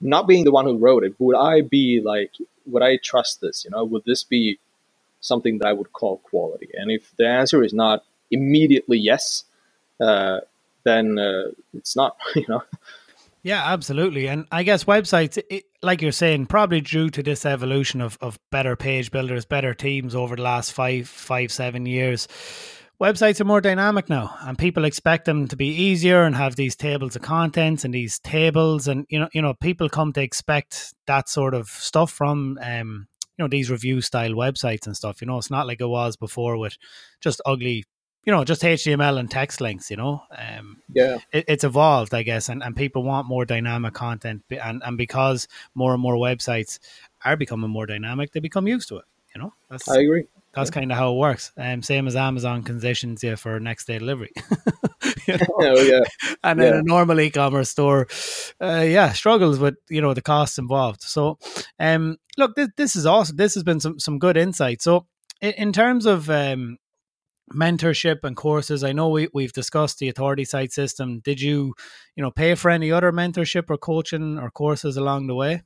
not 0.00 0.28
being 0.28 0.44
the 0.44 0.52
one 0.52 0.66
who 0.66 0.76
wrote 0.78 1.04
it? 1.04 1.14
Would 1.18 1.36
I 1.36 1.62
be 1.62 2.00
like, 2.04 2.32
would 2.66 2.82
I 2.82 2.98
trust 2.98 3.40
this? 3.40 3.64
You 3.64 3.70
know, 3.70 3.84
would 3.84 4.04
this 4.04 4.22
be 4.22 4.58
something 5.20 5.58
that 5.58 5.66
I 5.68 5.72
would 5.72 5.92
call 5.92 6.18
quality? 6.18 6.68
And 6.74 6.90
if 6.90 7.16
the 7.16 7.26
answer 7.26 7.64
is 7.64 7.72
not 7.72 8.04
immediately 8.30 8.98
yes, 8.98 9.44
uh, 10.00 10.40
then 10.86 11.18
uh, 11.18 11.50
it's 11.74 11.96
not, 11.96 12.16
you 12.34 12.46
know. 12.48 12.62
Yeah, 13.42 13.62
absolutely. 13.64 14.26
And 14.26 14.46
I 14.50 14.64
guess 14.64 14.84
websites, 14.84 15.40
it, 15.50 15.64
like 15.82 16.02
you're 16.02 16.10
saying, 16.10 16.46
probably 16.46 16.80
due 16.80 17.10
to 17.10 17.22
this 17.22 17.46
evolution 17.46 18.00
of, 18.00 18.18
of 18.20 18.38
better 18.50 18.74
page 18.74 19.12
builders, 19.12 19.44
better 19.44 19.72
teams 19.72 20.16
over 20.16 20.34
the 20.34 20.42
last 20.42 20.72
five, 20.72 21.08
five, 21.08 21.52
seven 21.52 21.86
years, 21.86 22.26
websites 23.00 23.40
are 23.40 23.44
more 23.44 23.60
dynamic 23.60 24.08
now 24.08 24.34
and 24.40 24.56
people 24.56 24.84
expect 24.84 25.26
them 25.26 25.46
to 25.46 25.54
be 25.54 25.68
easier 25.68 26.22
and 26.22 26.34
have 26.34 26.56
these 26.56 26.74
tables 26.74 27.14
of 27.14 27.20
contents 27.20 27.84
and 27.84 27.92
these 27.92 28.18
tables 28.20 28.88
and 28.88 29.04
you 29.10 29.18
know 29.18 29.28
you 29.34 29.42
know 29.42 29.52
people 29.52 29.86
come 29.88 30.14
to 30.14 30.22
expect 30.22 30.94
that 31.06 31.28
sort 31.28 31.52
of 31.52 31.68
stuff 31.68 32.10
from 32.10 32.58
um 32.62 33.06
you 33.36 33.44
know 33.44 33.48
these 33.48 33.70
review 33.70 34.00
style 34.00 34.30
websites 34.30 34.86
and 34.86 34.96
stuff 34.96 35.20
you 35.20 35.26
know 35.26 35.36
it's 35.36 35.50
not 35.50 35.66
like 35.66 35.80
it 35.80 35.86
was 35.86 36.16
before 36.16 36.56
with 36.56 36.78
just 37.20 37.42
ugly 37.44 37.84
you 38.26 38.32
know, 38.32 38.44
just 38.44 38.62
HTML 38.62 39.20
and 39.20 39.30
text 39.30 39.60
links, 39.60 39.88
you 39.88 39.96
know. 39.96 40.22
Um, 40.36 40.82
yeah. 40.92 41.18
It, 41.32 41.44
it's 41.46 41.64
evolved, 41.64 42.12
I 42.12 42.24
guess, 42.24 42.48
and, 42.48 42.62
and 42.62 42.74
people 42.74 43.04
want 43.04 43.28
more 43.28 43.44
dynamic 43.44 43.94
content. 43.94 44.42
And, 44.50 44.82
and 44.84 44.98
because 44.98 45.46
more 45.74 45.92
and 45.92 46.02
more 46.02 46.16
websites 46.16 46.80
are 47.24 47.36
becoming 47.36 47.70
more 47.70 47.86
dynamic, 47.86 48.32
they 48.32 48.40
become 48.40 48.66
used 48.66 48.88
to 48.88 48.96
it, 48.96 49.04
you 49.32 49.40
know. 49.40 49.54
That's, 49.70 49.88
I 49.88 50.00
agree. 50.00 50.24
That's 50.54 50.70
yeah. 50.70 50.74
kind 50.74 50.90
of 50.90 50.98
how 50.98 51.12
it 51.12 51.18
works. 51.18 51.52
Um, 51.56 51.82
same 51.82 52.08
as 52.08 52.16
Amazon 52.16 52.64
conditions 52.64 53.22
you 53.22 53.36
for 53.36 53.60
next 53.60 53.86
day 53.86 53.98
delivery. 53.98 54.32
you 55.28 55.36
know? 55.36 55.46
oh, 55.60 55.80
yeah. 55.82 56.00
And 56.42 56.60
then 56.60 56.72
yeah. 56.72 56.80
a 56.80 56.82
normal 56.82 57.20
e-commerce 57.20 57.70
store, 57.70 58.08
uh, 58.60 58.84
yeah, 58.84 59.12
struggles 59.12 59.60
with 59.60 59.76
you 59.88 60.00
know 60.00 60.14
the 60.14 60.22
costs 60.22 60.58
involved. 60.58 61.02
So, 61.02 61.38
um, 61.78 62.16
look, 62.38 62.56
this, 62.56 62.68
this 62.76 62.96
is 62.96 63.06
awesome. 63.06 63.36
This 63.36 63.54
has 63.54 63.62
been 63.62 63.80
some 63.80 64.00
some 64.00 64.18
good 64.18 64.36
insight. 64.36 64.82
So, 64.82 65.06
in, 65.42 65.52
in 65.52 65.72
terms 65.72 66.06
of 66.06 66.30
um, 66.30 66.78
mentorship 67.52 68.24
and 68.24 68.36
courses. 68.36 68.82
I 68.82 68.92
know 68.92 69.08
we, 69.08 69.28
we've 69.32 69.52
discussed 69.52 69.98
the 69.98 70.08
authority 70.08 70.44
site 70.44 70.72
system. 70.72 71.20
Did 71.20 71.40
you 71.40 71.74
you 72.14 72.22
know 72.22 72.30
pay 72.30 72.54
for 72.54 72.70
any 72.70 72.90
other 72.92 73.12
mentorship 73.12 73.70
or 73.70 73.76
coaching 73.76 74.38
or 74.38 74.50
courses 74.50 74.96
along 74.96 75.26
the 75.26 75.34
way? 75.34 75.62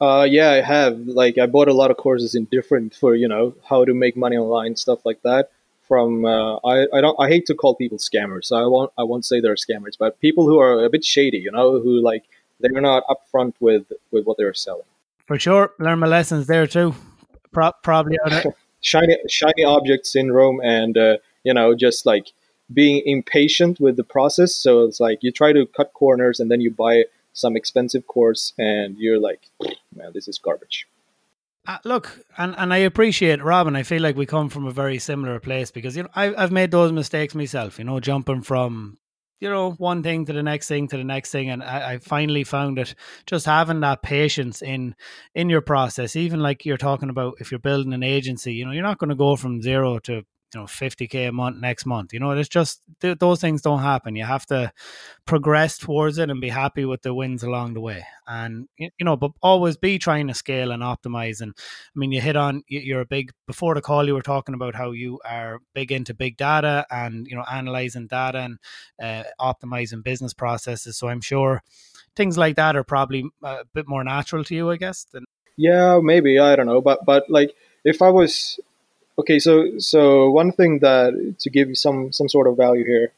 Uh, 0.00 0.26
yeah 0.28 0.50
i 0.50 0.60
have. 0.60 0.98
Like 1.00 1.38
i 1.38 1.46
bought 1.46 1.68
a 1.68 1.74
lot 1.74 1.90
of 1.90 1.96
courses 1.96 2.34
in 2.34 2.46
different 2.46 2.94
for 2.94 3.14
you 3.14 3.28
know 3.28 3.54
how 3.68 3.84
to 3.84 3.94
make 3.94 4.16
money 4.16 4.36
online 4.36 4.76
stuff 4.76 5.04
like 5.04 5.22
that 5.22 5.50
from 5.86 6.24
uh, 6.24 6.56
I, 6.56 6.86
I 6.92 7.00
don't 7.00 7.16
i 7.20 7.28
hate 7.28 7.46
to 7.46 7.54
call 7.54 7.74
people 7.76 7.98
scammers. 7.98 8.46
So 8.46 8.56
i 8.56 8.66
won't 8.66 8.92
i 8.98 9.02
won't 9.04 9.24
say 9.24 9.40
they're 9.40 9.54
scammers 9.54 9.96
but 9.98 10.18
people 10.20 10.46
who 10.46 10.58
are 10.58 10.84
a 10.84 10.90
bit 10.90 11.04
shady 11.04 11.38
you 11.38 11.52
know 11.52 11.80
who 11.80 12.02
like 12.02 12.24
they're 12.62 12.80
not 12.80 13.04
upfront 13.06 13.54
with 13.60 13.92
with 14.10 14.24
what 14.24 14.38
they're 14.38 14.54
selling. 14.54 14.86
For 15.26 15.38
sure. 15.38 15.72
Learn 15.78 15.98
my 15.98 16.06
lessons 16.06 16.46
there 16.46 16.66
too. 16.66 16.94
Pro- 17.52 17.72
probably 17.82 18.18
shiny 18.82 19.16
shiny 19.28 19.64
object 19.64 20.06
syndrome 20.06 20.60
and 20.62 20.98
uh, 20.98 21.16
you 21.42 21.54
know 21.54 21.74
just 21.74 22.04
like 22.04 22.26
being 22.72 23.02
impatient 23.06 23.80
with 23.80 23.96
the 23.96 24.04
process. 24.04 24.54
So 24.54 24.84
it's 24.84 25.00
like 25.00 25.18
you 25.22 25.32
try 25.32 25.52
to 25.52 25.66
cut 25.66 25.92
corners 25.94 26.40
and 26.40 26.50
then 26.50 26.60
you 26.60 26.70
buy 26.70 27.04
some 27.32 27.56
expensive 27.56 28.06
course 28.06 28.52
and 28.58 28.96
you're 28.98 29.18
like 29.18 29.48
man 29.94 30.10
this 30.12 30.28
is 30.28 30.38
garbage. 30.38 30.86
Uh, 31.64 31.78
look 31.84 32.18
and, 32.36 32.56
and 32.58 32.74
i 32.74 32.78
appreciate 32.78 33.40
robin 33.40 33.76
i 33.76 33.84
feel 33.84 34.02
like 34.02 34.16
we 34.16 34.26
come 34.26 34.48
from 34.48 34.66
a 34.66 34.72
very 34.72 34.98
similar 34.98 35.38
place 35.38 35.70
because 35.70 35.96
you 35.96 36.02
know 36.02 36.08
I, 36.12 36.34
i've 36.34 36.50
made 36.50 36.72
those 36.72 36.90
mistakes 36.90 37.36
myself 37.36 37.78
you 37.78 37.84
know 37.84 38.00
jumping 38.00 38.42
from 38.42 38.98
you 39.42 39.50
know, 39.50 39.72
one 39.72 40.04
thing 40.04 40.24
to 40.26 40.32
the 40.32 40.42
next 40.42 40.68
thing 40.68 40.86
to 40.86 40.96
the 40.96 41.02
next 41.02 41.32
thing, 41.32 41.50
and 41.50 41.64
I, 41.64 41.94
I, 41.94 41.98
finally 41.98 42.44
found 42.44 42.78
it 42.78 42.94
just 43.26 43.44
having 43.44 43.80
that 43.80 44.00
patience 44.00 44.62
in 44.62 44.94
in 45.34 45.50
your 45.50 45.60
process. 45.60 46.14
Even 46.14 46.38
like 46.38 46.64
you're 46.64 46.76
talking 46.76 47.10
about, 47.10 47.34
if 47.40 47.50
you're 47.50 47.58
building 47.58 47.92
an 47.92 48.04
agency, 48.04 48.54
you 48.54 48.64
know, 48.64 48.70
you're 48.70 48.84
not 48.84 48.98
going 48.98 49.10
to 49.10 49.16
go 49.16 49.34
from 49.34 49.60
zero 49.60 49.98
to 50.04 50.22
you 50.54 50.60
know 50.60 50.66
50k 50.66 51.28
a 51.28 51.32
month 51.32 51.58
next 51.58 51.86
month 51.86 52.12
you 52.12 52.20
know 52.20 52.32
it's 52.32 52.48
just 52.48 52.82
th- 53.00 53.18
those 53.18 53.40
things 53.40 53.62
don't 53.62 53.80
happen. 53.80 54.16
You 54.16 54.24
have 54.24 54.46
to 54.46 54.72
progress 55.26 55.78
towards 55.78 56.18
it 56.18 56.30
and 56.30 56.40
be 56.40 56.48
happy 56.48 56.84
with 56.84 57.02
the 57.02 57.14
wins 57.14 57.42
along 57.42 57.74
the 57.74 57.80
way. 57.80 58.04
And 58.26 58.68
you 58.78 58.90
know 59.00 59.16
but 59.16 59.32
always 59.42 59.76
be 59.76 59.98
trying 59.98 60.28
to 60.28 60.34
scale 60.34 60.70
and 60.70 60.82
optimize. 60.82 61.40
And 61.40 61.54
i 61.58 61.98
mean 61.98 62.12
you 62.12 62.20
hit 62.20 62.36
on 62.36 62.62
you're 62.66 63.00
a 63.00 63.06
big 63.06 63.32
before 63.46 63.74
the 63.74 63.82
call 63.82 64.06
you 64.06 64.14
were 64.14 64.22
talking 64.22 64.54
about 64.54 64.74
how 64.74 64.92
you 64.92 65.20
are 65.24 65.60
big 65.74 65.92
into 65.92 66.14
big 66.14 66.36
data 66.36 66.86
and 66.90 67.26
you 67.26 67.36
know 67.36 67.44
analyzing 67.50 68.06
data 68.06 68.38
and 68.38 68.58
uh, 69.02 69.24
optimizing 69.40 70.02
business 70.02 70.32
processes. 70.32 70.96
So 70.96 71.08
i'm 71.08 71.20
sure 71.20 71.62
things 72.14 72.38
like 72.38 72.56
that 72.56 72.76
are 72.76 72.84
probably 72.84 73.24
a 73.42 73.64
bit 73.74 73.88
more 73.88 74.04
natural 74.04 74.44
to 74.44 74.54
you 74.54 74.70
i 74.70 74.76
guess 74.76 75.04
than 75.12 75.24
yeah 75.56 75.98
maybe 76.02 76.38
i 76.38 76.54
don't 76.56 76.66
know 76.66 76.80
but 76.80 77.04
but 77.06 77.24
like 77.30 77.54
if 77.84 78.02
i 78.02 78.10
was 78.10 78.60
Okay, 79.18 79.38
so 79.38 79.78
so 79.78 80.30
one 80.30 80.52
thing 80.52 80.78
that 80.78 81.36
to 81.40 81.50
give 81.50 81.68
you 81.68 81.74
some 81.74 82.12
some 82.12 82.28
sort 82.28 82.46
of 82.46 82.56
value 82.56 82.84
here, 82.84 83.12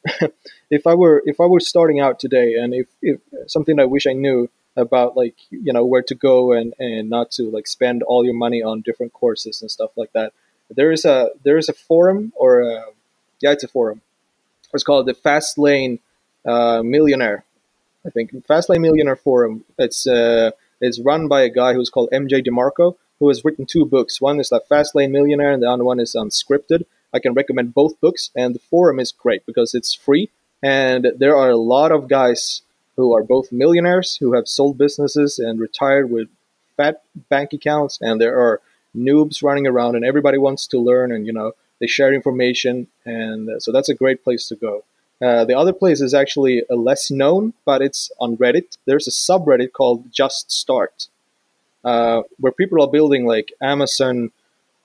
if 0.70 0.86
I 0.86 0.94
were 0.94 1.22
if 1.24 1.40
I 1.40 1.46
were 1.46 1.60
starting 1.60 2.00
out 2.00 2.18
today, 2.18 2.54
and 2.54 2.74
if, 2.74 2.88
if 3.00 3.20
something 3.46 3.78
I 3.78 3.84
wish 3.84 4.06
I 4.06 4.12
knew 4.12 4.50
about 4.76 5.16
like 5.16 5.36
you 5.50 5.72
know 5.72 5.84
where 5.84 6.02
to 6.02 6.14
go 6.16 6.52
and 6.52 6.74
and 6.80 7.08
not 7.08 7.30
to 7.32 7.44
like 7.48 7.68
spend 7.68 8.02
all 8.02 8.24
your 8.24 8.34
money 8.34 8.60
on 8.60 8.80
different 8.80 9.12
courses 9.12 9.62
and 9.62 9.70
stuff 9.70 9.90
like 9.96 10.12
that, 10.14 10.32
there 10.68 10.90
is 10.90 11.04
a 11.04 11.30
there 11.44 11.58
is 11.58 11.68
a 11.68 11.72
forum 11.72 12.32
or 12.34 12.62
a, 12.62 12.84
yeah 13.40 13.52
it's 13.52 13.62
a 13.62 13.68
forum. 13.68 14.00
It's 14.72 14.82
called 14.82 15.06
the 15.06 15.14
Fast 15.14 15.58
Lane 15.58 16.00
uh, 16.44 16.82
Millionaire, 16.82 17.44
I 18.04 18.10
think 18.10 18.44
Fast 18.46 18.68
Lane 18.68 18.82
Millionaire 18.82 19.14
Forum. 19.14 19.64
It's 19.78 20.08
uh, 20.08 20.50
it's 20.80 20.98
run 20.98 21.28
by 21.28 21.42
a 21.42 21.48
guy 21.48 21.74
who's 21.74 21.88
called 21.88 22.10
MJ 22.12 22.44
DeMarco 22.44 22.96
who 23.18 23.28
has 23.28 23.44
written 23.44 23.66
two 23.66 23.84
books. 23.84 24.20
One 24.20 24.40
is 24.40 24.48
the 24.48 24.60
Fast 24.60 24.94
Lane 24.94 25.12
Millionaire, 25.12 25.52
and 25.52 25.62
the 25.62 25.70
other 25.70 25.84
one 25.84 26.00
is 26.00 26.14
Unscripted. 26.14 26.84
I 27.12 27.18
can 27.18 27.34
recommend 27.34 27.74
both 27.74 28.00
books, 28.00 28.30
and 28.34 28.54
the 28.54 28.60
forum 28.70 28.98
is 28.98 29.12
great 29.12 29.46
because 29.46 29.74
it's 29.74 29.94
free, 29.94 30.30
and 30.62 31.12
there 31.16 31.36
are 31.36 31.50
a 31.50 31.56
lot 31.56 31.92
of 31.92 32.08
guys 32.08 32.62
who 32.96 33.14
are 33.14 33.22
both 33.22 33.52
millionaires 33.52 34.16
who 34.16 34.34
have 34.34 34.48
sold 34.48 34.78
businesses 34.78 35.38
and 35.38 35.60
retired 35.60 36.10
with 36.10 36.28
fat 36.76 37.02
bank 37.28 37.52
accounts, 37.52 37.98
and 38.00 38.20
there 38.20 38.38
are 38.38 38.60
noobs 38.96 39.42
running 39.42 39.66
around, 39.66 39.96
and 39.96 40.04
everybody 40.04 40.38
wants 40.38 40.66
to 40.68 40.78
learn, 40.78 41.12
and 41.12 41.26
you 41.26 41.32
know 41.32 41.52
they 41.80 41.86
share 41.86 42.12
information, 42.12 42.86
and 43.04 43.48
uh, 43.48 43.60
so 43.60 43.72
that's 43.72 43.88
a 43.88 43.94
great 43.94 44.24
place 44.24 44.48
to 44.48 44.56
go. 44.56 44.84
Uh, 45.22 45.44
the 45.44 45.56
other 45.56 45.72
place 45.72 46.00
is 46.00 46.14
actually 46.14 46.62
a 46.68 46.74
less 46.74 47.10
known, 47.10 47.54
but 47.64 47.80
it's 47.80 48.10
on 48.20 48.36
Reddit. 48.36 48.76
There's 48.84 49.06
a 49.06 49.10
subreddit 49.10 49.72
called 49.72 50.12
Just 50.12 50.50
Start, 50.50 51.08
uh, 51.84 52.22
where 52.38 52.52
people 52.52 52.82
are 52.82 52.90
building 52.90 53.26
like 53.26 53.52
Amazon. 53.60 54.30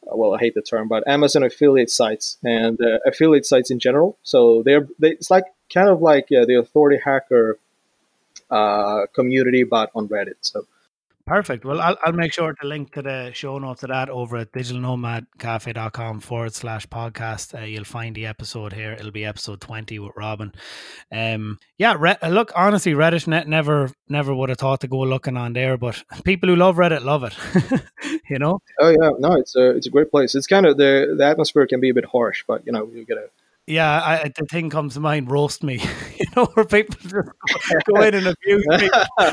Uh, 0.06 0.16
well, 0.16 0.34
I 0.34 0.40
hate 0.40 0.56
the 0.56 0.62
term, 0.62 0.88
but 0.88 1.08
Amazon 1.08 1.44
affiliate 1.44 1.92
sites 1.92 2.38
and 2.44 2.80
uh, 2.82 3.00
affiliate 3.06 3.46
sites 3.46 3.70
in 3.72 3.80
general. 3.80 4.18
So 4.24 4.64
they're 4.64 4.88
they, 5.00 5.12
it's 5.12 5.32
like 5.32 5.46
kind 5.74 5.90
of 5.90 6.02
like 6.02 6.28
the 6.30 6.58
authority 6.60 7.00
hacker 7.04 7.58
uh, 8.50 9.06
community, 9.14 9.64
but 9.64 9.92
on 9.94 10.08
Reddit. 10.08 10.36
So 10.42 10.66
Perfect. 11.30 11.64
Well, 11.64 11.80
I'll, 11.80 11.96
I'll 12.04 12.14
make 12.14 12.34
sure 12.34 12.56
to 12.56 12.68
link 12.68 12.92
to 12.94 13.04
the 13.04 13.30
show 13.36 13.60
notes 13.60 13.84
of 13.84 13.90
that 13.90 14.10
over 14.10 14.38
at 14.38 14.52
digitalnomadcafe.com 14.52 16.22
forward 16.22 16.56
slash 16.56 16.88
podcast. 16.88 17.54
Uh, 17.54 17.66
you'll 17.66 17.84
find 17.84 18.16
the 18.16 18.26
episode 18.26 18.74
here. 18.74 18.94
It'll 18.94 19.12
be 19.12 19.26
episode 19.26 19.62
20 19.62 20.00
with 20.00 20.14
Robin. 20.16 20.52
Um, 21.12 21.60
yeah, 21.78 21.96
re- 22.00 22.18
look, 22.28 22.52
honestly, 22.56 22.94
Reddit 22.94 23.28
net 23.28 23.48
never, 23.48 23.92
never 24.08 24.34
would 24.34 24.50
have 24.50 24.58
thought 24.58 24.82
to 24.82 24.88
go 24.88 25.02
looking 25.02 25.38
on 25.38 25.54
there, 25.54 25.78
but 25.78 26.04
people 26.24 26.50
who 26.50 26.56
love 26.56 26.78
Reddit 26.78 27.04
love 27.04 27.24
it. 27.24 27.36
you 28.28 28.40
know? 28.40 28.64
Oh, 28.80 28.90
yeah. 28.90 29.12
No, 29.20 29.34
it's 29.34 29.56
a, 29.56 29.70
it's 29.76 29.86
a 29.86 29.92
great 29.92 30.10
place. 30.10 30.34
It's 30.34 30.48
kind 30.48 30.66
of 30.66 30.78
the, 30.78 31.14
the 31.16 31.26
atmosphere 31.26 31.68
can 31.68 31.80
be 31.80 31.92
a 31.92 31.94
bit 31.94 32.06
harsh, 32.06 32.44
but, 32.48 32.66
you 32.66 32.72
know, 32.72 32.90
you 32.92 33.06
get 33.06 33.20
a, 33.20 33.30
yeah, 33.70 34.02
I, 34.04 34.32
the 34.36 34.46
thing 34.48 34.72
comes 34.72 34.96
to 34.96 35.00
mind, 35.00 35.30
roast 35.30 35.64
me. 35.64 35.76
you 36.20 36.26
know, 36.36 36.46
where 36.56 36.66
people 36.66 36.96
just 37.02 37.14
go 37.86 38.02
in 38.02 38.16
and 38.16 38.28
abuse 38.28 38.66
me. 38.68 38.90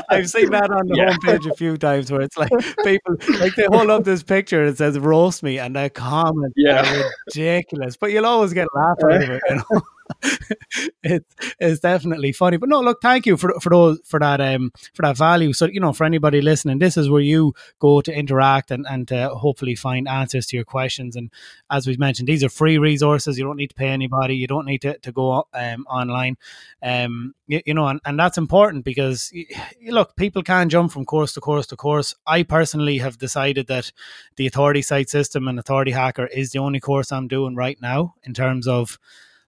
I've 0.09 0.29
seen 0.29 0.51
that 0.51 0.69
on 0.69 0.87
the 0.87 0.95
yeah. 0.95 1.09
homepage 1.09 1.51
a 1.51 1.55
few 1.55 1.75
times 1.75 2.11
where 2.11 2.21
it's 2.21 2.37
like 2.37 2.51
people, 2.83 3.15
like 3.39 3.55
they 3.55 3.65
hold 3.65 3.89
up 3.89 4.03
this 4.03 4.21
picture 4.21 4.61
and 4.61 4.69
it 4.69 4.77
says 4.77 4.99
roast 4.99 5.41
me 5.41 5.57
and 5.57 5.75
they 5.75 5.89
comment 5.89 6.53
yeah. 6.55 7.09
ridiculous. 7.27 7.97
But 7.97 8.11
you'll 8.11 8.27
always 8.27 8.53
get 8.53 8.67
a 8.73 8.77
laugh 8.77 8.97
out 9.03 9.23
of 9.23 9.29
it, 9.29 9.41
you 9.49 9.55
know. 9.55 9.81
it's 11.03 11.35
it's 11.59 11.79
definitely 11.79 12.31
funny. 12.31 12.57
But 12.57 12.69
no, 12.69 12.81
look, 12.81 13.01
thank 13.01 13.25
you 13.25 13.37
for 13.37 13.59
for 13.59 13.69
those 13.69 13.99
for 14.05 14.19
that 14.19 14.41
um 14.41 14.71
for 14.93 15.03
that 15.03 15.17
value. 15.17 15.53
So 15.53 15.65
you 15.65 15.79
know, 15.79 15.93
for 15.93 16.05
anybody 16.05 16.41
listening, 16.41 16.79
this 16.79 16.97
is 16.97 17.09
where 17.09 17.21
you 17.21 17.53
go 17.79 18.01
to 18.01 18.13
interact 18.13 18.71
and 18.71 18.85
and 18.89 19.07
to 19.09 19.29
hopefully 19.29 19.75
find 19.75 20.07
answers 20.07 20.47
to 20.47 20.57
your 20.57 20.65
questions. 20.65 21.15
And 21.15 21.31
as 21.69 21.87
we've 21.87 21.99
mentioned, 21.99 22.27
these 22.27 22.43
are 22.43 22.49
free 22.49 22.77
resources. 22.77 23.37
You 23.37 23.45
don't 23.45 23.57
need 23.57 23.69
to 23.69 23.75
pay 23.75 23.89
anybody. 23.89 24.35
You 24.35 24.47
don't 24.47 24.65
need 24.65 24.81
to 24.81 24.97
to 24.97 25.11
go 25.11 25.47
um 25.53 25.85
online. 25.89 26.37
Um, 26.81 27.33
you, 27.47 27.61
you 27.65 27.73
know, 27.73 27.87
and, 27.87 27.99
and 28.05 28.19
that's 28.19 28.37
important 28.37 28.85
because 28.85 29.31
you, 29.31 29.45
look, 29.91 30.15
people 30.15 30.43
can 30.43 30.69
jump 30.69 30.91
from 30.91 31.05
course 31.05 31.33
to 31.33 31.41
course 31.41 31.67
to 31.67 31.75
course. 31.75 32.13
I 32.25 32.43
personally 32.43 32.99
have 32.99 33.17
decided 33.17 33.67
that 33.67 33.91
the 34.35 34.47
authority 34.47 34.81
site 34.81 35.09
system 35.09 35.47
and 35.47 35.57
authority 35.57 35.91
hacker 35.91 36.27
is 36.27 36.51
the 36.51 36.59
only 36.59 36.79
course 36.79 37.11
I'm 37.11 37.27
doing 37.27 37.55
right 37.55 37.77
now 37.81 38.15
in 38.23 38.33
terms 38.33 38.67
of 38.67 38.99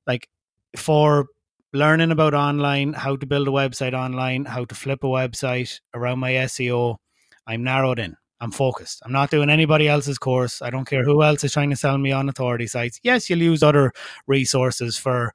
like 0.08 0.28
for 0.76 1.28
learning 1.74 2.12
about 2.12 2.34
online, 2.34 2.94
how 2.94 3.16
to 3.16 3.26
build 3.26 3.48
a 3.48 3.52
website 3.52 3.94
online, 3.94 4.46
how 4.46 4.66
to 4.66 4.76
flip 4.76 5.04
a 5.04 5.08
website 5.08 5.80
around 5.94 6.20
my 6.20 6.32
SEO, 6.32 6.98
I'm 7.48 7.64
narrowed 7.64 8.00
in. 8.00 8.16
I'm 8.42 8.52
focused. 8.52 9.02
I'm 9.04 9.12
not 9.12 9.32
doing 9.32 9.50
anybody 9.50 9.88
else's 9.88 10.18
course. 10.18 10.62
I 10.62 10.70
don't 10.70 10.86
care 10.86 11.04
who 11.04 11.24
else 11.24 11.44
is 11.44 11.52
trying 11.52 11.72
to 11.72 11.76
sell 11.76 11.98
me 11.98 12.12
on 12.12 12.30
authority 12.30 12.68
sites. 12.68 13.00
Yes, 13.04 13.30
you'll 13.30 13.42
use 13.42 13.62
other 13.62 13.92
resources 14.28 14.98
for, 14.98 15.34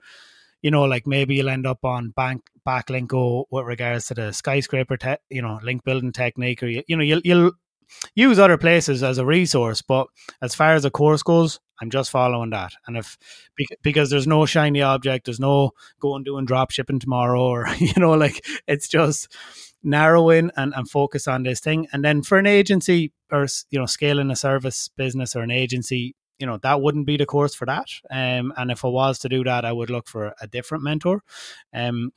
you 0.62 0.70
know, 0.70 0.84
like 0.84 1.06
maybe 1.06 1.34
you'll 1.34 1.50
end 1.50 1.66
up 1.66 1.84
on 1.84 2.10
bank 2.10 2.42
backlinko 2.66 3.44
with 3.50 3.66
regards 3.66 4.06
to 4.06 4.14
the 4.14 4.32
skyscraper, 4.32 4.96
te- 4.96 5.16
you 5.28 5.42
know, 5.42 5.60
link 5.62 5.84
building 5.84 6.12
technique, 6.12 6.62
or 6.62 6.66
you, 6.66 6.82
you 6.86 6.96
know, 6.96 7.02
you'll 7.02 7.20
you'll 7.24 7.52
use 8.14 8.38
other 8.38 8.56
places 8.56 9.02
as 9.02 9.18
a 9.18 9.26
resource. 9.26 9.82
But 9.82 10.06
as 10.40 10.54
far 10.54 10.74
as 10.74 10.86
a 10.86 10.90
course 10.90 11.22
goes, 11.22 11.60
I'm 11.80 11.90
just 11.90 12.10
following 12.10 12.50
that. 12.50 12.74
And 12.87 12.96
if 12.96 13.18
because 13.82 14.10
there's 14.10 14.26
no 14.26 14.46
shiny 14.46 14.82
object, 14.82 15.26
there's 15.26 15.40
no 15.40 15.72
going 16.00 16.24
doing 16.24 16.44
drop 16.44 16.70
shipping 16.70 16.98
tomorrow, 16.98 17.42
or 17.42 17.68
you 17.78 17.94
know, 17.96 18.12
like 18.12 18.44
it's 18.66 18.88
just 18.88 19.34
narrowing 19.82 20.50
and, 20.56 20.72
and 20.74 20.88
focus 20.88 21.28
on 21.28 21.42
this 21.42 21.60
thing. 21.60 21.87
And 21.92 22.04
then 22.04 22.22
for 22.22 22.38
an 22.38 22.46
agency 22.46 23.12
or 23.30 23.46
you 23.70 23.78
know, 23.78 23.87
scaling 23.87 24.30
a 24.30 24.37
service 24.37 24.88
business 24.96 25.37
or 25.37 25.42
an 25.42 25.50
agency, 25.50 26.14
you 26.38 26.46
know, 26.46 26.58
that 26.58 26.80
wouldn't 26.80 27.06
be 27.06 27.16
the 27.16 27.26
course 27.26 27.54
for 27.54 27.66
that. 27.66 27.88
Um, 28.10 28.52
and 28.56 28.70
if 28.70 28.84
I 28.84 28.88
was 28.88 29.18
to 29.20 29.28
do 29.28 29.44
that, 29.44 29.64
I 29.64 29.72
would 29.72 29.90
look 29.90 30.08
for 30.08 30.34
a 30.40 30.46
different 30.46 30.84
mentor. 30.84 31.22
Um, 31.72 32.12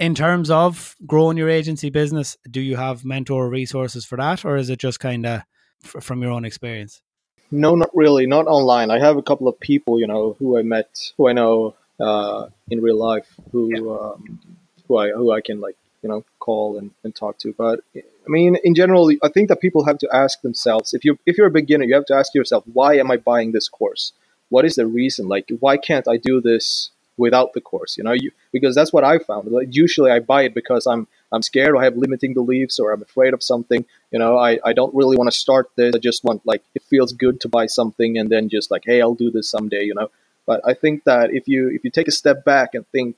in 0.00 0.14
terms 0.14 0.50
of 0.50 0.96
growing 1.06 1.36
your 1.36 1.48
agency 1.48 1.88
business, 1.88 2.36
do 2.50 2.60
you 2.60 2.76
have 2.76 3.04
mentor 3.04 3.48
resources 3.48 4.04
for 4.04 4.16
that, 4.16 4.44
or 4.44 4.56
is 4.56 4.70
it 4.70 4.80
just 4.80 4.98
kind 5.00 5.24
of 5.24 5.42
f- 5.84 6.02
from 6.02 6.20
your 6.20 6.32
own 6.32 6.44
experience? 6.44 7.00
No, 7.50 7.74
not 7.74 7.90
really. 7.94 8.26
Not 8.26 8.46
online. 8.46 8.90
I 8.90 8.98
have 8.98 9.16
a 9.16 9.22
couple 9.22 9.48
of 9.48 9.58
people, 9.58 9.98
you 9.98 10.06
know, 10.06 10.36
who 10.38 10.58
I 10.58 10.62
met, 10.62 11.12
who 11.16 11.28
I 11.28 11.32
know 11.32 11.74
uh, 11.98 12.48
in 12.70 12.80
real 12.80 12.96
life, 12.96 13.28
who 13.52 13.70
yeah. 13.72 13.80
um, 13.80 14.40
who 14.86 14.96
I 14.96 15.10
who 15.10 15.32
I 15.32 15.40
can 15.40 15.60
like 15.60 15.76
you 16.02 16.08
know 16.08 16.24
call 16.38 16.78
and, 16.78 16.90
and 17.04 17.14
talk 17.14 17.38
to. 17.38 17.54
But 17.56 17.80
I 17.96 18.28
mean, 18.28 18.56
in 18.62 18.74
general, 18.74 19.10
I 19.22 19.28
think 19.28 19.48
that 19.48 19.60
people 19.60 19.84
have 19.84 19.98
to 19.98 20.08
ask 20.12 20.40
themselves 20.42 20.94
if 20.94 21.04
you 21.04 21.18
if 21.26 21.38
you're 21.38 21.46
a 21.46 21.50
beginner, 21.50 21.84
you 21.84 21.94
have 21.94 22.06
to 22.06 22.14
ask 22.14 22.34
yourself, 22.34 22.64
why 22.72 22.96
am 22.96 23.10
I 23.10 23.16
buying 23.16 23.52
this 23.52 23.68
course? 23.68 24.12
What 24.50 24.64
is 24.64 24.76
the 24.76 24.86
reason? 24.86 25.28
Like, 25.28 25.50
why 25.60 25.76
can't 25.76 26.08
I 26.08 26.16
do 26.16 26.40
this 26.40 26.90
without 27.18 27.52
the 27.52 27.60
course 27.60 27.98
you 27.98 28.04
know? 28.04 28.12
You, 28.12 28.30
because 28.52 28.74
that's 28.74 28.92
what 28.92 29.04
i 29.04 29.18
found. 29.18 29.50
Like, 29.50 29.74
usually 29.74 30.10
i 30.10 30.20
buy 30.20 30.42
it 30.42 30.54
because 30.54 30.86
i'm 30.86 31.06
i'm 31.32 31.42
scared 31.42 31.74
or 31.74 31.78
i 31.78 31.84
have 31.84 31.96
limiting 31.96 32.32
beliefs 32.32 32.78
or 32.78 32.92
i'm 32.92 33.02
afraid 33.02 33.34
of 33.34 33.42
something 33.42 33.84
you 34.10 34.18
know? 34.18 34.38
I, 34.38 34.58
I 34.64 34.72
don't 34.72 34.94
really 34.94 35.16
want 35.18 35.30
to 35.30 35.36
start 35.36 35.70
this. 35.76 35.94
I 35.94 35.98
just 35.98 36.24
want 36.24 36.46
like 36.46 36.62
it 36.74 36.82
feels 36.82 37.12
good 37.12 37.40
to 37.42 37.48
buy 37.48 37.66
something 37.66 38.16
and 38.18 38.30
then 38.30 38.48
just 38.48 38.70
like 38.70 38.84
hey 38.86 39.02
i'll 39.02 39.14
do 39.14 39.30
this 39.30 39.50
someday 39.50 39.84
you 39.84 39.94
know? 39.94 40.10
But 40.46 40.62
i 40.64 40.74
think 40.74 41.04
that 41.04 41.34
if 41.34 41.46
you 41.48 41.68
if 41.68 41.84
you 41.84 41.90
take 41.90 42.08
a 42.08 42.12
step 42.12 42.44
back 42.44 42.74
and 42.74 42.86
think 42.88 43.16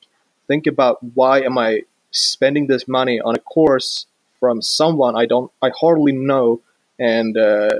think 0.48 0.66
about 0.66 0.98
why 1.14 1.42
am 1.42 1.58
i 1.58 1.82
spending 2.10 2.66
this 2.66 2.88
money 2.88 3.20
on 3.20 3.36
a 3.36 3.38
course 3.38 4.06
from 4.40 4.60
someone 4.62 5.14
i 5.16 5.26
don't 5.26 5.52
i 5.62 5.70
hardly 5.80 6.12
know 6.12 6.60
and 6.98 7.36
uh, 7.36 7.70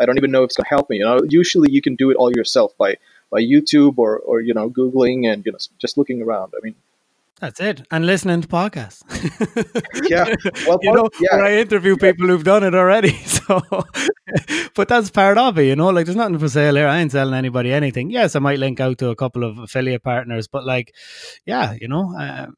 i 0.00 0.06
don't 0.06 0.16
even 0.16 0.30
know 0.30 0.42
if 0.42 0.48
it's 0.48 0.56
going 0.56 0.64
to 0.64 0.68
help 0.70 0.88
me 0.88 0.96
you 0.96 1.04
know? 1.04 1.20
Usually 1.28 1.70
you 1.70 1.82
can 1.82 1.96
do 1.96 2.10
it 2.10 2.16
all 2.16 2.30
yourself 2.32 2.72
by 2.78 2.96
by 3.30 3.40
YouTube 3.40 3.98
or, 3.98 4.18
or 4.18 4.40
you 4.40 4.54
know 4.54 4.70
googling 4.70 5.30
and 5.30 5.44
you 5.44 5.52
know 5.52 5.58
just 5.78 5.98
looking 5.98 6.22
around. 6.22 6.52
I 6.56 6.60
mean, 6.62 6.74
that's 7.40 7.60
it, 7.60 7.82
and 7.92 8.04
listening 8.04 8.40
to 8.40 8.48
podcasts. 8.48 9.04
yeah, 10.10 10.34
well, 10.66 10.78
you 10.82 10.92
know, 10.92 11.08
yeah. 11.20 11.36
I 11.36 11.58
interview 11.58 11.96
people 11.96 12.26
who've 12.26 12.42
done 12.42 12.64
it 12.64 12.74
already. 12.74 13.18
So, 13.48 13.62
but 14.74 14.88
that's 14.88 15.08
part 15.08 15.38
of 15.38 15.58
it, 15.58 15.64
you 15.64 15.76
know. 15.76 15.88
Like, 15.88 16.04
there's 16.04 16.16
nothing 16.16 16.38
for 16.38 16.50
sale 16.50 16.74
here. 16.74 16.86
I 16.86 16.98
ain't 16.98 17.12
selling 17.12 17.32
anybody 17.32 17.72
anything. 17.72 18.10
Yes, 18.10 18.36
I 18.36 18.40
might 18.40 18.58
link 18.58 18.78
out 18.78 18.98
to 18.98 19.08
a 19.08 19.16
couple 19.16 19.42
of 19.42 19.56
affiliate 19.58 20.02
partners, 20.02 20.48
but 20.48 20.66
like, 20.66 20.94
yeah, 21.46 21.74
you 21.80 21.88
know, 21.88 22.14
uh, 22.14 22.48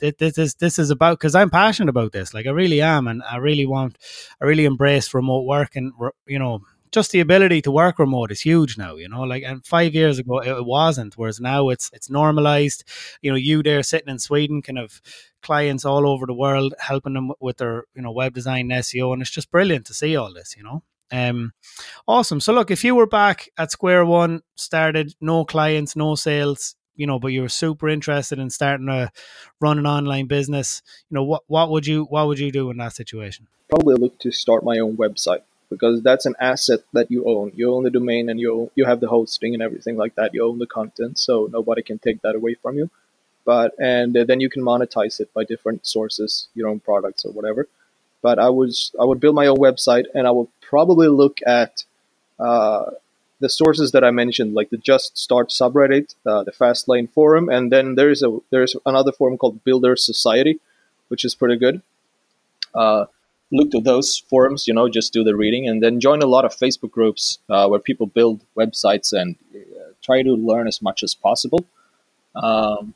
this 0.00 0.38
is 0.38 0.54
this 0.54 0.80
is 0.80 0.90
about 0.90 1.20
because 1.20 1.36
I'm 1.36 1.50
passionate 1.50 1.90
about 1.90 2.10
this. 2.10 2.34
Like, 2.34 2.46
I 2.46 2.50
really 2.50 2.80
am, 2.80 3.06
and 3.06 3.22
I 3.22 3.36
really 3.36 3.66
want, 3.66 3.98
I 4.40 4.46
really 4.46 4.64
embrace 4.64 5.14
remote 5.14 5.44
work, 5.44 5.76
and 5.76 5.92
you 6.26 6.40
know, 6.40 6.62
just 6.92 7.10
the 7.10 7.20
ability 7.20 7.62
to 7.62 7.70
work 7.70 7.98
remote 7.98 8.30
is 8.30 8.42
huge 8.42 8.78
now. 8.78 8.96
You 8.96 9.08
know, 9.08 9.22
like 9.22 9.42
and 9.42 9.64
five 9.66 9.94
years 9.94 10.18
ago 10.18 10.40
it 10.40 10.64
wasn't, 10.64 11.16
whereas 11.16 11.40
now 11.40 11.70
it's 11.70 11.90
it's 11.92 12.10
normalized. 12.10 12.84
You 13.22 13.32
know, 13.32 13.36
you 13.36 13.62
there 13.62 13.82
sitting 13.82 14.08
in 14.08 14.18
Sweden 14.18 14.62
kind 14.62 14.78
of 14.78 15.00
clients 15.42 15.84
all 15.84 16.06
over 16.06 16.26
the 16.26 16.34
world 16.34 16.74
helping 16.78 17.14
them 17.14 17.32
with 17.40 17.56
their 17.56 17.84
you 17.94 18.02
know 18.02 18.12
web 18.12 18.34
design 18.34 18.68
SEO, 18.68 19.12
and 19.12 19.22
it's 19.22 19.30
just 19.30 19.50
brilliant 19.50 19.86
to 19.86 19.94
see 19.94 20.14
all 20.14 20.32
this. 20.32 20.54
You 20.56 20.62
know. 20.62 20.82
Um, 21.10 21.52
awesome. 22.08 22.40
So 22.40 22.54
look, 22.54 22.70
if 22.70 22.84
you 22.84 22.94
were 22.94 23.06
back 23.06 23.50
at 23.58 23.70
square 23.70 24.04
one, 24.04 24.40
started 24.54 25.14
no 25.20 25.44
clients, 25.44 25.94
no 25.94 26.14
sales, 26.14 26.74
you 26.96 27.06
know, 27.06 27.18
but 27.18 27.28
you 27.28 27.42
were 27.42 27.50
super 27.50 27.86
interested 27.86 28.38
in 28.38 28.48
starting 28.48 28.86
to 28.86 29.10
run 29.60 29.78
an 29.78 29.86
online 29.86 30.26
business, 30.26 30.82
you 31.10 31.14
know, 31.14 31.22
what 31.22 31.42
what 31.48 31.70
would 31.70 31.86
you 31.86 32.04
what 32.04 32.26
would 32.28 32.38
you 32.38 32.50
do 32.50 32.70
in 32.70 32.78
that 32.78 32.94
situation? 32.94 33.46
Probably 33.68 33.94
look 33.94 34.18
to 34.20 34.30
start 34.30 34.64
my 34.64 34.78
own 34.78 34.96
website 34.96 35.42
because 35.72 36.02
that's 36.02 36.26
an 36.26 36.34
asset 36.40 36.80
that 36.92 37.10
you 37.10 37.24
own. 37.24 37.52
You 37.54 37.74
own 37.74 37.84
the 37.84 37.90
domain 37.98 38.28
and 38.30 38.38
you 38.38 38.70
you 38.74 38.84
have 38.84 39.00
the 39.00 39.08
hosting 39.08 39.54
and 39.54 39.62
everything 39.62 39.96
like 39.96 40.14
that. 40.16 40.34
You 40.34 40.46
own 40.48 40.58
the 40.58 40.72
content, 40.78 41.18
so 41.18 41.48
nobody 41.58 41.82
can 41.82 41.98
take 41.98 42.22
that 42.22 42.34
away 42.34 42.54
from 42.54 42.76
you. 42.76 42.90
But 43.44 43.74
and 43.80 44.14
then 44.14 44.40
you 44.40 44.48
can 44.48 44.62
monetize 44.62 45.20
it 45.20 45.32
by 45.34 45.44
different 45.44 45.86
sources, 45.86 46.48
your 46.54 46.68
own 46.68 46.80
products 46.80 47.24
or 47.24 47.32
whatever. 47.32 47.68
But 48.20 48.38
I 48.38 48.50
was 48.50 48.92
I 49.00 49.04
would 49.04 49.20
build 49.20 49.34
my 49.34 49.46
own 49.46 49.58
website 49.68 50.06
and 50.14 50.26
I 50.26 50.30
would 50.30 50.48
probably 50.60 51.08
look 51.08 51.38
at 51.46 51.84
uh, 52.38 52.90
the 53.40 53.48
sources 53.48 53.92
that 53.92 54.04
I 54.04 54.10
mentioned, 54.10 54.54
like 54.54 54.70
the 54.70 54.76
Just 54.76 55.18
Start 55.18 55.48
subreddit, 55.50 56.14
uh, 56.24 56.44
the 56.44 56.52
Fastlane 56.52 57.10
forum, 57.10 57.48
and 57.48 57.72
then 57.72 57.96
there's 57.96 58.22
a 58.22 58.38
there's 58.50 58.76
another 58.86 59.12
forum 59.12 59.36
called 59.36 59.64
Builder 59.64 59.96
Society, 59.96 60.60
which 61.08 61.24
is 61.24 61.34
pretty 61.34 61.56
good. 61.56 61.82
Uh, 62.74 63.06
look 63.52 63.70
to 63.70 63.80
those 63.80 64.18
forums, 64.30 64.66
you 64.66 64.74
know, 64.74 64.88
just 64.88 65.12
do 65.12 65.22
the 65.22 65.36
reading, 65.36 65.68
and 65.68 65.82
then 65.82 66.00
join 66.00 66.22
a 66.22 66.26
lot 66.26 66.44
of 66.44 66.56
Facebook 66.56 66.90
groups 66.90 67.38
uh, 67.48 67.68
where 67.68 67.78
people 67.80 68.06
build 68.06 68.40
websites 68.56 69.12
and 69.12 69.36
uh, 69.54 69.92
try 70.02 70.22
to 70.22 70.32
learn 70.32 70.66
as 70.66 70.80
much 70.82 71.02
as 71.02 71.14
possible. 71.14 71.64
Um, 72.34 72.94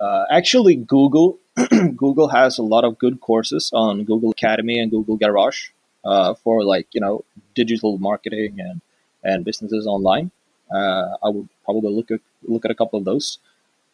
uh, 0.00 0.24
actually, 0.30 0.76
Google 0.76 1.38
Google 1.96 2.28
has 2.28 2.58
a 2.58 2.62
lot 2.62 2.84
of 2.84 2.98
good 2.98 3.20
courses 3.20 3.70
on 3.72 4.04
Google 4.04 4.30
Academy 4.30 4.78
and 4.78 4.90
Google 4.90 5.16
Garage 5.16 5.68
uh, 6.04 6.34
for 6.34 6.64
like 6.64 6.88
you 6.92 7.00
know 7.00 7.24
digital 7.54 7.98
marketing 7.98 8.58
and 8.58 8.80
and 9.22 9.44
businesses 9.44 9.86
online. 9.86 10.30
Uh, 10.74 11.16
I 11.22 11.28
would 11.28 11.48
probably 11.64 11.94
look 11.94 12.10
at 12.10 12.20
look 12.42 12.64
at 12.64 12.70
a 12.70 12.74
couple 12.74 12.98
of 12.98 13.04
those, 13.04 13.38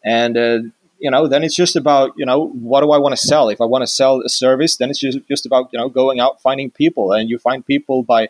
and 0.04 0.36
uh, 0.36 0.58
you 0.98 1.10
know, 1.10 1.28
then 1.28 1.44
it's 1.44 1.54
just 1.54 1.76
about 1.76 2.12
you 2.16 2.26
know 2.26 2.48
what 2.48 2.80
do 2.82 2.90
I 2.90 2.98
want 2.98 3.16
to 3.16 3.26
sell? 3.26 3.48
If 3.48 3.60
I 3.60 3.64
want 3.64 3.82
to 3.82 3.86
sell 3.86 4.20
a 4.20 4.28
service, 4.28 4.76
then 4.76 4.90
it's 4.90 4.98
just 4.98 5.18
just 5.28 5.46
about 5.46 5.70
you 5.72 5.78
know 5.78 5.88
going 5.88 6.20
out 6.20 6.40
finding 6.42 6.70
people, 6.70 7.12
and 7.12 7.30
you 7.30 7.38
find 7.38 7.64
people 7.64 8.02
by 8.02 8.28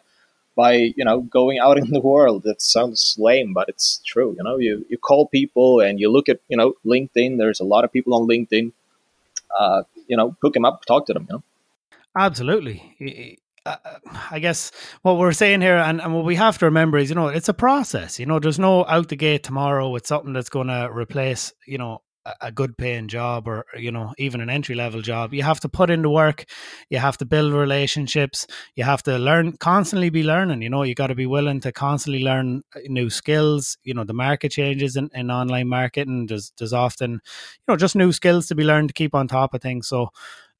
by 0.56 0.72
you 0.96 1.04
know 1.04 1.20
going 1.22 1.58
out 1.58 1.78
in 1.82 1.90
the 1.90 2.00
world. 2.00 2.42
That 2.42 2.60
sounds 2.60 3.16
lame, 3.18 3.52
but 3.54 3.68
it's 3.68 4.00
true. 4.04 4.34
You 4.36 4.44
know, 4.44 4.58
you 4.58 4.84
you 4.88 4.98
call 4.98 5.26
people 5.28 5.80
and 5.80 5.98
you 5.98 6.10
look 6.10 6.28
at 6.28 6.40
you 6.48 6.56
know 6.56 6.74
LinkedIn. 6.84 7.38
There's 7.38 7.60
a 7.60 7.64
lot 7.64 7.84
of 7.84 7.92
people 7.92 8.14
on 8.14 8.28
LinkedIn. 8.28 8.72
Uh, 9.58 9.82
you 10.06 10.16
know, 10.16 10.36
hook 10.42 10.54
them 10.54 10.64
up, 10.64 10.84
talk 10.84 11.06
to 11.06 11.14
them. 11.14 11.26
You 11.30 11.36
know, 11.36 11.42
absolutely. 12.16 13.38
Uh, 13.64 13.76
I 14.30 14.38
guess 14.38 14.72
what 15.02 15.18
we're 15.18 15.32
saying 15.32 15.60
here 15.60 15.76
and, 15.76 16.00
and 16.00 16.14
what 16.14 16.24
we 16.24 16.36
have 16.36 16.56
to 16.58 16.66
remember 16.66 16.96
is, 16.96 17.10
you 17.10 17.14
know, 17.14 17.28
it's 17.28 17.48
a 17.48 17.54
process. 17.54 18.18
You 18.18 18.24
know, 18.24 18.38
there's 18.38 18.58
no 18.58 18.86
out 18.86 19.08
the 19.08 19.16
gate 19.16 19.42
tomorrow 19.42 19.90
with 19.90 20.06
something 20.06 20.32
that's 20.32 20.48
going 20.48 20.68
to 20.68 20.88
replace, 20.90 21.52
you 21.66 21.76
know, 21.76 22.00
a 22.41 22.53
good 22.53 22.76
paying 22.76 23.09
job 23.09 23.47
or 23.49 23.64
you 23.76 23.91
know 23.91 24.12
even 24.18 24.41
an 24.41 24.51
entry 24.51 24.74
level 24.74 25.01
job 25.03 25.33
you 25.33 25.43
have 25.43 25.61
to 25.61 25.68
put 25.68 25.91
in 25.91 26.03
the 26.03 26.11
work 26.11 26.45
you 26.91 26.99
have 26.99 27.16
to 27.16 27.24
build 27.24 27.53
relationships 27.53 28.47
you 28.76 28.85
have 28.85 29.03
to 29.03 29.18
learn 29.18 29.57
constantly 29.59 30.11
be 30.11 30.22
learning 30.22 30.62
you 30.62 30.70
know 30.70 30.83
you 30.83 30.95
got 30.95 31.09
to 31.09 31.14
be 31.14 31.26
willing 31.26 31.61
to 31.61 31.72
constantly 31.72 32.22
learn 32.22 32.62
uh, 32.76 32.81
new 32.89 33.11
skills 33.11 33.76
you 33.85 33.95
know 33.95 34.05
the 34.05 34.14
market 34.14 34.51
changes 34.51 34.97
in, 34.97 35.11
in 35.14 35.31
online 35.31 35.68
marketing 35.68 36.26
there's 36.26 36.53
there's 36.59 36.72
often 36.72 37.12
you 37.12 37.18
know 37.68 37.76
just 37.76 37.97
new 37.97 38.12
skills 38.12 38.47
to 38.47 38.55
be 38.55 38.64
learned 38.64 38.89
to 38.89 38.95
keep 38.95 39.14
on 39.14 39.29
top 39.29 39.55
of 39.55 39.62
things 39.62 39.89
so 39.89 40.09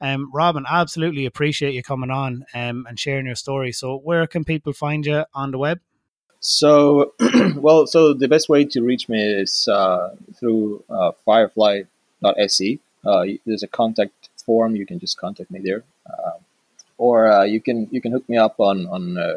um, 0.01 0.31
Robin, 0.33 0.65
absolutely 0.69 1.27
appreciate 1.27 1.75
you 1.75 1.83
coming 1.83 2.11
on 2.11 2.45
um, 2.55 2.87
and 2.89 3.01
sharing 3.01 3.27
your 3.27 3.35
story. 3.35 3.73
So, 3.73 3.97
where 3.97 4.29
can 4.29 4.45
people 4.45 4.73
find 4.73 5.05
you 5.05 5.25
on 5.35 5.51
the 5.51 5.59
web? 5.59 5.81
So, 6.41 7.15
well, 7.57 7.87
so 7.87 8.15
the 8.15 8.29
best 8.29 8.49
way 8.49 8.65
to 8.65 8.83
reach 8.83 9.09
me 9.09 9.21
is 9.21 9.67
uh, 9.69 10.15
through 10.35 10.85
uh, 10.89 11.13
fyrefly.se. 11.27 12.79
Uh, 13.05 13.25
there's 13.45 13.63
a 13.63 13.69
contact 13.69 14.29
form. 14.45 14.77
You 14.77 14.87
can 14.87 14.99
just 14.99 15.19
contact 15.19 15.51
me 15.51 15.61
there, 15.61 15.83
um, 16.07 16.41
or 16.97 17.31
uh, 17.31 17.45
you 17.45 17.61
can 17.61 17.89
you 17.91 18.01
can 18.01 18.13
hook 18.13 18.29
me 18.29 18.37
up 18.37 18.61
on 18.61 18.87
on 18.87 19.19
uh, 19.19 19.35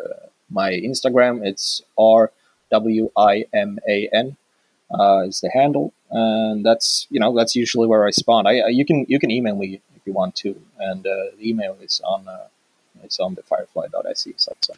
my 0.50 0.72
Instagram. 0.72 1.46
It's 1.46 1.82
r 1.98 2.32
w 2.70 3.12
i 3.18 3.46
m 3.54 3.80
a 3.88 4.10
n 4.12 4.38
uh, 4.94 5.24
is 5.28 5.42
the 5.42 5.50
handle, 5.50 5.94
and 6.10 6.66
that's 6.66 7.08
you 7.10 7.20
know 7.20 7.36
that's 7.36 7.56
usually 7.56 7.88
where 7.88 8.06
I 8.06 8.12
spawn. 8.12 8.46
I, 8.46 8.60
I 8.60 8.68
you 8.68 8.86
can 8.86 9.06
you 9.08 9.20
can 9.20 9.32
email 9.32 9.56
me 9.56 9.82
if 9.96 10.02
you 10.06 10.14
want 10.14 10.36
to, 10.38 10.56
and 10.80 11.04
the 11.04 11.32
email 11.42 11.78
is 11.82 12.02
on 12.04 12.28
it's 13.04 13.20
on 13.20 13.36
the 13.36 13.42
fyrefly.se 13.42 14.34
site. 14.38 14.66
So. 14.66 14.74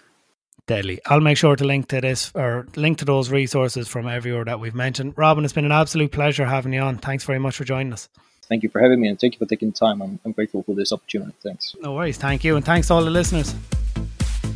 Deadly. 0.66 1.02
I'll 1.06 1.20
make 1.20 1.38
sure 1.38 1.56
to 1.56 1.64
link 1.66 1.90
to 1.90 2.00
this 2.00 2.32
or 2.34 2.66
link 2.76 2.98
to 3.00 3.06
those 3.06 3.30
resources 3.30 3.90
from 3.90 4.08
everywhere 4.08 4.46
that 4.46 4.62
we've 4.62 4.74
mentioned. 4.74 5.14
Robin, 5.18 5.44
it's 5.44 5.54
been 5.54 5.66
an 5.66 5.74
absolute 5.74 6.12
pleasure 6.12 6.46
having 6.46 6.72
you 6.72 6.80
on. 6.80 6.98
Thanks 6.98 7.26
very 7.26 7.40
much 7.40 7.58
for 7.58 7.66
joining 7.66 7.92
us. 7.92 8.08
Thank 8.44 8.64
you 8.64 8.70
for 8.70 8.82
having 8.82 9.02
me 9.02 9.10
and 9.10 9.20
thank 9.20 9.34
you 9.34 9.40
for 9.40 9.46
taking 9.46 9.72
the 9.72 9.76
time. 9.76 10.02
I'm, 10.02 10.20
I'm 10.24 10.32
grateful 10.32 10.64
for 10.64 10.76
this 10.76 10.94
opportunity. 10.94 11.34
Thanks. 11.42 11.76
No 11.82 11.94
worries. 11.94 12.18
Thank 12.18 12.44
you. 12.44 12.56
And 12.56 12.66
thanks 12.66 12.88
to 12.88 12.94
all 12.94 13.04
the 13.04 13.10
listeners. 13.10 13.54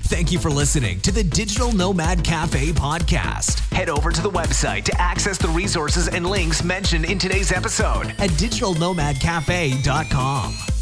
Thank 0.07 0.31
you 0.31 0.39
for 0.39 0.49
listening 0.49 1.01
to 1.01 1.11
the 1.11 1.23
Digital 1.23 1.73
Nomad 1.73 2.23
Cafe 2.23 2.67
podcast. 2.67 3.59
Head 3.73 3.89
over 3.89 4.11
to 4.11 4.21
the 4.21 4.31
website 4.31 4.85
to 4.85 5.01
access 5.01 5.37
the 5.37 5.49
resources 5.49 6.07
and 6.07 6.25
links 6.25 6.63
mentioned 6.63 7.03
in 7.05 7.19
today's 7.19 7.51
episode 7.51 8.07
at 8.17 8.29
digitalnomadcafe.com. 8.31 10.76